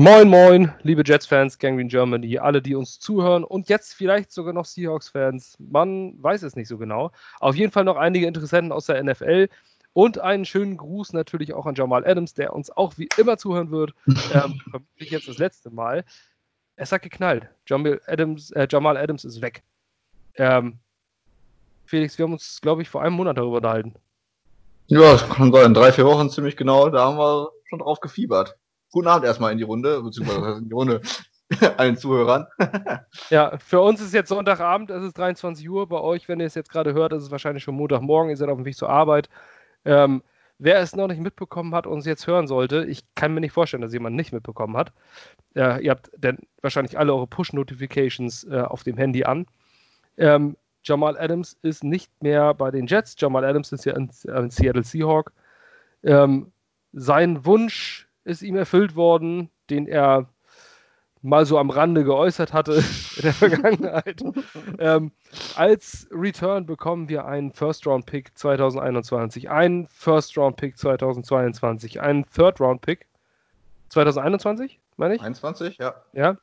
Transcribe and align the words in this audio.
Moin, 0.00 0.28
moin, 0.28 0.72
liebe 0.84 1.02
Jets-Fans, 1.04 1.58
Gangrene 1.58 1.88
Germany, 1.88 2.38
alle, 2.38 2.62
die 2.62 2.76
uns 2.76 3.00
zuhören 3.00 3.42
und 3.42 3.68
jetzt 3.68 3.94
vielleicht 3.94 4.30
sogar 4.30 4.52
noch 4.52 4.64
Seahawks-Fans. 4.64 5.56
Man 5.58 6.14
weiß 6.22 6.44
es 6.44 6.54
nicht 6.54 6.68
so 6.68 6.78
genau. 6.78 7.10
Auf 7.40 7.56
jeden 7.56 7.72
Fall 7.72 7.82
noch 7.82 7.96
einige 7.96 8.28
Interessenten 8.28 8.70
aus 8.70 8.86
der 8.86 9.02
NFL 9.02 9.48
und 9.94 10.20
einen 10.20 10.44
schönen 10.44 10.76
Gruß 10.76 11.14
natürlich 11.14 11.52
auch 11.52 11.66
an 11.66 11.74
Jamal 11.74 12.06
Adams, 12.06 12.32
der 12.32 12.52
uns 12.52 12.70
auch 12.70 12.96
wie 12.96 13.08
immer 13.16 13.38
zuhören 13.38 13.72
wird. 13.72 13.92
ähm, 14.06 14.60
vermutlich 14.70 15.10
jetzt 15.10 15.26
das 15.26 15.38
letzte 15.38 15.70
Mal. 15.70 16.04
Es 16.76 16.92
hat 16.92 17.02
geknallt. 17.02 17.48
Jamal 17.66 18.00
Adams, 18.06 18.52
äh, 18.52 18.68
Jamal 18.70 18.96
Adams 18.96 19.24
ist 19.24 19.42
weg. 19.42 19.64
Ähm, 20.36 20.78
Felix, 21.86 22.16
wir 22.18 22.22
haben 22.22 22.34
uns, 22.34 22.60
glaube 22.60 22.82
ich, 22.82 22.88
vor 22.88 23.02
einem 23.02 23.16
Monat 23.16 23.36
darüber 23.36 23.56
unterhalten. 23.56 23.96
Ja, 24.86 25.00
das 25.00 25.28
kann 25.28 25.52
sein. 25.52 25.74
Drei, 25.74 25.90
vier 25.90 26.06
Wochen 26.06 26.30
ziemlich 26.30 26.56
genau. 26.56 26.88
Da 26.88 27.04
haben 27.04 27.18
wir 27.18 27.50
schon 27.68 27.80
drauf 27.80 27.98
gefiebert. 27.98 28.56
Guten 28.90 29.08
Abend 29.08 29.26
erstmal 29.26 29.52
in 29.52 29.58
die 29.58 29.64
Runde, 29.64 30.02
beziehungsweise 30.02 30.58
in 30.58 30.68
die 30.68 30.74
Runde 30.74 31.00
allen 31.76 31.96
Zuhörern. 31.96 32.46
ja, 33.30 33.56
für 33.58 33.80
uns 33.80 34.00
ist 34.00 34.14
jetzt 34.14 34.28
Sonntagabend, 34.28 34.90
es 34.90 35.04
ist 35.04 35.18
23 35.18 35.68
Uhr. 35.68 35.88
Bei 35.88 36.00
euch, 36.00 36.28
wenn 36.28 36.40
ihr 36.40 36.46
es 36.46 36.54
jetzt 36.54 36.70
gerade 36.70 36.92
hört, 36.94 37.12
ist 37.12 37.24
es 37.24 37.30
wahrscheinlich 37.30 37.64
schon 37.64 37.74
Montagmorgen, 37.74 38.30
ihr 38.30 38.36
seid 38.36 38.48
auf 38.48 38.58
dem 38.58 38.64
Weg 38.64 38.76
zur 38.76 38.90
Arbeit. 38.90 39.28
Ähm, 39.84 40.22
wer 40.58 40.78
es 40.80 40.94
noch 40.94 41.08
nicht 41.08 41.20
mitbekommen 41.20 41.74
hat 41.74 41.86
und 41.86 41.98
es 41.98 42.06
jetzt 42.06 42.26
hören 42.26 42.46
sollte, 42.46 42.84
ich 42.84 43.04
kann 43.14 43.32
mir 43.32 43.40
nicht 43.40 43.52
vorstellen, 43.52 43.82
dass 43.82 43.92
jemand 43.92 44.16
nicht 44.16 44.32
mitbekommen 44.32 44.76
hat. 44.76 44.92
Äh, 45.54 45.82
ihr 45.84 45.90
habt 45.90 46.10
denn 46.16 46.38
wahrscheinlich 46.60 46.98
alle 46.98 47.14
eure 47.14 47.26
Push-Notifications 47.26 48.44
äh, 48.44 48.60
auf 48.60 48.82
dem 48.82 48.96
Handy 48.96 49.24
an. 49.24 49.46
Ähm, 50.16 50.56
Jamal 50.82 51.18
Adams 51.18 51.56
ist 51.62 51.84
nicht 51.84 52.10
mehr 52.22 52.54
bei 52.54 52.70
den 52.70 52.86
Jets. 52.86 53.14
Jamal 53.18 53.44
Adams 53.44 53.72
ist 53.72 53.84
ja 53.84 53.94
ein, 53.94 54.10
ein 54.28 54.50
Seattle 54.50 54.82
Seahawk. 54.82 55.32
Ähm, 56.02 56.52
sein 56.92 57.44
Wunsch 57.44 58.07
ist 58.28 58.42
ihm 58.42 58.56
erfüllt 58.56 58.94
worden, 58.94 59.50
den 59.70 59.86
er 59.86 60.28
mal 61.22 61.46
so 61.46 61.58
am 61.58 61.70
Rande 61.70 62.04
geäußert 62.04 62.52
hatte 62.52 62.74
in 63.16 63.22
der 63.22 63.32
Vergangenheit. 63.32 64.22
ähm, 64.78 65.12
als 65.56 66.06
Return 66.12 66.66
bekommen 66.66 67.08
wir 67.08 67.24
einen 67.24 67.52
First-Round-Pick 67.52 68.36
2021, 68.38 69.50
einen 69.50 69.88
First-Round-Pick 69.88 70.78
2022, 70.78 72.00
einen 72.00 72.24
Third-Round-Pick 72.30 73.06
2021, 73.88 74.78
meine 74.96 75.16
ich? 75.16 75.22
21, 75.22 75.78
ja. 75.78 75.94
Ja. 76.12 76.36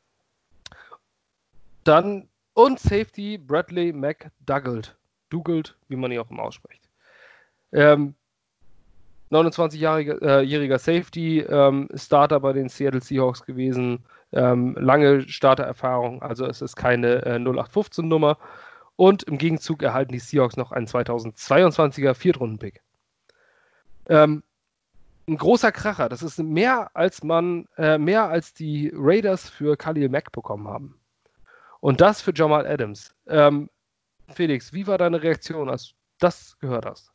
Dann 1.84 2.28
und 2.54 2.80
Safety 2.80 3.38
Bradley 3.38 3.94
McDougald. 3.94 4.96
Dougald, 5.30 5.78
wie 5.88 5.96
man 5.96 6.12
ihn 6.12 6.20
auch 6.20 6.32
immer 6.32 6.44
ausspricht. 6.44 6.90
Ähm, 7.72 8.16
29-jähriger 9.36 10.76
äh, 10.76 10.78
Safety, 10.78 11.40
ähm, 11.40 11.90
Starter 11.96 12.40
bei 12.40 12.54
den 12.54 12.70
Seattle 12.70 13.02
Seahawks 13.02 13.44
gewesen, 13.44 14.04
ähm, 14.32 14.76
lange 14.80 15.28
Startererfahrung, 15.28 16.22
also 16.22 16.46
es 16.46 16.62
ist 16.62 16.76
keine 16.76 17.26
äh, 17.26 17.36
0815-Nummer. 17.36 18.38
Und 18.98 19.24
im 19.24 19.38
Gegenzug 19.38 19.84
erhalten 19.84 20.14
die 20.14 20.20
Seahawks 20.20 20.56
noch 20.56 20.72
einen 20.72 20.88
2022er 20.88 22.14
Viertrunden-Pick. 22.14 22.82
Ähm, 24.08 24.44
ein 25.28 25.38
großer 25.38 25.72
Kracher, 25.72 26.08
das 26.08 26.22
ist 26.22 26.38
mehr 26.38 26.92
als 26.94 27.24
man, 27.24 27.68
äh, 27.78 27.98
mehr 27.98 28.26
als 28.26 28.54
die 28.54 28.92
Raiders 28.94 29.50
für 29.50 29.76
Khalil 29.76 30.10
Mack 30.10 30.32
bekommen 30.32 30.68
haben. 30.68 31.00
Und 31.80 32.02
das 32.02 32.22
für 32.22 32.34
Jamal 32.34 32.68
Adams. 32.68 33.16
Ähm, 33.28 33.70
Felix, 34.30 34.74
wie 34.74 34.88
war 34.88 34.98
deine 34.98 35.22
Reaktion, 35.22 35.70
als 35.70 35.90
du 35.90 35.96
das 36.20 36.58
gehört 36.60 36.86
hast? 36.86 37.15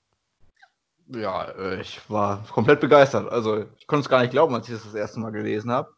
Ja, 1.12 1.44
äh, 1.50 1.80
ich 1.80 2.00
war 2.08 2.44
komplett 2.52 2.80
begeistert. 2.80 3.30
Also 3.30 3.64
ich 3.78 3.86
konnte 3.86 4.02
es 4.02 4.08
gar 4.08 4.20
nicht 4.20 4.30
glauben, 4.30 4.54
als 4.54 4.68
ich 4.68 4.74
das 4.74 4.84
das 4.84 4.94
erste 4.94 5.20
Mal 5.20 5.30
gelesen 5.32 5.70
habe. 5.70 5.92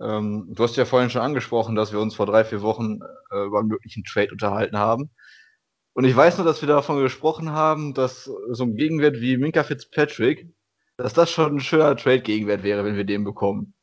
Ähm, 0.00 0.46
du 0.50 0.62
hast 0.62 0.76
ja 0.76 0.84
vorhin 0.84 1.10
schon 1.10 1.22
angesprochen, 1.22 1.74
dass 1.74 1.92
wir 1.92 2.00
uns 2.00 2.14
vor 2.14 2.26
drei, 2.26 2.44
vier 2.44 2.62
Wochen 2.62 3.00
äh, 3.30 3.44
über 3.44 3.58
einen 3.58 3.68
möglichen 3.68 4.04
Trade 4.04 4.30
unterhalten 4.32 4.78
haben. 4.78 5.10
Und 5.92 6.04
ich 6.04 6.16
weiß 6.16 6.38
nur, 6.38 6.46
dass 6.46 6.60
wir 6.62 6.68
davon 6.68 7.02
gesprochen 7.02 7.50
haben, 7.50 7.92
dass 7.92 8.24
so 8.24 8.64
ein 8.64 8.76
Gegenwert 8.76 9.20
wie 9.20 9.36
Minka 9.36 9.64
Fitzpatrick, 9.64 10.48
dass 10.96 11.12
das 11.12 11.30
schon 11.30 11.56
ein 11.56 11.60
schöner 11.60 11.96
Trade-Gegenwert 11.96 12.62
wäre, 12.62 12.84
wenn 12.84 12.96
wir 12.96 13.04
den 13.04 13.24
bekommen. 13.24 13.74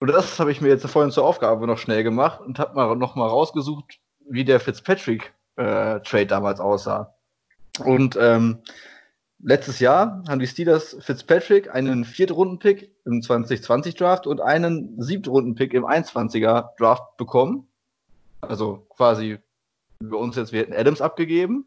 Und 0.00 0.08
das 0.08 0.40
habe 0.40 0.50
ich 0.50 0.60
mir 0.60 0.68
jetzt 0.68 0.86
vorhin 0.86 1.12
zur 1.12 1.24
Aufgabe 1.24 1.66
noch 1.66 1.78
schnell 1.78 2.02
gemacht 2.02 2.40
und 2.40 2.58
habe 2.58 2.74
mal 2.74 2.96
noch 2.96 3.14
mal 3.14 3.28
rausgesucht, 3.28 4.00
wie 4.28 4.44
der 4.44 4.58
Fitzpatrick-Trade 4.58 6.02
äh, 6.22 6.26
damals 6.26 6.58
aussah. 6.58 7.14
Und 7.84 8.16
ähm, 8.20 8.62
letztes 9.42 9.80
Jahr 9.80 10.22
haben 10.28 10.40
die 10.40 10.46
Steelers 10.46 10.96
Fitzpatrick 11.00 11.74
einen 11.74 12.04
Viertrunden-Pick 12.04 12.90
im 13.04 13.20
2020-Draft 13.20 14.26
und 14.26 14.40
einen 14.40 15.00
Siebtrunden-Pick 15.00 15.74
im 15.74 15.84
21er-Draft 15.84 17.16
bekommen. 17.16 17.66
Also 18.40 18.86
quasi 18.90 19.38
bei 20.00 20.16
uns 20.16 20.36
jetzt, 20.36 20.52
wir 20.52 20.60
hätten 20.60 20.72
Adams 20.72 21.00
abgegeben 21.00 21.66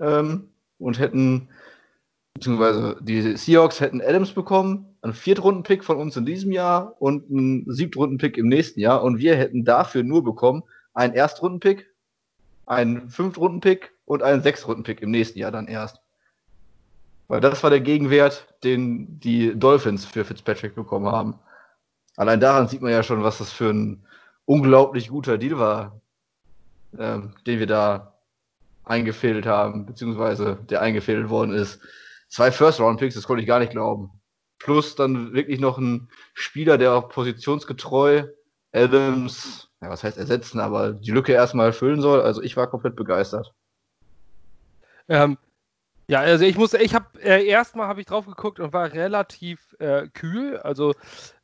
ähm, 0.00 0.48
und 0.78 0.98
hätten, 0.98 1.48
beziehungsweise 2.34 2.98
die 3.02 3.36
Seahawks 3.36 3.80
hätten 3.80 4.00
Adams 4.00 4.32
bekommen, 4.32 4.96
einen 5.02 5.14
Viertrunden-Pick 5.14 5.84
von 5.84 5.98
uns 5.98 6.16
in 6.16 6.26
diesem 6.26 6.52
Jahr 6.52 6.94
und 7.00 7.30
einen 7.30 7.70
Siebtrunden-Pick 7.70 8.38
im 8.38 8.48
nächsten 8.48 8.80
Jahr 8.80 9.02
und 9.02 9.18
wir 9.18 9.36
hätten 9.36 9.64
dafür 9.64 10.02
nur 10.02 10.24
bekommen 10.24 10.62
einen 10.94 11.12
Erstrunden-Pick, 11.12 11.94
einen 12.64 13.10
Fünftrunden-Pick 13.10 13.92
und 14.06 14.22
einen 14.22 14.42
Sechstrunden-Pick 14.42 15.02
im 15.02 15.10
nächsten 15.10 15.38
Jahr 15.38 15.52
dann 15.52 15.68
erst. 15.68 16.00
Weil 17.28 17.40
das 17.40 17.62
war 17.62 17.70
der 17.70 17.80
Gegenwert, 17.80 18.54
den 18.62 19.18
die 19.20 19.58
Dolphins 19.58 20.04
für 20.04 20.24
Fitzpatrick 20.24 20.74
bekommen 20.74 21.06
haben. 21.06 21.38
Allein 22.16 22.40
daran 22.40 22.68
sieht 22.68 22.82
man 22.82 22.92
ja 22.92 23.02
schon, 23.02 23.22
was 23.22 23.38
das 23.38 23.52
für 23.52 23.70
ein 23.70 24.04
unglaublich 24.44 25.08
guter 25.08 25.38
Deal 25.38 25.58
war, 25.58 26.00
ähm, 26.98 27.34
den 27.46 27.58
wir 27.58 27.66
da 27.66 28.14
eingefädelt 28.84 29.46
haben, 29.46 29.86
beziehungsweise 29.86 30.58
der 30.70 30.80
eingefädelt 30.80 31.28
worden 31.28 31.52
ist. 31.52 31.80
Zwei 32.28 32.50
First-Round-Picks, 32.52 33.14
das 33.14 33.26
konnte 33.26 33.42
ich 33.42 33.48
gar 33.48 33.58
nicht 33.58 33.72
glauben. 33.72 34.10
Plus 34.58 34.94
dann 34.94 35.34
wirklich 35.34 35.60
noch 35.60 35.78
ein 35.78 36.08
Spieler, 36.34 36.78
der 36.78 36.94
auch 36.94 37.08
positionsgetreu 37.08 38.24
Adams, 38.72 39.68
ja, 39.80 39.90
was 39.90 40.04
heißt 40.04 40.18
ersetzen, 40.18 40.60
aber 40.60 40.92
die 40.92 41.10
Lücke 41.10 41.32
erstmal 41.32 41.72
füllen 41.72 42.00
soll. 42.00 42.22
Also 42.22 42.42
ich 42.42 42.56
war 42.56 42.68
komplett 42.68 42.96
begeistert. 42.96 43.52
Ähm, 45.08 45.38
ja, 46.08 46.20
also 46.20 46.44
ich 46.44 46.56
muss, 46.56 46.72
ich 46.74 46.94
habe 46.94 47.06
äh, 47.20 47.44
erstmal 47.46 47.88
habe 47.88 48.00
ich 48.00 48.06
drauf 48.06 48.26
geguckt 48.26 48.60
und 48.60 48.72
war 48.72 48.92
relativ 48.92 49.74
äh, 49.80 50.06
kühl. 50.08 50.56
Also 50.58 50.94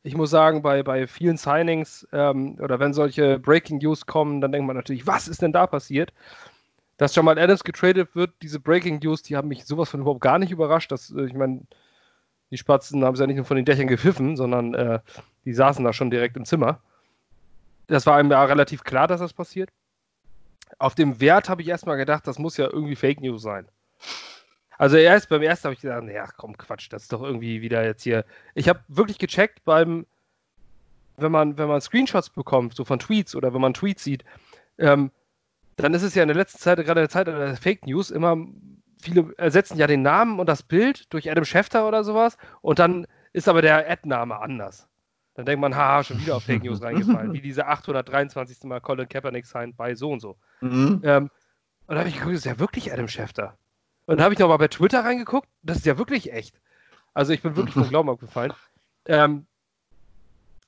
ich 0.03 0.15
muss 0.15 0.29
sagen, 0.29 0.61
bei, 0.61 0.83
bei 0.83 1.05
vielen 1.05 1.35
Signings 1.35 2.07
ähm, 2.13 2.57
oder 2.61 2.79
wenn 2.79 2.93
solche 2.93 3.39
Breaking 3.39 3.79
News 3.79 4.05
kommen, 4.05 4.39
dann 4.39 4.53
denkt 4.53 4.65
man 4.65 4.77
natürlich, 4.77 5.05
was 5.05 5.27
ist 5.27 5.41
denn 5.41 5.51
da 5.51 5.67
passiert? 5.67 6.13
Dass 6.95 7.13
Jamal 7.13 7.37
Adams 7.39 7.65
getradet 7.65 8.15
wird, 8.15 8.31
diese 8.41 8.59
Breaking 8.61 8.99
News, 9.03 9.21
die 9.21 9.35
haben 9.35 9.49
mich 9.49 9.65
sowas 9.65 9.89
von 9.89 9.99
überhaupt 9.99 10.21
gar 10.21 10.39
nicht 10.39 10.51
überrascht. 10.51 10.93
Dass, 10.93 11.11
äh, 11.11 11.25
ich 11.25 11.33
meine, 11.33 11.63
die 12.49 12.57
Spatzen 12.57 13.03
haben 13.03 13.17
sie 13.17 13.23
ja 13.23 13.27
nicht 13.27 13.37
nur 13.37 13.45
von 13.45 13.57
den 13.57 13.65
Dächern 13.65 13.87
gepfiffen, 13.87 14.37
sondern 14.37 14.73
äh, 14.75 14.99
die 15.43 15.53
saßen 15.53 15.83
da 15.83 15.91
schon 15.91 16.09
direkt 16.09 16.37
im 16.37 16.45
Zimmer. 16.45 16.79
Das 17.87 18.05
war 18.05 18.15
einem 18.15 18.31
ja 18.31 18.41
relativ 18.45 18.85
klar, 18.85 19.07
dass 19.07 19.19
das 19.19 19.33
passiert. 19.33 19.71
Auf 20.79 20.95
dem 20.95 21.19
Wert 21.19 21.49
habe 21.49 21.61
ich 21.61 21.67
erstmal 21.67 21.97
gedacht, 21.97 22.25
das 22.27 22.39
muss 22.39 22.55
ja 22.55 22.69
irgendwie 22.71 22.95
Fake 22.95 23.19
News 23.19 23.41
sein. 23.41 23.67
Also 24.77 24.97
erst 24.97 25.29
beim 25.29 25.41
ersten 25.41 25.65
habe 25.65 25.75
ich 25.75 25.81
gedacht, 25.81 26.03
ja, 26.05 26.27
komm, 26.37 26.57
Quatsch, 26.57 26.91
das 26.91 27.03
ist 27.03 27.13
doch 27.13 27.21
irgendwie 27.21 27.61
wieder 27.61 27.83
jetzt 27.85 28.03
hier. 28.03 28.25
Ich 28.55 28.69
habe 28.69 28.79
wirklich 28.87 29.17
gecheckt 29.17 29.63
beim, 29.63 30.05
wenn 31.17 31.31
man, 31.31 31.57
wenn 31.57 31.67
man 31.67 31.81
Screenshots 31.81 32.29
bekommt, 32.29 32.75
so 32.75 32.83
von 32.85 32.99
Tweets 32.99 33.35
oder 33.35 33.53
wenn 33.53 33.61
man 33.61 33.73
Tweets 33.73 34.03
sieht, 34.03 34.23
ähm, 34.77 35.11
dann 35.75 35.93
ist 35.93 36.03
es 36.03 36.15
ja 36.15 36.23
in 36.23 36.27
der 36.27 36.37
letzten 36.37 36.59
Zeit, 36.59 36.77
gerade 36.77 37.01
in 37.01 37.05
der 37.05 37.09
Zeit 37.09 37.27
der 37.27 37.55
Fake 37.55 37.85
News, 37.85 38.11
immer, 38.11 38.37
viele 39.01 39.33
ersetzen 39.37 39.77
ja 39.77 39.87
den 39.87 40.01
Namen 40.01 40.39
und 40.39 40.47
das 40.47 40.63
Bild 40.63 41.11
durch 41.13 41.29
Adam 41.29 41.45
Schefter 41.45 41.87
oder 41.87 42.03
sowas 42.03 42.37
und 42.61 42.79
dann 42.79 43.07
ist 43.33 43.47
aber 43.47 43.61
der 43.61 43.89
Ad-Name 43.89 44.39
anders. 44.39 44.87
Dann 45.35 45.45
denkt 45.45 45.61
man, 45.61 45.75
haha, 45.75 46.03
schon 46.03 46.19
wieder 46.19 46.35
auf 46.35 46.43
Fake 46.43 46.63
News 46.63 46.81
reingefallen, 46.83 47.33
wie 47.33 47.41
diese 47.41 47.65
823. 47.65 48.63
Mal 48.63 48.81
Colin 48.81 49.09
Kaepernick 49.09 49.47
sein 49.47 49.73
bei 49.75 49.95
so 49.95 50.11
und 50.11 50.19
so. 50.19 50.37
Mhm. 50.61 51.01
Ähm, 51.03 51.31
und 51.87 51.95
da 51.95 51.99
habe 51.99 52.09
ich 52.09 52.15
geguckt, 52.15 52.33
das 52.33 52.41
ist 52.41 52.45
ja 52.45 52.59
wirklich 52.59 52.93
Adam 52.93 53.07
Schefter. 53.07 53.57
Und 54.05 54.17
dann 54.17 54.23
habe 54.23 54.33
ich 54.33 54.39
nochmal 54.39 54.57
bei 54.57 54.67
Twitter 54.67 55.03
reingeguckt. 55.03 55.47
Das 55.61 55.77
ist 55.77 55.85
ja 55.85 55.97
wirklich 55.97 56.33
echt. 56.33 56.59
Also 57.13 57.33
ich 57.33 57.41
bin 57.41 57.55
wirklich 57.55 57.73
vom 57.73 57.87
Glauben 57.89 58.09
abgefallen. 58.09 58.53
Ähm, 59.05 59.45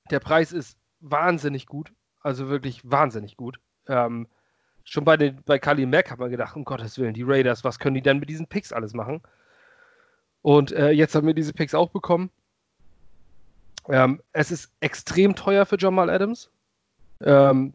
der 0.10 0.20
Preis 0.20 0.52
ist 0.52 0.78
wahnsinnig 1.00 1.66
gut. 1.66 1.92
Also 2.22 2.48
wirklich 2.48 2.90
wahnsinnig 2.90 3.38
gut. 3.38 3.60
Ähm, 3.88 4.28
schon 4.84 5.04
bei, 5.04 5.18
den, 5.18 5.42
bei 5.44 5.60
Kali 5.60 5.86
Mack 5.86 6.12
hat 6.12 6.20
man 6.20 6.32
gedacht, 6.32 6.56
um 6.56 6.64
Gottes 6.64 6.98
Willen, 6.98 7.14
die 7.14 7.24
Raiders, 7.24 7.64
was 7.64 7.80
können 7.80 7.96
die 7.96 8.02
denn 8.02 8.20
mit 8.20 8.30
diesen 8.30 8.48
Picks 8.48 8.72
alles 8.72 8.94
machen? 8.94 9.22
Und 10.42 10.72
äh, 10.72 10.92
jetzt 10.92 11.16
haben 11.16 11.28
wir 11.28 11.34
diese 11.34 11.54
Picks 11.54 11.74
auch 11.74 11.90
bekommen. 11.90 12.30
Ähm, 13.90 14.22
es 14.32 14.52
ist 14.52 14.72
extrem 14.80 15.36
teuer 15.36 15.66
für 15.66 15.78
Jamal 15.78 16.10
Adams. 16.10 16.50
Ähm, 17.22 17.74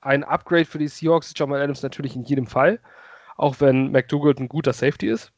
ein 0.00 0.24
Upgrade 0.24 0.64
für 0.64 0.78
die 0.78 0.88
Seahawks 0.88 1.28
ist 1.28 1.38
Jamal 1.38 1.60
Adams 1.60 1.82
natürlich 1.82 2.16
in 2.16 2.24
jedem 2.24 2.46
Fall 2.46 2.80
auch 3.40 3.60
wenn 3.60 3.90
McDougald 3.90 4.38
ein 4.38 4.48
guter 4.48 4.74
Safety 4.74 5.08
ist. 5.08 5.32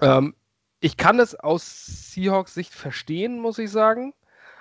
Ähm, 0.00 0.34
ich 0.80 0.96
kann 0.96 1.20
es 1.20 1.34
aus 1.34 2.12
Seahawks 2.12 2.54
Sicht 2.54 2.74
verstehen, 2.74 3.40
muss 3.40 3.58
ich 3.58 3.70
sagen. 3.70 4.12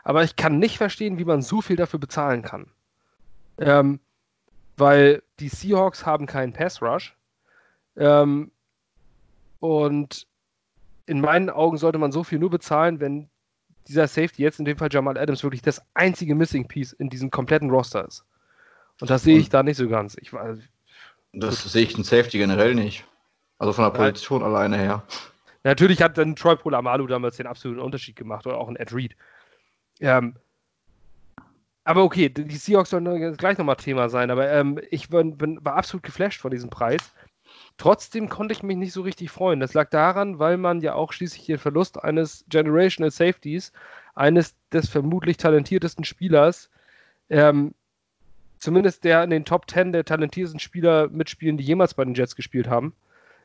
aber 0.03 0.23
ich 0.23 0.35
kann 0.35 0.59
nicht 0.59 0.77
verstehen, 0.77 1.17
wie 1.17 1.25
man 1.25 1.41
so 1.41 1.61
viel 1.61 1.75
dafür 1.75 1.99
bezahlen 1.99 2.41
kann. 2.41 2.67
Ähm, 3.57 3.99
weil 4.77 5.21
die 5.39 5.49
Seahawks 5.49 6.05
haben 6.05 6.25
keinen 6.25 6.53
Pass 6.53 6.81
Rush. 6.81 7.15
Ähm, 7.97 8.51
und 9.59 10.25
in 11.05 11.19
meinen 11.19 11.49
Augen 11.49 11.77
sollte 11.77 11.97
man 11.97 12.11
so 12.11 12.23
viel 12.23 12.39
nur 12.39 12.49
bezahlen, 12.49 12.99
wenn 12.99 13.29
dieser 13.87 14.07
Safety, 14.07 14.43
jetzt 14.43 14.59
in 14.59 14.65
dem 14.65 14.77
Fall 14.77 14.89
Jamal 14.91 15.17
Adams, 15.17 15.43
wirklich 15.43 15.61
das 15.61 15.81
einzige 15.95 16.35
Missing 16.35 16.67
Piece 16.67 16.93
in 16.93 17.09
diesem 17.09 17.31
kompletten 17.31 17.69
Roster 17.69 18.07
ist. 18.07 18.23
Und 19.01 19.09
das 19.09 19.23
sehe 19.23 19.37
ich 19.37 19.49
da 19.49 19.63
nicht 19.63 19.77
so 19.77 19.89
ganz. 19.89 20.15
Ich, 20.21 20.31
das 21.33 21.63
sehe 21.63 21.83
ich 21.83 21.97
in 21.97 22.03
Safety 22.03 22.37
generell 22.37 22.75
nicht. 22.75 23.05
Also 23.57 23.73
von 23.73 23.83
der 23.83 23.91
Position 23.91 24.41
Nein. 24.41 24.51
alleine 24.51 24.77
her. 24.77 25.03
Natürlich 25.63 26.01
hat 26.01 26.17
dann 26.17 26.35
Troy 26.35 26.55
Polamalu 26.55 27.07
damals 27.07 27.37
den 27.37 27.47
absoluten 27.47 27.81
Unterschied 27.81 28.15
gemacht 28.15 28.47
oder 28.47 28.57
auch 28.57 28.69
ein 28.69 28.77
Ed 28.77 28.93
Reed. 28.93 29.15
Ähm, 29.99 30.35
aber 31.83 32.03
okay, 32.03 32.29
die 32.29 32.55
Seahawks 32.55 32.91
sollen 32.91 33.35
gleich 33.37 33.57
nochmal 33.57 33.75
Thema 33.75 34.09
sein, 34.09 34.31
aber 34.31 34.49
ähm, 34.49 34.79
ich 34.91 35.09
bin, 35.09 35.37
bin, 35.37 35.63
war 35.65 35.75
absolut 35.75 36.03
geflasht 36.03 36.39
von 36.39 36.51
diesem 36.51 36.69
Preis. 36.69 37.01
Trotzdem 37.77 38.29
konnte 38.29 38.53
ich 38.53 38.63
mich 38.63 38.77
nicht 38.77 38.93
so 38.93 39.01
richtig 39.01 39.31
freuen. 39.31 39.59
Das 39.59 39.73
lag 39.73 39.89
daran, 39.89 40.37
weil 40.39 40.57
man 40.57 40.81
ja 40.81 40.93
auch 40.93 41.11
schließlich 41.11 41.45
den 41.45 41.57
Verlust 41.57 42.01
eines 42.03 42.45
Generational 42.49 43.11
Safeties, 43.11 43.71
eines 44.15 44.55
des 44.71 44.89
vermutlich 44.89 45.37
talentiertesten 45.37 46.05
Spielers, 46.05 46.69
ähm, 47.29 47.73
zumindest 48.59 49.03
der 49.03 49.23
in 49.23 49.29
den 49.29 49.45
Top 49.45 49.69
10 49.69 49.93
der 49.93 50.05
talentiertesten 50.05 50.59
Spieler 50.59 51.09
mitspielen, 51.09 51.57
die 51.57 51.63
jemals 51.63 51.93
bei 51.93 52.05
den 52.05 52.13
Jets 52.13 52.35
gespielt 52.35 52.67
haben, 52.67 52.93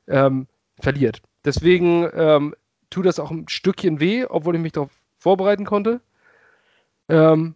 ähm, 0.07 0.47
verliert. 0.81 1.23
Deswegen 1.45 2.09
ähm, 2.15 2.55
tut 2.91 3.07
das 3.07 3.19
auch 3.19 3.31
ein 3.31 3.49
Stückchen 3.49 4.01
weh, 4.01 4.25
obwohl 4.25 4.57
ich 4.57 4.63
mich 4.63 4.73
darauf 4.73 4.91
vorbereiten 5.19 5.65
konnte. 5.65 6.01
Ähm, 7.09 7.55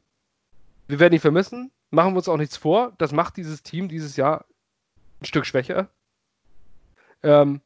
wir 0.87 1.01
werden 1.01 1.15
ihn 1.15 1.21
vermissen. 1.21 1.71
Machen 1.91 2.13
wir 2.13 2.19
uns 2.19 2.29
auch 2.29 2.37
nichts 2.37 2.57
vor. 2.57 2.93
Das 2.99 3.13
macht 3.13 3.37
dieses 3.37 3.63
Team 3.63 3.89
dieses 3.89 4.17
Jahr 4.17 4.45
ein 5.21 5.25
Stück 5.25 5.47
schwächer. 5.47 5.89
Ähm, 7.23 7.61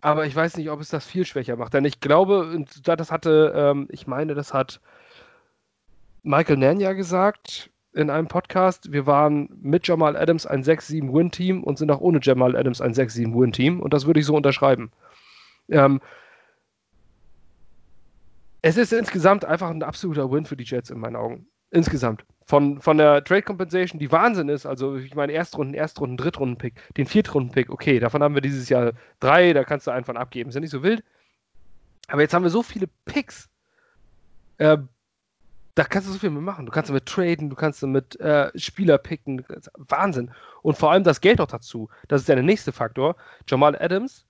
aber 0.00 0.26
ich 0.26 0.34
weiß 0.34 0.56
nicht, 0.56 0.70
ob 0.70 0.80
es 0.80 0.88
das 0.88 1.04
viel 1.04 1.26
schwächer 1.26 1.56
macht. 1.56 1.74
Denn 1.74 1.84
ich 1.84 2.00
glaube, 2.00 2.64
das 2.84 3.10
hatte, 3.10 3.52
ähm, 3.54 3.86
ich 3.90 4.06
meine, 4.06 4.34
das 4.34 4.54
hat 4.54 4.80
Michael 6.22 6.58
Nann 6.58 6.80
ja 6.80 6.92
gesagt 6.92 7.70
in 7.92 8.10
einem 8.10 8.28
Podcast. 8.28 8.92
Wir 8.92 9.06
waren 9.06 9.48
mit 9.60 9.86
Jamal 9.86 10.16
Adams 10.16 10.46
ein 10.46 10.62
6-7-Win-Team 10.62 11.64
und 11.64 11.78
sind 11.78 11.90
auch 11.90 12.00
ohne 12.00 12.20
Jamal 12.22 12.56
Adams 12.56 12.80
ein 12.80 12.94
6-7-Win-Team. 12.94 13.80
Und 13.80 13.92
das 13.92 14.06
würde 14.06 14.20
ich 14.20 14.26
so 14.26 14.36
unterschreiben. 14.36 14.90
Ähm, 15.68 16.00
es 18.62 18.76
ist 18.76 18.92
insgesamt 18.92 19.44
einfach 19.44 19.70
ein 19.70 19.82
absoluter 19.82 20.30
Win 20.30 20.44
für 20.44 20.56
die 20.56 20.64
Jets 20.64 20.90
in 20.90 21.00
meinen 21.00 21.16
Augen. 21.16 21.46
Insgesamt. 21.70 22.24
Von, 22.44 22.80
von 22.80 22.98
der 22.98 23.22
Trade 23.24 23.42
Compensation, 23.42 24.00
die 24.00 24.10
Wahnsinn 24.10 24.48
ist, 24.48 24.66
also 24.66 24.96
ich 24.96 25.14
meine, 25.14 25.32
Erstrunden, 25.32 25.74
Erstrunden, 25.74 26.16
Drittrunden-Pick, 26.16 26.74
den 26.96 27.06
Viertrunden-Pick, 27.06 27.70
okay, 27.70 28.00
davon 28.00 28.22
haben 28.22 28.34
wir 28.34 28.42
dieses 28.42 28.68
Jahr 28.68 28.92
drei, 29.20 29.52
da 29.52 29.62
kannst 29.62 29.86
du 29.86 29.92
einen 29.92 30.04
von 30.04 30.16
abgeben, 30.16 30.48
ist 30.48 30.56
ja 30.56 30.60
nicht 30.60 30.70
so 30.70 30.82
wild. 30.82 31.04
Aber 32.08 32.22
jetzt 32.22 32.34
haben 32.34 32.42
wir 32.42 32.50
so 32.50 32.64
viele 32.64 32.88
Picks, 33.04 33.48
äh, 34.58 34.78
da 35.74 35.84
kannst 35.84 36.08
du 36.08 36.12
so 36.12 36.18
viel 36.18 36.30
mit 36.30 36.42
machen. 36.42 36.66
Du 36.66 36.72
kannst 36.72 36.90
damit 36.90 37.06
traden, 37.06 37.50
du 37.50 37.56
kannst 37.56 37.82
damit 37.82 38.18
äh, 38.20 38.50
Spieler 38.56 38.98
picken, 38.98 39.44
Wahnsinn. 39.76 40.30
Und 40.62 40.76
vor 40.76 40.90
allem 40.90 41.04
das 41.04 41.20
Geld 41.20 41.38
noch 41.38 41.46
dazu, 41.46 41.88
das 42.08 42.22
ist 42.22 42.28
ja 42.28 42.34
der 42.34 42.44
nächste 42.44 42.72
Faktor. 42.72 43.16
Jamal 43.46 43.76
Adams 43.80 44.26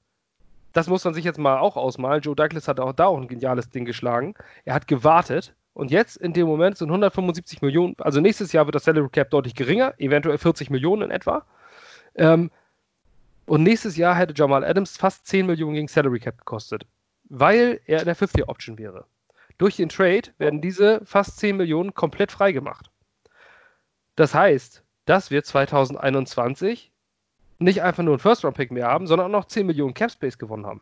das 0.73 0.89
muss 0.89 1.05
man 1.05 1.15
sich 1.15 1.25
jetzt 1.25 1.39
mal 1.39 1.59
auch 1.59 1.77
ausmalen. 1.77 2.23
Joe 2.23 2.37
Douglas 2.37 2.69
hat 2.69 2.81
auch 2.81 2.93
da 2.93 3.07
auch 3.07 3.21
ein 3.21 3.29
geniales 3.29 3.71
Ding 3.71 3.85
geschlagen. 3.85 4.35
Er 4.65 4.75
hat 4.75 4.87
gewartet 4.87 5.55
und 5.75 5.91
jetzt 5.91 6.17
in 6.17 6.33
dem 6.33 6.47
Moment 6.47 6.79
sind 6.79 6.89
175 6.89 7.63
Millionen, 7.63 7.95
also 7.99 8.21
nächstes 8.21 8.53
Jahr 8.53 8.67
wird 8.67 8.75
das 8.75 8.85
Salary 8.85 9.09
Cap 9.09 9.31
deutlich 9.31 9.55
geringer, 9.55 9.95
eventuell 9.99 10.39
40 10.39 10.71
Millionen 10.71 11.03
in 11.03 11.11
etwa. 11.11 11.45
Ähm, 12.15 12.51
und 13.47 13.63
nächstes 13.63 13.97
Jahr 13.97 14.15
hätte 14.15 14.35
Jamal 14.37 14.65
Adams 14.65 14.97
fast 14.97 15.27
10 15.27 15.47
Millionen 15.47 15.75
gegen 15.75 15.89
Salary 15.89 16.21
Cap 16.21 16.39
gekostet, 16.39 16.87
weil 17.29 17.81
er 17.87 18.01
in 18.01 18.07
der 18.07 18.15
Fifth 18.15 18.37
Year 18.37 18.49
Option 18.49 18.79
wäre. 18.79 19.05
Durch 19.61 19.77
den 19.77 19.91
Trade 19.91 20.23
werden 20.39 20.63
diese 20.63 21.03
fast 21.05 21.37
10 21.39 21.55
Millionen 21.55 21.93
komplett 21.93 22.33
freigemacht. 22.33 22.91
Das 24.17 24.35
heißt, 24.35 24.83
dass 25.05 25.31
wir 25.31 25.45
2021 25.45 26.91
nicht 27.59 27.83
einfach 27.83 28.03
nur 28.03 28.15
einen 28.15 28.21
First-Round-Pick 28.21 28.71
mehr 28.71 28.87
haben, 28.87 29.07
sondern 29.07 29.27
auch 29.27 29.41
noch 29.41 29.45
10 29.45 29.67
Millionen 29.67 29.93
Cap-Space 29.93 30.39
gewonnen 30.39 30.65
haben. 30.65 30.81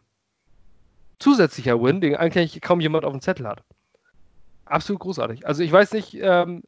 Zusätzlicher 1.19 1.83
Win, 1.83 2.01
den 2.01 2.15
eigentlich 2.15 2.61
kaum 2.61 2.81
jemand 2.81 3.05
auf 3.05 3.11
dem 3.11 3.21
Zettel 3.21 3.49
hat. 3.49 3.65
Absolut 4.65 5.01
großartig. 5.01 5.45
Also 5.45 5.65
ich 5.65 5.73
weiß 5.73 5.91
nicht, 5.93 6.17
ähm, 6.21 6.63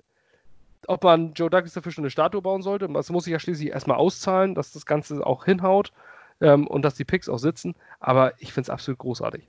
ob 0.89 1.05
man 1.05 1.35
Joe 1.35 1.49
Douglas 1.49 1.75
dafür 1.75 1.93
schon 1.93 2.03
eine 2.03 2.11
Statue 2.11 2.43
bauen 2.43 2.62
sollte. 2.62 2.89
Das 2.89 3.11
muss 3.11 3.23
sich 3.23 3.33
ja 3.33 3.39
schließlich 3.39 3.71
erstmal 3.71 3.99
auszahlen, 3.99 4.57
dass 4.57 4.73
das 4.73 4.85
Ganze 4.85 5.25
auch 5.25 5.45
hinhaut 5.45 5.93
ähm, 6.41 6.67
und 6.67 6.83
dass 6.83 6.97
die 6.97 7.05
Picks 7.05 7.29
auch 7.29 7.39
sitzen. 7.39 7.77
Aber 8.01 8.33
ich 8.41 8.53
finde 8.53 8.62
es 8.62 8.71
absolut 8.71 8.99
großartig. 8.99 9.49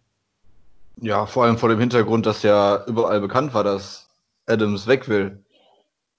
Ja, 1.01 1.25
vor 1.25 1.45
allem 1.45 1.57
vor 1.57 1.69
dem 1.69 1.79
Hintergrund, 1.79 2.27
dass 2.27 2.43
ja 2.43 2.85
überall 2.85 3.19
bekannt 3.19 3.55
war, 3.55 3.63
dass 3.63 4.07
Adams 4.45 4.85
weg 4.85 5.09
will. 5.09 5.43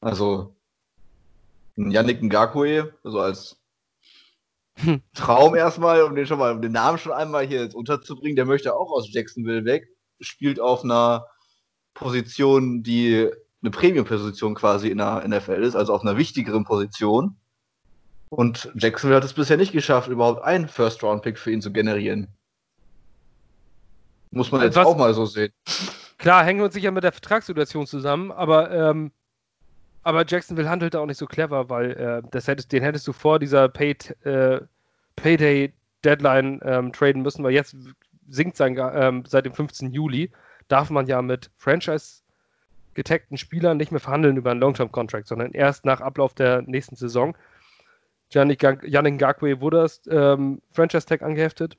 Also 0.00 0.56
Yannick 1.76 2.20
Ngakwe, 2.20 2.92
also 3.04 3.20
als 3.20 3.60
Traum 5.14 5.54
erstmal, 5.54 6.02
um 6.02 6.16
den 6.16 6.26
schon 6.26 6.40
mal, 6.40 6.52
um 6.52 6.62
den 6.62 6.72
Namen 6.72 6.98
schon 6.98 7.12
einmal 7.12 7.46
hier 7.46 7.62
jetzt 7.62 7.76
unterzubringen, 7.76 8.34
der 8.34 8.44
möchte 8.44 8.74
auch 8.74 8.90
aus 8.90 9.12
Jacksonville 9.12 9.64
weg, 9.64 9.86
spielt 10.20 10.58
auf 10.58 10.82
einer 10.82 11.26
Position, 11.94 12.82
die 12.82 13.30
eine 13.62 13.70
Premium-Position 13.70 14.56
quasi 14.56 14.88
in 14.88 14.98
der 14.98 15.22
NFL 15.28 15.62
ist, 15.62 15.76
also 15.76 15.94
auf 15.94 16.02
einer 16.02 16.16
wichtigeren 16.16 16.64
Position. 16.64 17.36
Und 18.30 18.72
Jacksonville 18.74 19.16
hat 19.16 19.24
es 19.24 19.34
bisher 19.34 19.58
nicht 19.58 19.72
geschafft, 19.72 20.08
überhaupt 20.08 20.42
einen 20.42 20.66
First-Round-Pick 20.66 21.38
für 21.38 21.52
ihn 21.52 21.62
zu 21.62 21.70
generieren. 21.70 22.26
Muss 24.32 24.50
man 24.50 24.62
jetzt 24.62 24.76
Was, 24.76 24.86
auch 24.86 24.96
mal 24.96 25.14
so 25.14 25.26
sehen. 25.26 25.52
Klar, 26.18 26.44
hängen 26.44 26.60
wir 26.60 26.64
uns 26.64 26.74
sicher 26.74 26.90
mit 26.90 27.04
der 27.04 27.12
Vertragssituation 27.12 27.86
zusammen, 27.86 28.32
aber 28.32 28.70
ähm, 28.70 29.12
aber 30.02 30.24
Jacksonville 30.26 30.68
handelt 30.68 30.94
da 30.94 31.00
auch 31.00 31.06
nicht 31.06 31.18
so 31.18 31.26
clever, 31.26 31.68
weil 31.68 31.92
äh, 31.92 32.22
das 32.30 32.48
hättest, 32.48 32.72
den 32.72 32.82
hättest 32.82 33.06
du 33.06 33.12
vor 33.12 33.38
dieser 33.38 33.68
Paid, 33.68 34.16
äh, 34.24 34.60
Payday 35.16 35.72
Deadline 36.04 36.60
ähm, 36.64 36.92
traden 36.92 37.22
müssen, 37.22 37.44
weil 37.44 37.52
jetzt 37.52 37.76
sinkt 38.28 38.56
sein, 38.56 38.76
ähm, 38.78 39.24
seit 39.26 39.46
dem 39.46 39.52
15. 39.52 39.92
Juli, 39.92 40.30
darf 40.66 40.90
man 40.90 41.06
ja 41.06 41.22
mit 41.22 41.50
Franchise 41.56 42.22
getagten 42.94 43.38
Spielern 43.38 43.76
nicht 43.76 43.92
mehr 43.92 44.00
verhandeln 44.00 44.36
über 44.36 44.50
einen 44.50 44.60
Long-Term-Contract, 44.60 45.28
sondern 45.28 45.52
erst 45.52 45.84
nach 45.84 46.00
Ablauf 46.00 46.34
der 46.34 46.62
nächsten 46.62 46.96
Saison. 46.96 47.36
Yannick 48.30 48.62
Ngakwe 48.62 49.60
wurde 49.60 49.82
das 49.82 50.00
ähm, 50.08 50.60
Franchise-Tag 50.72 51.22
angeheftet 51.22 51.76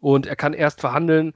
und 0.00 0.26
er 0.26 0.36
kann 0.36 0.52
erst 0.52 0.80
verhandeln, 0.80 1.34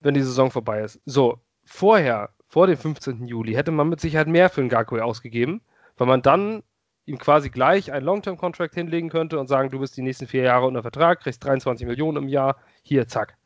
wenn 0.00 0.14
die 0.14 0.22
Saison 0.22 0.50
vorbei 0.50 0.80
ist. 0.80 1.00
So, 1.06 1.38
vorher 1.64 2.30
vor 2.48 2.66
dem 2.66 2.76
15. 2.76 3.26
Juli 3.26 3.54
hätte 3.54 3.70
man 3.70 3.88
mit 3.88 4.00
Sicherheit 4.00 4.28
mehr 4.28 4.50
für 4.50 4.60
einen 4.60 4.68
Ngakwe 4.68 5.04
ausgegeben, 5.04 5.62
weil 5.96 6.06
man 6.06 6.22
dann 6.22 6.62
ihm 7.06 7.18
quasi 7.18 7.50
gleich 7.50 7.92
einen 7.92 8.04
Long-Term-Contract 8.04 8.74
hinlegen 8.74 9.08
könnte 9.08 9.38
und 9.38 9.48
sagen, 9.48 9.70
du 9.70 9.80
bist 9.80 9.96
die 9.96 10.02
nächsten 10.02 10.26
vier 10.26 10.44
Jahre 10.44 10.66
unter 10.66 10.82
Vertrag, 10.82 11.20
kriegst 11.20 11.44
23 11.44 11.86
Millionen 11.86 12.24
im 12.24 12.28
Jahr, 12.28 12.56
hier, 12.82 13.08
zack. 13.08 13.36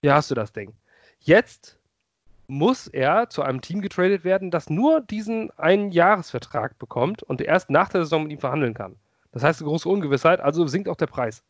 Hier 0.00 0.14
hast 0.14 0.30
du 0.30 0.34
das 0.34 0.52
Ding. 0.52 0.74
Jetzt 1.20 1.78
muss 2.46 2.88
er 2.88 3.30
zu 3.30 3.42
einem 3.42 3.60
Team 3.60 3.80
getradet 3.80 4.24
werden, 4.24 4.50
das 4.50 4.68
nur 4.68 5.00
diesen 5.00 5.50
einen 5.58 5.92
Jahresvertrag 5.92 6.78
bekommt 6.78 7.22
und 7.22 7.40
erst 7.40 7.70
nach 7.70 7.88
der 7.88 8.02
Saison 8.02 8.24
mit 8.24 8.32
ihm 8.32 8.38
verhandeln 8.38 8.74
kann. 8.74 8.96
Das 9.32 9.42
heißt 9.42 9.60
eine 9.60 9.68
große 9.68 9.88
Ungewissheit, 9.88 10.40
also 10.40 10.66
sinkt 10.66 10.88
auch 10.88 10.96
der 10.96 11.06
Preis. 11.06 11.42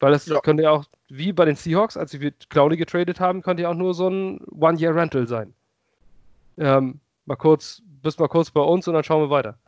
Weil 0.00 0.12
das 0.12 0.26
ja. 0.26 0.40
könnte 0.40 0.64
ja 0.64 0.70
auch, 0.70 0.84
wie 1.08 1.32
bei 1.32 1.44
den 1.44 1.56
Seahawks, 1.56 1.96
als 1.96 2.10
sie 2.10 2.32
Clowney 2.48 2.76
getradet 2.76 3.20
haben, 3.20 3.42
könnte 3.42 3.62
ja 3.62 3.70
auch 3.70 3.74
nur 3.74 3.94
so 3.94 4.08
ein 4.08 4.40
One-Year-Rental 4.50 5.26
sein. 5.26 5.54
Ähm, 6.58 7.00
mal 7.24 7.36
kurz, 7.36 7.82
bis 8.02 8.18
mal 8.18 8.28
kurz 8.28 8.50
bei 8.50 8.60
uns 8.60 8.86
und 8.88 8.94
dann 8.94 9.04
schauen 9.04 9.22
wir 9.22 9.30
weiter. 9.30 9.58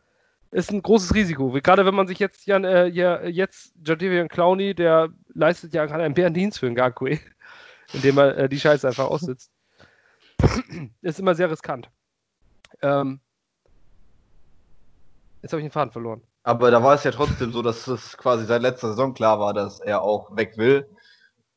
Ist 0.51 0.71
ein 0.71 0.81
großes 0.81 1.13
Risiko. 1.13 1.51
Gerade 1.51 1.85
wenn 1.85 1.93
man 1.93 2.07
sich 2.07 2.19
jetzt, 2.19 2.45
ja, 2.47 2.57
äh, 2.57 2.87
ja 2.87 3.23
jetzt 3.23 3.73
Jadavian 3.85 4.29
Clowney, 4.29 4.73
der 4.73 5.09
leistet 5.33 5.73
ja 5.73 5.85
gerade 5.85 6.03
einen 6.03 6.15
Bärendienst 6.15 6.59
für 6.59 6.65
einen 6.65 6.75
Gakwe, 6.75 7.19
indem 7.93 8.17
er 8.17 8.37
äh, 8.37 8.49
die 8.49 8.59
Scheiße 8.59 8.87
einfach 8.87 9.05
aussitzt. 9.05 9.51
ist 11.01 11.19
immer 11.19 11.35
sehr 11.35 11.51
riskant. 11.51 11.89
Ähm, 12.81 13.19
jetzt 15.41 15.51
habe 15.51 15.61
ich 15.61 15.67
den 15.67 15.71
Faden 15.71 15.91
verloren. 15.91 16.21
Aber 16.49 16.71
da 16.71 16.81
war 16.81 16.95
es 16.95 17.03
ja 17.03 17.11
trotzdem 17.11 17.51
so, 17.51 17.61
dass 17.61 17.85
es 17.85 18.17
quasi 18.17 18.43
seit 18.43 18.63
letzter 18.63 18.87
Saison 18.87 19.13
klar 19.13 19.39
war, 19.39 19.53
dass 19.53 19.79
er 19.81 20.01
auch 20.01 20.35
weg 20.35 20.57
will. 20.57 20.89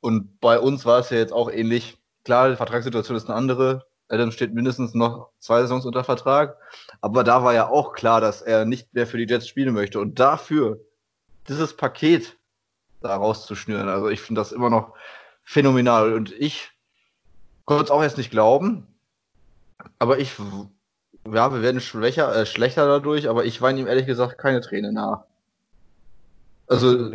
Und 0.03 0.39
bei 0.39 0.61
uns 0.61 0.85
war 0.85 0.99
es 0.99 1.09
ja 1.09 1.17
jetzt 1.17 1.33
auch 1.33 1.51
ähnlich. 1.51 1.97
Klar, 2.27 2.51
die 2.51 2.57
Vertragssituation 2.57 3.17
ist 3.17 3.27
eine 3.27 3.35
andere. 3.35 3.87
Adam 4.09 4.31
steht 4.33 4.53
mindestens 4.53 4.93
noch 4.93 5.31
zwei 5.39 5.63
Saisons 5.63 5.87
unter 5.87 6.05
Vertrag. 6.05 6.59
Aber 7.01 7.25
da 7.25 7.43
war 7.43 7.55
ja 7.55 7.71
auch 7.71 7.95
klar, 7.95 8.21
dass 8.21 8.43
er 8.43 8.67
nicht 8.67 8.93
mehr 8.93 9.07
für 9.07 9.17
die 9.17 9.25
Jets 9.27 9.49
spielen 9.49 9.73
möchte. 9.73 9.99
Und 9.99 10.21
dafür 10.21 10.79
dieses 11.49 11.75
Paket 11.75 12.37
da 13.01 13.17
rauszuschnüren, 13.17 13.89
also 13.89 14.11
ich 14.11 14.21
finde 14.21 14.43
das 14.43 14.53
immer 14.53 14.69
noch 14.69 14.93
phänomenal. 15.43 16.13
Und 16.13 16.33
ich 16.33 16.71
konnte 17.65 17.85
es 17.85 17.91
auch 17.91 18.03
erst 18.03 18.19
nicht 18.19 18.31
glauben. 18.31 18.87
Aber 19.99 20.19
ich, 20.19 20.39
ja, 21.27 21.53
wir 21.53 21.63
werden 21.63 21.81
schwächer, 21.81 22.35
äh, 22.35 22.47
schlechter 22.47 22.87
dadurch, 22.87 23.29
aber 23.29 23.45
ich 23.45 23.61
weine 23.63 23.81
ihm 23.81 23.87
ehrlich 23.87 24.07
gesagt 24.07 24.39
keine 24.39 24.61
Träne 24.61 24.93
nach. 24.93 25.25
Also, 26.67 27.13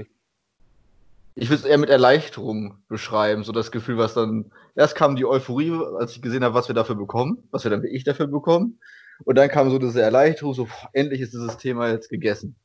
ich 1.36 1.50
würde 1.50 1.62
es 1.62 1.66
eher 1.66 1.78
mit 1.78 1.90
Erleichterung 1.90 2.78
beschreiben, 2.88 3.44
so 3.44 3.52
das 3.52 3.72
Gefühl, 3.72 3.98
was 3.98 4.14
dann, 4.14 4.52
erst 4.76 4.96
kam 4.96 5.16
die 5.16 5.26
Euphorie, 5.26 5.72
als 6.00 6.16
ich 6.16 6.22
gesehen 6.22 6.44
habe, 6.44 6.56
was 6.56 6.68
wir 6.68 6.76
dafür 6.76 6.96
bekommen, 6.96 7.44
was 7.52 7.64
wir 7.64 7.72
dann 7.72 7.84
wie 7.84 7.88
ich 7.88 8.04
dafür 8.04 8.28
bekommen. 8.28 8.80
Und 9.26 9.36
dann 9.36 9.50
kam 9.50 9.70
so 9.70 9.80
diese 9.80 10.02
Erleichterung, 10.02 10.54
so, 10.54 10.66
boah, 10.66 10.90
endlich 10.94 11.22
ist 11.22 11.34
dieses 11.34 11.58
Thema 11.58 11.90
jetzt 11.90 12.10
gegessen. 12.10 12.56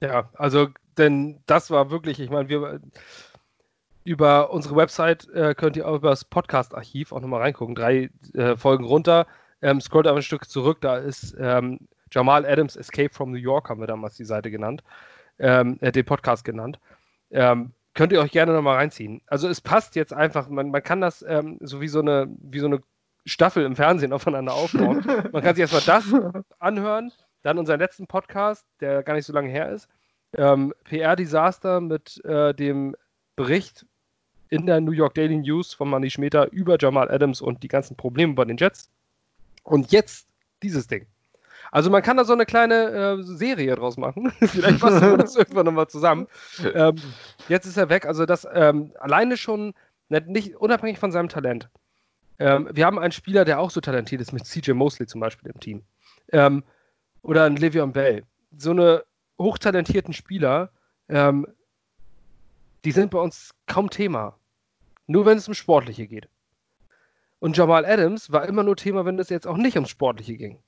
Ja, 0.00 0.30
also, 0.34 0.68
denn 0.96 1.42
das 1.46 1.70
war 1.70 1.90
wirklich, 1.90 2.20
ich 2.20 2.30
meine, 2.30 2.48
wir 2.48 2.80
über 4.04 4.50
unsere 4.50 4.76
Website 4.76 5.28
äh, 5.28 5.54
könnt 5.54 5.76
ihr 5.76 5.86
auch 5.86 5.96
über 5.96 6.10
das 6.10 6.24
Podcast-Archiv 6.24 7.12
auch 7.12 7.20
nochmal 7.20 7.40
reingucken. 7.40 7.74
Drei 7.74 8.10
äh, 8.34 8.56
Folgen 8.56 8.84
runter. 8.84 9.26
Ähm, 9.62 9.80
scrollt 9.80 10.06
aber 10.06 10.18
ein 10.18 10.22
Stück 10.22 10.48
zurück, 10.48 10.80
da 10.80 10.96
ist 10.96 11.36
ähm, 11.38 11.80
Jamal 12.10 12.46
Adams 12.46 12.76
Escape 12.76 13.12
from 13.12 13.30
New 13.30 13.36
York, 13.36 13.68
haben 13.68 13.80
wir 13.80 13.86
damals 13.86 14.16
die 14.16 14.24
Seite 14.24 14.50
genannt, 14.50 14.82
ähm, 15.38 15.78
äh, 15.80 15.92
den 15.92 16.04
Podcast 16.04 16.44
genannt. 16.44 16.80
Ähm, 17.30 17.72
könnt 17.94 18.12
ihr 18.12 18.20
euch 18.20 18.32
gerne 18.32 18.52
nochmal 18.52 18.76
reinziehen. 18.76 19.20
Also 19.26 19.48
es 19.48 19.60
passt 19.60 19.96
jetzt 19.96 20.12
einfach, 20.12 20.48
man, 20.48 20.70
man 20.70 20.82
kann 20.82 21.00
das 21.00 21.22
ähm, 21.22 21.58
so 21.60 21.80
wie 21.80 21.88
so 21.88 22.00
eine, 22.00 22.28
wie 22.40 22.60
so 22.60 22.66
eine 22.66 22.80
Staffel 23.26 23.64
im 23.64 23.76
Fernsehen 23.76 24.12
aufeinander 24.14 24.54
aufbauen. 24.54 25.04
man 25.32 25.42
kann 25.42 25.54
sich 25.54 25.70
erstmal 25.70 25.82
das 25.82 26.04
anhören, 26.58 27.12
dann 27.42 27.58
unseren 27.58 27.80
letzten 27.80 28.06
Podcast, 28.06 28.64
der 28.80 29.02
gar 29.02 29.14
nicht 29.14 29.26
so 29.26 29.32
lange 29.32 29.50
her 29.50 29.70
ist. 29.70 29.88
Ähm, 30.36 30.72
PR-Desaster 30.84 31.80
mit 31.80 32.24
äh, 32.24 32.54
dem 32.54 32.96
Bericht 33.36 33.86
in 34.50 34.66
der 34.66 34.80
New 34.80 34.92
York 34.92 35.14
Daily 35.14 35.36
News 35.36 35.72
von 35.72 35.88
Manny 35.88 36.10
Schmeter 36.10 36.52
über 36.52 36.76
Jamal 36.78 37.10
Adams 37.10 37.40
und 37.40 37.62
die 37.62 37.68
ganzen 37.68 37.96
Probleme 37.96 38.34
bei 38.34 38.44
den 38.44 38.56
Jets. 38.56 38.90
Und 39.62 39.92
jetzt 39.92 40.26
dieses 40.62 40.86
Ding. 40.86 41.06
Also 41.72 41.88
man 41.88 42.02
kann 42.02 42.16
da 42.16 42.24
so 42.24 42.32
eine 42.32 42.46
kleine 42.46 43.18
äh, 43.20 43.22
Serie 43.22 43.76
draus 43.76 43.96
machen. 43.96 44.32
Vielleicht 44.40 44.80
fassen 44.80 45.02
wir 45.02 45.18
das 45.18 45.36
irgendwann 45.36 45.66
nochmal 45.66 45.86
zusammen. 45.86 46.26
Ähm, 46.74 46.96
jetzt 47.48 47.66
ist 47.66 47.76
er 47.76 47.88
weg. 47.88 48.06
Also 48.06 48.26
das 48.26 48.46
ähm, 48.52 48.92
alleine 48.98 49.36
schon, 49.36 49.74
ne, 50.08 50.20
nicht 50.26 50.56
unabhängig 50.56 50.98
von 50.98 51.12
seinem 51.12 51.28
Talent. 51.28 51.68
Ähm, 52.40 52.68
wir 52.72 52.86
haben 52.86 52.98
einen 52.98 53.12
Spieler, 53.12 53.44
der 53.44 53.60
auch 53.60 53.70
so 53.70 53.80
talentiert 53.80 54.20
ist, 54.20 54.32
mit 54.32 54.46
CJ 54.46 54.72
Mosley 54.72 55.06
zum 55.06 55.20
Beispiel 55.20 55.52
im 55.52 55.60
Team. 55.60 55.82
Ähm, 56.32 56.64
oder 57.22 57.44
ein 57.44 57.56
Le'Veon 57.56 57.92
Bell. 57.92 58.24
So 58.56 58.70
eine 58.70 59.04
hochtalentierten 59.38 60.12
Spieler, 60.12 60.70
ähm, 61.08 61.46
die 62.84 62.92
sind 62.92 63.10
bei 63.10 63.18
uns 63.18 63.54
kaum 63.66 63.90
Thema. 63.90 64.36
Nur 65.10 65.26
wenn 65.26 65.38
es 65.38 65.48
um 65.48 65.54
Sportliche 65.54 66.06
geht. 66.06 66.28
Und 67.40 67.56
Jamal 67.56 67.84
Adams 67.84 68.30
war 68.30 68.46
immer 68.46 68.62
nur 68.62 68.76
Thema, 68.76 69.04
wenn 69.04 69.18
es 69.18 69.28
jetzt 69.28 69.48
auch 69.48 69.56
nicht 69.56 69.74
ums 69.74 69.90
Sportliche 69.90 70.36
ging. 70.36 70.62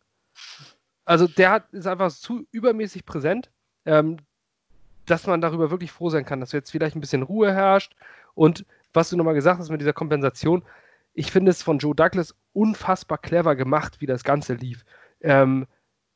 Also 1.05 1.29
der 1.29 1.53
hat, 1.53 1.73
ist 1.73 1.87
einfach 1.87 2.11
zu 2.11 2.45
übermäßig 2.51 3.07
präsent, 3.07 3.53
ähm, 3.85 4.17
dass 5.07 5.29
man 5.29 5.41
darüber 5.41 5.71
wirklich 5.71 5.93
froh 5.93 6.11
sein 6.11 6.25
kann, 6.25 6.41
dass 6.41 6.51
jetzt 6.51 6.73
vielleicht 6.73 6.97
ein 6.97 7.01
bisschen 7.01 7.23
Ruhe 7.23 7.55
herrscht. 7.55 7.95
Und 8.35 8.67
was 8.93 9.11
du 9.11 9.17
nochmal 9.17 9.35
gesagt 9.35 9.61
hast 9.61 9.71
mit 9.71 9.81
dieser 9.81 9.93
Kompensation, 9.93 10.65
ich 11.15 11.31
finde 11.31 11.53
es 11.53 11.63
von 11.63 11.79
Joe 11.79 11.95
Douglas 11.95 12.35
unfassbar 12.53 13.19
clever 13.19 13.55
gemacht, 13.55 14.01
wie 14.01 14.07
das 14.07 14.25
Ganze 14.25 14.55
lief. 14.55 14.85
Ähm, 15.21 15.69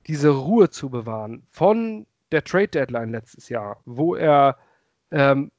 diese 0.09 0.30
Ruhe 0.30 0.68
zu 0.68 0.90
bewahren 0.90 1.47
von 1.52 2.06
der 2.33 2.42
Trade 2.42 2.68
Deadline 2.68 3.11
letztes 3.11 3.49
Jahr, 3.50 3.80
wo 3.85 4.16
er 4.16 4.59
ähm, 5.12 5.52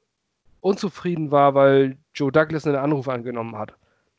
unzufrieden 0.60 1.32
war, 1.32 1.54
weil 1.56 1.98
Joe 2.18 2.32
Douglas 2.32 2.66
einen 2.66 2.76
Anruf 2.76 3.08
angenommen 3.08 3.58
hat. 3.58 3.74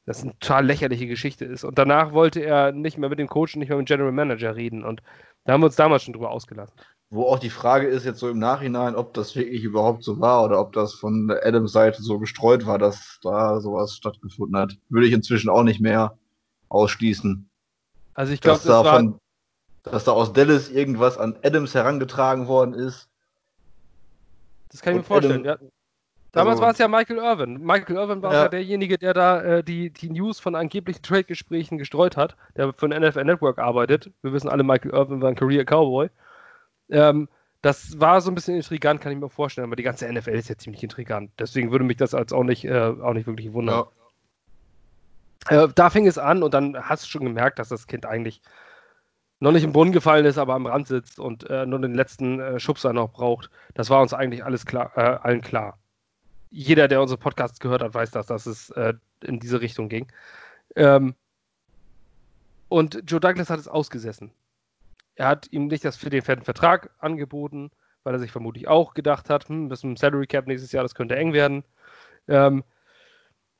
Das 0.06 0.22
eine 0.22 0.32
total 0.38 0.64
lächerliche 0.64 1.06
Geschichte 1.06 1.44
ist. 1.44 1.64
Und 1.64 1.78
danach 1.78 2.12
wollte 2.12 2.40
er 2.40 2.72
nicht 2.72 2.96
mehr 2.96 3.10
mit 3.10 3.18
dem 3.18 3.28
Coach 3.28 3.54
und 3.54 3.60
nicht 3.60 3.68
mehr 3.68 3.76
mit 3.76 3.86
dem 3.86 3.92
General 3.92 4.12
Manager 4.12 4.56
reden. 4.56 4.82
Und 4.84 5.02
da 5.44 5.52
haben 5.52 5.60
wir 5.60 5.66
uns 5.66 5.76
damals 5.76 6.02
schon 6.04 6.14
drüber 6.14 6.30
ausgelassen. 6.30 6.74
Wo 7.10 7.24
auch 7.24 7.38
die 7.38 7.50
Frage 7.50 7.86
ist 7.86 8.04
jetzt 8.04 8.18
so 8.18 8.28
im 8.28 8.38
Nachhinein, 8.38 8.94
ob 8.94 9.12
das 9.14 9.34
wirklich 9.36 9.62
überhaupt 9.62 10.04
so 10.04 10.20
war 10.20 10.44
oder 10.44 10.60
ob 10.60 10.72
das 10.72 10.94
von 10.94 11.30
Adams 11.42 11.72
Seite 11.72 12.02
so 12.02 12.18
gestreut 12.18 12.66
war, 12.66 12.78
dass 12.78 13.18
da 13.22 13.60
sowas 13.60 13.94
stattgefunden 13.96 14.56
hat. 14.56 14.76
Würde 14.88 15.06
ich 15.06 15.12
inzwischen 15.12 15.50
auch 15.50 15.62
nicht 15.62 15.80
mehr 15.80 16.16
ausschließen. 16.68 17.48
Also 18.14 18.32
ich 18.32 18.40
glaube, 18.40 18.60
dass, 18.64 18.84
da 18.84 19.02
dass 19.84 20.04
da 20.04 20.12
aus 20.12 20.32
Dallas 20.32 20.70
irgendwas 20.70 21.18
an 21.18 21.36
Adams 21.42 21.74
herangetragen 21.74 22.46
worden 22.46 22.74
ist. 22.74 23.08
Das 24.70 24.82
kann 24.82 24.94
ich 24.94 24.98
mir 24.98 25.04
vorstellen. 25.04 25.46
Adam, 25.46 25.62
ja. 25.62 25.70
Damals 26.38 26.54
also, 26.54 26.62
war 26.62 26.70
es 26.70 26.78
ja 26.78 26.88
Michael 26.88 27.18
Irvin. 27.18 27.60
Michael 27.60 27.96
Irvin 27.96 28.22
war 28.22 28.32
ja, 28.32 28.42
ja 28.42 28.48
derjenige, 28.48 28.96
der 28.96 29.12
da 29.12 29.42
äh, 29.42 29.64
die, 29.64 29.90
die 29.90 30.08
News 30.08 30.38
von 30.38 30.54
angeblichen 30.54 31.02
Trade-Gesprächen 31.02 31.78
gestreut 31.78 32.16
hat, 32.16 32.36
der 32.56 32.72
für 32.72 32.88
den 32.88 33.02
NFL 33.02 33.24
Network 33.24 33.58
arbeitet. 33.58 34.12
Wir 34.22 34.32
wissen 34.32 34.48
alle, 34.48 34.62
Michael 34.62 34.92
Irvin 34.92 35.20
war 35.20 35.30
ein 35.30 35.34
Career 35.34 35.64
Cowboy. 35.64 36.10
Ähm, 36.90 37.28
das 37.60 37.98
war 37.98 38.20
so 38.20 38.30
ein 38.30 38.36
bisschen 38.36 38.54
intrigant, 38.54 39.00
kann 39.00 39.10
ich 39.10 39.18
mir 39.18 39.28
vorstellen, 39.28 39.66
aber 39.66 39.74
die 39.74 39.82
ganze 39.82 40.10
NFL 40.10 40.30
ist 40.30 40.48
ja 40.48 40.56
ziemlich 40.56 40.82
intrigant. 40.82 41.32
Deswegen 41.40 41.72
würde 41.72 41.84
mich 41.84 41.96
das 41.96 42.14
als 42.14 42.32
auch 42.32 42.44
nicht, 42.44 42.64
äh, 42.64 42.94
auch 43.02 43.14
nicht 43.14 43.26
wirklich 43.26 43.52
wundern. 43.52 43.86
Ja. 45.50 45.64
Äh, 45.64 45.68
da 45.74 45.90
fing 45.90 46.06
es 46.06 46.18
an 46.18 46.44
und 46.44 46.54
dann 46.54 46.76
hast 46.88 47.04
du 47.04 47.08
schon 47.08 47.24
gemerkt, 47.24 47.58
dass 47.58 47.68
das 47.68 47.88
Kind 47.88 48.06
eigentlich 48.06 48.42
noch 49.40 49.50
nicht 49.50 49.64
im 49.64 49.72
Brunnen 49.72 49.92
gefallen 49.92 50.24
ist, 50.24 50.38
aber 50.38 50.54
am 50.54 50.66
Rand 50.66 50.86
sitzt 50.86 51.18
und 51.18 51.50
äh, 51.50 51.66
nur 51.66 51.80
den 51.80 51.94
letzten 51.94 52.38
äh, 52.38 52.60
Schubser 52.60 52.92
noch 52.92 53.10
braucht. 53.10 53.50
Das 53.74 53.90
war 53.90 54.02
uns 54.02 54.14
eigentlich 54.14 54.44
alles 54.44 54.66
klar, 54.66 54.92
äh, 54.96 55.00
allen 55.00 55.40
klar 55.40 55.78
jeder, 56.50 56.88
der 56.88 57.00
unsere 57.00 57.18
Podcasts 57.18 57.60
gehört 57.60 57.82
hat, 57.82 57.94
weiß 57.94 58.10
das, 58.10 58.26
dass 58.26 58.46
es 58.46 58.70
äh, 58.70 58.94
in 59.22 59.40
diese 59.40 59.60
Richtung 59.60 59.88
ging. 59.88 60.10
Ähm, 60.76 61.14
und 62.68 63.02
Joe 63.06 63.20
Douglas 63.20 63.50
hat 63.50 63.58
es 63.58 63.68
ausgesessen. 63.68 64.30
Er 65.14 65.28
hat 65.28 65.50
ihm 65.50 65.66
nicht 65.66 65.84
das 65.84 65.96
für 65.96 66.10
den 66.10 66.22
fetten 66.22 66.44
Vertrag 66.44 66.90
angeboten, 66.98 67.70
weil 68.04 68.14
er 68.14 68.20
sich 68.20 68.30
vermutlich 68.30 68.68
auch 68.68 68.94
gedacht 68.94 69.30
hat, 69.30 69.48
hm, 69.48 69.68
bis 69.68 69.80
zum 69.80 69.96
Salary 69.96 70.26
Cap 70.26 70.46
nächstes 70.46 70.72
Jahr, 70.72 70.82
das 70.82 70.94
könnte 70.94 71.16
eng 71.16 71.32
werden. 71.32 71.64
Ähm, 72.28 72.62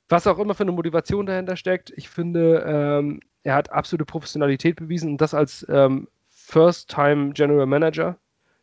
was 0.09 0.27
auch 0.27 0.39
immer 0.39 0.55
für 0.55 0.63
eine 0.63 0.73
Motivation 0.73 1.27
dahinter 1.27 1.57
steckt, 1.57 1.93
ich 1.97 2.09
finde, 2.09 2.65
ähm, 2.67 3.21
er 3.43 3.55
hat 3.55 3.73
absolute 3.73 4.05
Professionalität 4.05 4.77
bewiesen 4.77 5.13
und 5.13 5.21
das 5.21 5.35
als 5.35 5.67
ähm, 5.69 6.09
First-Time 6.31 7.33
General 7.33 7.67
Manager, 7.67 8.17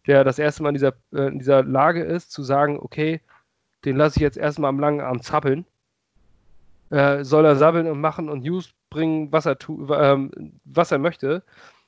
der 0.07 0.23
das 0.23 0.39
erste 0.39 0.63
Mal 0.63 0.69
in 0.69 0.75
dieser, 0.75 0.93
äh, 1.13 1.27
in 1.27 1.39
dieser 1.39 1.63
Lage 1.63 2.03
ist, 2.03 2.31
zu 2.31 2.43
sagen, 2.43 2.79
okay, 2.79 3.21
den 3.85 3.97
lasse 3.97 4.17
ich 4.17 4.21
jetzt 4.21 4.37
erstmal 4.37 4.69
am 4.69 4.79
langen 4.79 5.01
Arm 5.01 5.21
zappeln. 5.21 5.65
Äh, 6.89 7.23
soll 7.23 7.45
er 7.45 7.55
sabbeln 7.55 7.87
und 7.87 7.99
machen 7.99 8.29
und 8.29 8.43
News 8.43 8.73
bringen, 8.89 9.31
was 9.31 9.45
er, 9.45 9.57
tu, 9.57 9.91
äh, 9.91 10.29
was 10.65 10.91
er 10.91 10.99
möchte. 10.99 11.43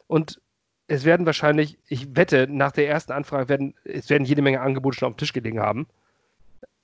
Und 0.07 0.41
es 0.87 1.05
werden 1.05 1.25
wahrscheinlich, 1.25 1.77
ich 1.87 2.15
wette, 2.15 2.47
nach 2.47 2.71
der 2.71 2.89
ersten 2.89 3.11
Anfrage 3.11 3.49
werden, 3.49 3.75
es 3.83 4.09
werden 4.09 4.25
jede 4.25 4.41
Menge 4.41 4.61
Angebote 4.61 4.97
schon 4.97 5.07
auf 5.07 5.15
dem 5.15 5.19
Tisch 5.19 5.33
gelegen 5.33 5.59
haben. 5.59 5.87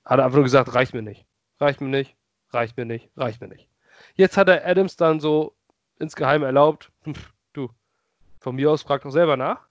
Hat 0.04 0.18
er 0.18 0.26
einfach 0.26 0.36
nur 0.36 0.44
gesagt, 0.44 0.74
reicht 0.74 0.94
mir 0.94 1.02
nicht. 1.02 1.26
Reicht 1.60 1.80
mir 1.80 1.88
nicht, 1.88 2.14
reicht 2.50 2.76
mir 2.76 2.84
nicht, 2.84 3.10
reicht 3.16 3.40
mir 3.40 3.48
nicht. 3.48 3.68
Jetzt 4.14 4.36
hat 4.36 4.48
er 4.48 4.66
Adams 4.66 4.96
dann 4.96 5.20
so 5.20 5.54
insgeheim 5.98 6.42
erlaubt, 6.42 6.90
du, 7.52 7.70
von 8.40 8.56
mir 8.56 8.70
aus 8.70 8.82
frag 8.82 9.02
doch 9.02 9.10
selber 9.10 9.36
nach. 9.36 9.66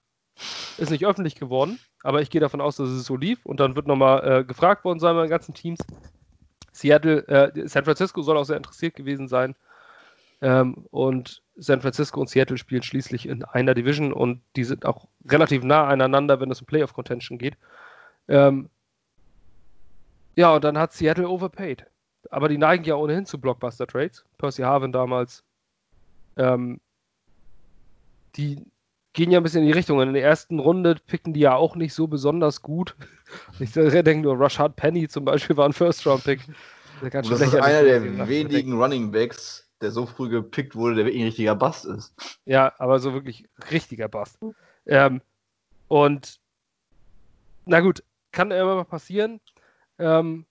Ist 0.77 0.89
nicht 0.89 1.05
öffentlich 1.05 1.35
geworden. 1.35 1.79
Aber 2.03 2.21
ich 2.21 2.29
gehe 2.29 2.41
davon 2.41 2.61
aus, 2.61 2.75
dass 2.75 2.89
es 2.89 3.05
so 3.05 3.15
lief 3.15 3.45
und 3.45 3.59
dann 3.59 3.75
wird 3.75 3.87
nochmal 3.87 4.41
äh, 4.41 4.43
gefragt 4.43 4.83
worden 4.83 4.99
sein 4.99 5.15
bei 5.15 5.23
den 5.23 5.29
ganzen 5.29 5.53
Teams. 5.53 5.79
Seattle, 6.73 7.27
äh, 7.27 7.67
San 7.67 7.85
Francisco 7.85 8.21
soll 8.21 8.37
auch 8.37 8.43
sehr 8.43 8.57
interessiert 8.57 8.95
gewesen 8.95 9.27
sein. 9.27 9.55
Ähm, 10.41 10.85
und 10.91 11.41
San 11.55 11.81
Francisco 11.81 12.19
und 12.19 12.29
Seattle 12.29 12.57
spielen 12.57 12.83
schließlich 12.83 13.27
in 13.27 13.45
einer 13.45 13.73
Division 13.73 14.11
und 14.11 14.41
die 14.57 14.65
sind 14.65 14.85
auch 14.85 15.07
relativ 15.29 15.63
nah 15.63 15.87
aneinander, 15.87 16.41
wenn 16.41 16.51
es 16.51 16.59
um 16.59 16.67
Playoff 16.67 16.93
Contention 16.93 17.37
geht. 17.37 17.55
Ähm, 18.27 18.69
ja, 20.35 20.53
und 20.53 20.63
dann 20.63 20.77
hat 20.77 20.93
Seattle 20.93 21.29
overpaid. 21.29 21.85
Aber 22.31 22.49
die 22.49 22.57
neigen 22.57 22.83
ja 22.83 22.95
ohnehin 22.95 23.25
zu 23.25 23.39
Blockbuster 23.39 23.87
Trades. 23.87 24.25
Percy 24.37 24.63
Harvin 24.63 24.91
damals. 24.91 25.43
Ähm, 26.35 26.81
die 28.35 28.65
gehen 29.13 29.31
ja 29.31 29.39
ein 29.39 29.43
bisschen 29.43 29.61
in 29.61 29.67
die 29.67 29.73
Richtung. 29.73 30.01
In 30.01 30.13
der 30.13 30.23
ersten 30.23 30.59
Runde 30.59 30.95
picken 31.07 31.33
die 31.33 31.39
ja 31.39 31.55
auch 31.55 31.75
nicht 31.75 31.93
so 31.93 32.07
besonders 32.07 32.61
gut. 32.61 32.95
Ich 33.59 33.71
denke 33.71 34.17
nur, 34.17 34.39
Rashad 34.39 34.75
Penny 34.75 35.07
zum 35.07 35.25
Beispiel 35.25 35.57
war 35.57 35.65
ein 35.65 35.73
First-Round-Pick. 35.73 36.41
Das 37.01 37.27
ist 37.31 37.55
einer 37.55 37.81
der 37.81 38.27
wenigen 38.27 38.79
Running 38.79 39.09
Backs, 39.09 39.67
der 39.81 39.89
so 39.89 40.05
früh 40.05 40.29
gepickt 40.29 40.75
wurde, 40.75 40.93
der 40.93 41.05
wirklich 41.05 41.23
ein 41.23 41.25
richtiger 41.25 41.55
Bast 41.55 41.85
ist. 41.85 42.13
Ja, 42.45 42.71
aber 42.77 42.99
so 42.99 43.11
wirklich 43.13 43.49
richtiger 43.71 44.07
Bast. 44.07 44.37
Ähm, 44.85 45.21
und 45.87 46.39
na 47.65 47.79
gut, 47.79 48.03
kann 48.31 48.51
immer 48.51 48.75
mal 48.75 48.85
passieren. 48.85 49.39
Ähm, 49.97 50.45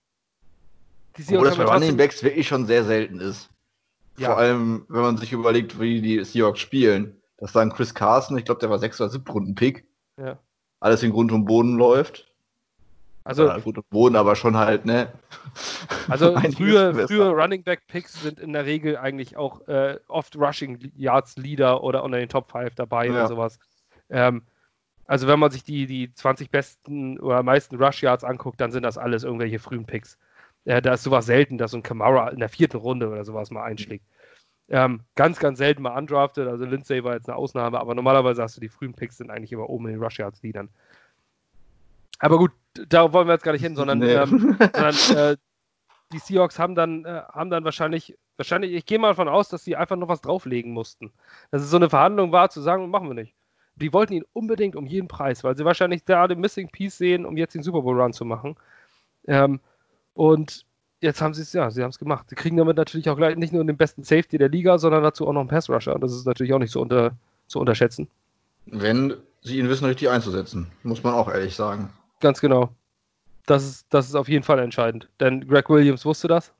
die 1.17 1.23
Obwohl 1.23 1.47
das 1.47 1.55
bei 1.55 1.63
Running 1.63 1.95
Backs 1.95 2.21
wirklich 2.21 2.49
schon 2.49 2.65
sehr 2.65 2.83
selten 2.83 3.21
ist. 3.21 3.49
Ja. 4.17 4.27
Vor 4.27 4.39
allem, 4.39 4.85
wenn 4.89 5.01
man 5.01 5.17
sich 5.17 5.31
überlegt, 5.31 5.79
wie 5.79 6.01
die 6.01 6.21
Seahawks 6.25 6.59
spielen 6.59 7.22
dass 7.43 7.51
da 7.51 7.59
ein 7.59 7.73
Chris 7.73 7.93
Carson, 7.93 8.37
ich 8.37 8.45
glaube, 8.45 8.61
der 8.61 8.69
war 8.69 8.79
6 8.79 9.01
oder 9.01 9.09
7 9.09 9.27
Runden 9.29 9.53
Pick. 9.53 9.85
Ja. 10.17 10.39
Alles 10.79 11.03
in 11.03 11.11
Grund 11.11 11.29
und 11.33 11.43
Boden 11.43 11.75
läuft. 11.75 12.31
Also. 13.25 13.47
Ja, 13.47 13.57
gut 13.57 13.77
Boden, 13.89 14.15
aber 14.15 14.37
schon 14.37 14.55
halt, 14.55 14.85
ne? 14.85 15.11
Also 16.07 16.39
frühe, 16.39 17.05
frühe 17.05 17.29
Running 17.29 17.63
Back 17.63 17.85
Picks 17.87 18.21
sind 18.21 18.39
in 18.39 18.53
der 18.53 18.65
Regel 18.65 18.95
eigentlich 18.95 19.35
auch 19.35 19.67
äh, 19.67 19.99
oft 20.07 20.37
Rushing 20.37 20.89
Yards 20.95 21.35
Leader 21.35 21.83
oder 21.83 22.03
unter 22.03 22.17
den 22.17 22.29
Top 22.29 22.49
5 22.49 22.75
dabei 22.75 23.07
ja. 23.07 23.23
und 23.23 23.27
sowas. 23.27 23.59
Ähm, 24.09 24.43
also 25.05 25.27
wenn 25.27 25.39
man 25.39 25.51
sich 25.51 25.65
die, 25.65 25.85
die 25.85 26.13
20 26.13 26.49
besten 26.49 27.19
oder 27.19 27.43
meisten 27.43 27.75
Rush 27.75 28.03
Yards 28.03 28.23
anguckt, 28.23 28.61
dann 28.61 28.71
sind 28.71 28.83
das 28.83 28.97
alles 28.97 29.25
irgendwelche 29.25 29.59
frühen 29.59 29.85
Picks. 29.85 30.17
Äh, 30.63 30.81
da 30.81 30.93
ist 30.93 31.03
sowas 31.03 31.25
selten, 31.25 31.57
dass 31.57 31.71
so 31.71 31.77
ein 31.77 31.83
Kamara 31.83 32.29
in 32.29 32.39
der 32.39 32.47
vierten 32.47 32.77
Runde 32.77 33.09
oder 33.09 33.25
sowas 33.25 33.51
mal 33.51 33.63
einschlägt. 33.63 34.05
Ähm, 34.69 35.01
ganz, 35.15 35.39
ganz 35.39 35.57
selten 35.57 35.81
mal 35.81 35.97
undrafted. 35.97 36.47
Also 36.47 36.65
Lindsay 36.65 37.03
war 37.03 37.15
jetzt 37.15 37.27
eine 37.27 37.37
Ausnahme, 37.37 37.79
aber 37.79 37.95
normalerweise 37.95 38.41
hast 38.41 38.57
du 38.57 38.61
die 38.61 38.69
frühen 38.69 38.93
Picks 38.93 39.17
sind 39.17 39.29
eigentlich 39.29 39.51
immer 39.51 39.69
oben 39.69 39.87
in 39.87 39.93
den 39.93 40.03
Rush 40.03 40.19
Yards 40.19 40.41
Leadern. 40.41 40.69
Aber 42.19 42.37
gut, 42.37 42.51
darauf 42.87 43.11
wollen 43.13 43.27
wir 43.27 43.33
jetzt 43.33 43.43
gar 43.43 43.51
nicht 43.51 43.63
hin, 43.63 43.75
sondern, 43.75 43.99
nee. 43.99 44.13
ähm, 44.13 44.57
sondern 44.59 44.95
äh, 45.15 45.37
die 46.13 46.19
Seahawks 46.19 46.59
haben 46.59 46.75
dann, 46.75 47.03
äh, 47.05 47.21
haben 47.33 47.49
dann 47.49 47.65
wahrscheinlich, 47.65 48.17
wahrscheinlich, 48.37 48.71
ich 48.73 48.85
gehe 48.85 48.99
mal 48.99 49.09
davon 49.09 49.27
aus, 49.27 49.49
dass 49.49 49.65
sie 49.65 49.75
einfach 49.75 49.97
noch 49.97 50.07
was 50.07 50.21
drauflegen 50.21 50.71
mussten. 50.71 51.11
Dass 51.51 51.61
es 51.61 51.69
so 51.69 51.77
eine 51.77 51.89
Verhandlung 51.89 52.31
war, 52.31 52.49
zu 52.49 52.61
sagen, 52.61 52.89
machen 52.89 53.09
wir 53.09 53.15
nicht. 53.15 53.33
Die 53.75 53.91
wollten 53.91 54.13
ihn 54.13 54.25
unbedingt 54.33 54.75
um 54.75 54.85
jeden 54.85 55.07
Preis, 55.07 55.43
weil 55.43 55.57
sie 55.57 55.65
wahrscheinlich 55.65 56.05
da 56.05 56.27
den 56.27 56.39
Missing 56.39 56.69
Piece 56.69 56.97
sehen, 56.97 57.25
um 57.25 57.37
jetzt 57.37 57.55
den 57.55 57.63
Super 57.63 57.81
Bowl 57.81 57.99
Run 57.99 58.13
zu 58.13 58.23
machen. 58.23 58.55
Ähm, 59.27 59.59
und 60.13 60.65
jetzt 61.03 61.21
haben 61.21 61.33
sie 61.33 61.41
es, 61.41 61.53
ja, 61.53 61.69
sie 61.69 61.83
haben 61.83 61.89
es 61.89 61.99
gemacht. 61.99 62.29
Sie 62.29 62.35
kriegen 62.35 62.57
damit 62.57 62.77
natürlich 62.77 63.09
auch 63.09 63.17
gleich 63.17 63.35
nicht 63.35 63.53
nur 63.53 63.63
den 63.63 63.77
besten 63.77 64.03
Safety 64.03 64.37
der 64.37 64.49
Liga, 64.49 64.79
sondern 64.79 65.03
dazu 65.03 65.27
auch 65.27 65.33
noch 65.33 65.41
einen 65.41 65.49
Pass 65.49 65.69
Rusher. 65.69 65.99
Das 65.99 66.13
ist 66.13 66.25
natürlich 66.25 66.53
auch 66.53 66.59
nicht 66.59 66.71
so 66.71 66.81
unter, 66.81 67.11
zu 67.47 67.59
unterschätzen. 67.59 68.07
Wenn 68.65 69.15
sie 69.41 69.59
ihn 69.59 69.69
wissen, 69.69 69.85
richtig 69.85 70.09
einzusetzen, 70.09 70.71
muss 70.83 71.03
man 71.03 71.13
auch 71.13 71.29
ehrlich 71.29 71.55
sagen. 71.55 71.89
Ganz 72.21 72.39
genau. 72.39 72.69
Das 73.45 73.65
ist, 73.65 73.85
das 73.89 74.07
ist 74.07 74.15
auf 74.15 74.29
jeden 74.29 74.43
Fall 74.43 74.59
entscheidend. 74.59 75.09
Denn 75.19 75.45
Greg 75.47 75.69
Williams 75.69 76.05
wusste 76.05 76.29
das. 76.29 76.53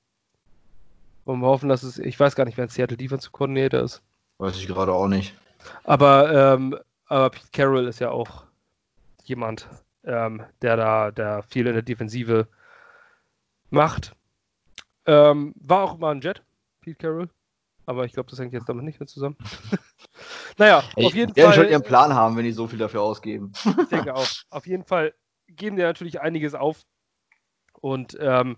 Und 1.23 1.39
wir 1.39 1.47
hoffen, 1.47 1.69
dass 1.69 1.83
es, 1.83 1.97
ich 1.97 2.19
weiß 2.19 2.35
gar 2.35 2.43
nicht, 2.43 2.57
wer 2.57 2.65
ein 2.65 2.69
Seattle 2.69 2.97
Defense 2.97 3.29
Coordinator 3.31 3.79
ist. 3.79 4.01
Weiß 4.39 4.57
ich 4.57 4.67
gerade 4.67 4.91
auch 4.91 5.07
nicht. 5.07 5.33
Aber, 5.85 6.53
ähm, 6.53 6.77
aber 7.07 7.29
Pete 7.29 7.47
Carroll 7.53 7.87
ist 7.87 7.99
ja 7.99 8.09
auch 8.11 8.43
jemand, 9.23 9.69
ähm, 10.03 10.43
der 10.61 10.75
da 10.75 11.11
der 11.11 11.43
viel 11.43 11.67
in 11.67 11.73
der 11.73 11.81
Defensive 11.81 12.47
macht. 13.69 14.13
Ähm, 15.05 15.53
war 15.55 15.83
auch 15.83 15.97
mal 15.97 16.11
ein 16.11 16.21
Jet, 16.21 16.43
Pete 16.81 16.97
Carroll. 16.97 17.29
Aber 17.85 18.05
ich 18.05 18.13
glaube, 18.13 18.29
das 18.29 18.39
hängt 18.39 18.53
jetzt 18.53 18.69
damit 18.69 18.85
nicht 18.85 18.99
mehr 18.99 19.07
zusammen. 19.07 19.35
naja, 20.57 20.83
Ey, 20.95 21.05
auf 21.05 21.13
jeden 21.13 21.33
Fall. 21.33 21.47
Die 21.49 21.53
schon 21.53 21.69
ihren 21.69 21.83
Plan 21.83 22.13
haben, 22.13 22.37
wenn 22.37 22.45
die 22.45 22.53
so 22.53 22.67
viel 22.67 22.79
dafür 22.79 23.01
ausgeben. 23.01 23.51
ich 23.65 23.87
denke 23.89 24.15
auch. 24.15 24.27
Auf 24.49 24.65
jeden 24.65 24.85
Fall 24.85 25.13
geben 25.47 25.75
die 25.75 25.81
natürlich 25.81 26.21
einiges 26.21 26.55
auf. 26.55 26.85
Und 27.81 28.17
ähm, 28.21 28.57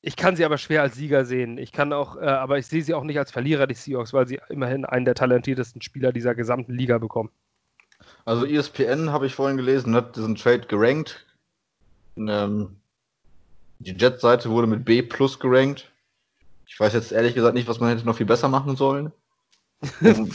ich 0.00 0.16
kann 0.16 0.36
sie 0.36 0.44
aber 0.44 0.58
schwer 0.58 0.82
als 0.82 0.96
Sieger 0.96 1.24
sehen. 1.24 1.58
Ich 1.58 1.70
kann 1.70 1.92
auch, 1.92 2.16
äh, 2.16 2.26
aber 2.26 2.58
ich 2.58 2.66
sehe 2.66 2.82
sie 2.82 2.94
auch 2.94 3.04
nicht 3.04 3.18
als 3.18 3.30
Verlierer 3.30 3.66
des 3.66 3.84
Seahawks, 3.84 4.12
weil 4.12 4.26
sie 4.26 4.40
immerhin 4.48 4.84
einen 4.84 5.04
der 5.04 5.14
talentiertesten 5.14 5.82
Spieler 5.82 6.12
dieser 6.12 6.34
gesamten 6.34 6.72
Liga 6.72 6.98
bekommen. 6.98 7.30
Also 8.24 8.46
ESPN 8.46 9.10
habe 9.10 9.26
ich 9.26 9.34
vorhin 9.34 9.56
gelesen, 9.56 9.94
hat 9.94 10.16
diesen 10.16 10.34
Trade 10.34 10.66
gerankt. 10.66 11.26
Ähm, 12.16 12.80
die 13.78 13.92
Jet-Seite 13.92 14.50
wurde 14.50 14.66
mit 14.66 14.84
B 14.84 15.02
plus 15.02 15.38
gerankt. 15.38 15.90
Ich 16.66 16.78
weiß 16.78 16.92
jetzt 16.92 17.12
ehrlich 17.12 17.34
gesagt 17.34 17.54
nicht, 17.54 17.68
was 17.68 17.80
man 17.80 17.88
hätte 17.88 18.04
noch 18.04 18.16
viel 18.16 18.26
besser 18.26 18.48
machen 18.48 18.76
sollen. 18.76 19.12
Um 20.00 20.30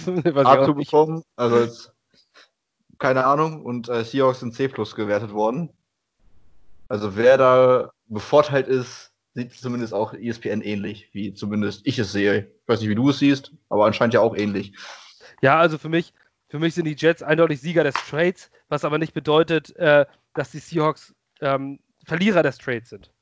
A 0.45 0.65
zu 0.65 0.73
bekommen. 0.73 1.23
Also 1.35 1.59
jetzt, 1.59 1.93
keine 2.97 3.25
Ahnung. 3.25 3.63
Und 3.63 3.89
äh, 3.89 4.03
Seahawks 4.03 4.39
sind 4.39 4.53
C 4.53 4.67
plus 4.67 4.95
gewertet 4.95 5.33
worden. 5.33 5.69
Also 6.87 7.15
wer 7.15 7.37
da 7.37 7.91
bevorteilt 8.07 8.67
ist, 8.67 9.11
sieht 9.33 9.53
zumindest 9.53 9.93
auch 9.93 10.13
ESPN 10.13 10.61
ähnlich, 10.61 11.09
wie 11.11 11.33
zumindest 11.33 11.81
ich 11.85 11.99
es 11.99 12.11
sehe. 12.11 12.51
Ich 12.61 12.67
weiß 12.67 12.79
nicht, 12.79 12.89
wie 12.89 12.95
du 12.95 13.09
es 13.09 13.19
siehst, 13.19 13.51
aber 13.69 13.85
anscheinend 13.85 14.13
ja 14.13 14.21
auch 14.21 14.35
ähnlich. 14.35 14.73
Ja, 15.41 15.59
also 15.59 15.77
für 15.77 15.89
mich, 15.89 16.13
für 16.49 16.59
mich 16.59 16.75
sind 16.75 16.85
die 16.85 16.95
Jets 16.95 17.23
eindeutig 17.23 17.59
Sieger 17.59 17.83
des 17.83 17.95
Trades, 17.95 18.51
was 18.69 18.85
aber 18.85 18.97
nicht 18.97 19.13
bedeutet, 19.13 19.75
äh, 19.75 20.05
dass 20.33 20.51
die 20.51 20.59
Seahawks 20.59 21.13
ähm, 21.41 21.79
Verlierer 22.05 22.43
des 22.43 22.57
Trades 22.57 22.89
sind. 22.89 23.12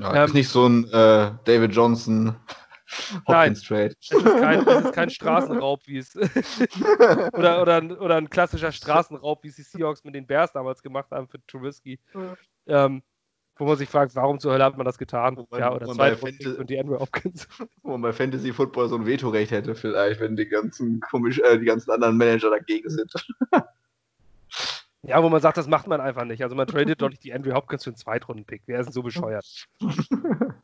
Ja, 0.00 0.14
ähm, 0.14 0.24
ist 0.26 0.34
nicht 0.34 0.48
so 0.48 0.66
ein 0.66 0.84
äh, 0.88 1.32
David 1.44 1.74
Johnson 1.74 2.34
Hopkins 3.28 3.62
Trade. 3.62 3.94
Es 4.00 4.10
ist 4.10 4.24
kein, 4.24 4.66
es 4.66 4.84
ist 4.84 4.92
kein 4.94 5.10
Straßenraub, 5.10 5.86
wie 5.86 5.98
es 5.98 6.16
oder, 7.32 7.62
oder, 7.62 7.76
ein, 7.76 7.92
oder 7.96 8.16
ein 8.16 8.30
klassischer 8.30 8.72
Straßenraub, 8.72 9.44
wie 9.44 9.48
es 9.48 9.56
die 9.56 9.62
Seahawks 9.62 10.04
mit 10.04 10.14
den 10.14 10.26
Bears 10.26 10.52
damals 10.52 10.82
gemacht 10.82 11.10
haben 11.10 11.28
für 11.28 11.44
Trubisky. 11.46 11.98
Ja. 12.66 12.86
Ähm, 12.86 13.02
wo 13.56 13.66
man 13.66 13.76
sich 13.76 13.90
fragt, 13.90 14.14
warum 14.14 14.40
zur 14.40 14.54
Hölle 14.54 14.64
hat 14.64 14.78
man 14.78 14.86
das 14.86 14.96
getan? 14.96 15.34
Man, 15.50 15.60
ja, 15.60 15.70
oder 15.70 15.86
zwei 15.86 16.16
und 16.16 16.70
die 16.70 16.80
Andrew 16.80 16.98
Hopkins. 16.98 17.46
Wo 17.82 17.90
man 17.90 18.00
bei 18.00 18.12
Fantasy 18.14 18.54
Football 18.54 18.88
so 18.88 18.96
ein 18.96 19.04
Vetorecht 19.04 19.50
hätte, 19.50 19.74
vielleicht, 19.74 20.18
wenn 20.18 20.34
die 20.34 20.46
ganzen 20.46 20.98
komisch, 21.00 21.38
äh, 21.40 21.58
die 21.58 21.66
ganzen 21.66 21.90
anderen 21.90 22.16
Manager 22.16 22.48
dagegen 22.48 22.88
sind. 22.88 23.12
Ja, 25.02 25.22
wo 25.22 25.28
man 25.30 25.40
sagt, 25.40 25.56
das 25.56 25.66
macht 25.66 25.86
man 25.86 26.00
einfach 26.00 26.24
nicht. 26.24 26.42
Also 26.42 26.54
man 26.54 26.66
tradet 26.66 27.00
doch 27.00 27.08
nicht 27.08 27.24
die 27.24 27.32
Andrew 27.32 27.54
Hopkins 27.54 27.84
für 27.84 27.90
einen 27.90 27.96
Zweitrunden-Pick. 27.96 28.62
Wer 28.66 28.80
ist 28.80 28.86
denn 28.86 28.92
so 28.92 29.02
bescheuert? 29.02 29.66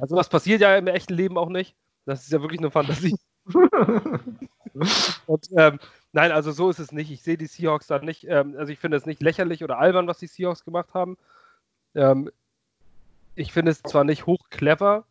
Also 0.00 0.16
was 0.16 0.28
passiert 0.28 0.60
ja 0.60 0.76
im 0.76 0.88
echten 0.88 1.14
Leben 1.14 1.38
auch 1.38 1.48
nicht. 1.48 1.76
Das 2.04 2.24
ist 2.24 2.32
ja 2.32 2.40
wirklich 2.40 2.58
eine 2.58 2.72
Fantasie. 2.72 3.16
Und 5.26 5.48
ähm, 5.56 5.78
nein, 6.12 6.32
also 6.32 6.50
so 6.50 6.68
ist 6.68 6.80
es 6.80 6.90
nicht. 6.90 7.10
Ich 7.12 7.22
sehe 7.22 7.36
die 7.36 7.46
Seahawks 7.46 7.86
da 7.86 7.98
nicht. 8.00 8.24
Ähm, 8.24 8.56
also 8.58 8.72
ich 8.72 8.80
finde 8.80 8.96
es 8.96 9.06
nicht 9.06 9.22
lächerlich 9.22 9.62
oder 9.62 9.78
albern, 9.78 10.08
was 10.08 10.18
die 10.18 10.26
Seahawks 10.26 10.64
gemacht 10.64 10.94
haben. 10.94 11.16
Ähm, 11.94 12.30
ich 13.34 13.52
finde 13.52 13.70
es 13.70 13.82
zwar 13.82 14.04
nicht 14.04 14.26
hoch 14.26 14.48
clever, 14.50 15.04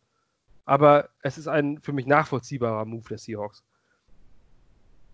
aber 0.64 1.08
es 1.22 1.38
ist 1.38 1.48
ein 1.48 1.80
für 1.80 1.92
mich 1.92 2.06
nachvollziehbarer 2.06 2.84
Move 2.84 3.08
der 3.08 3.18
Seahawks. 3.18 3.62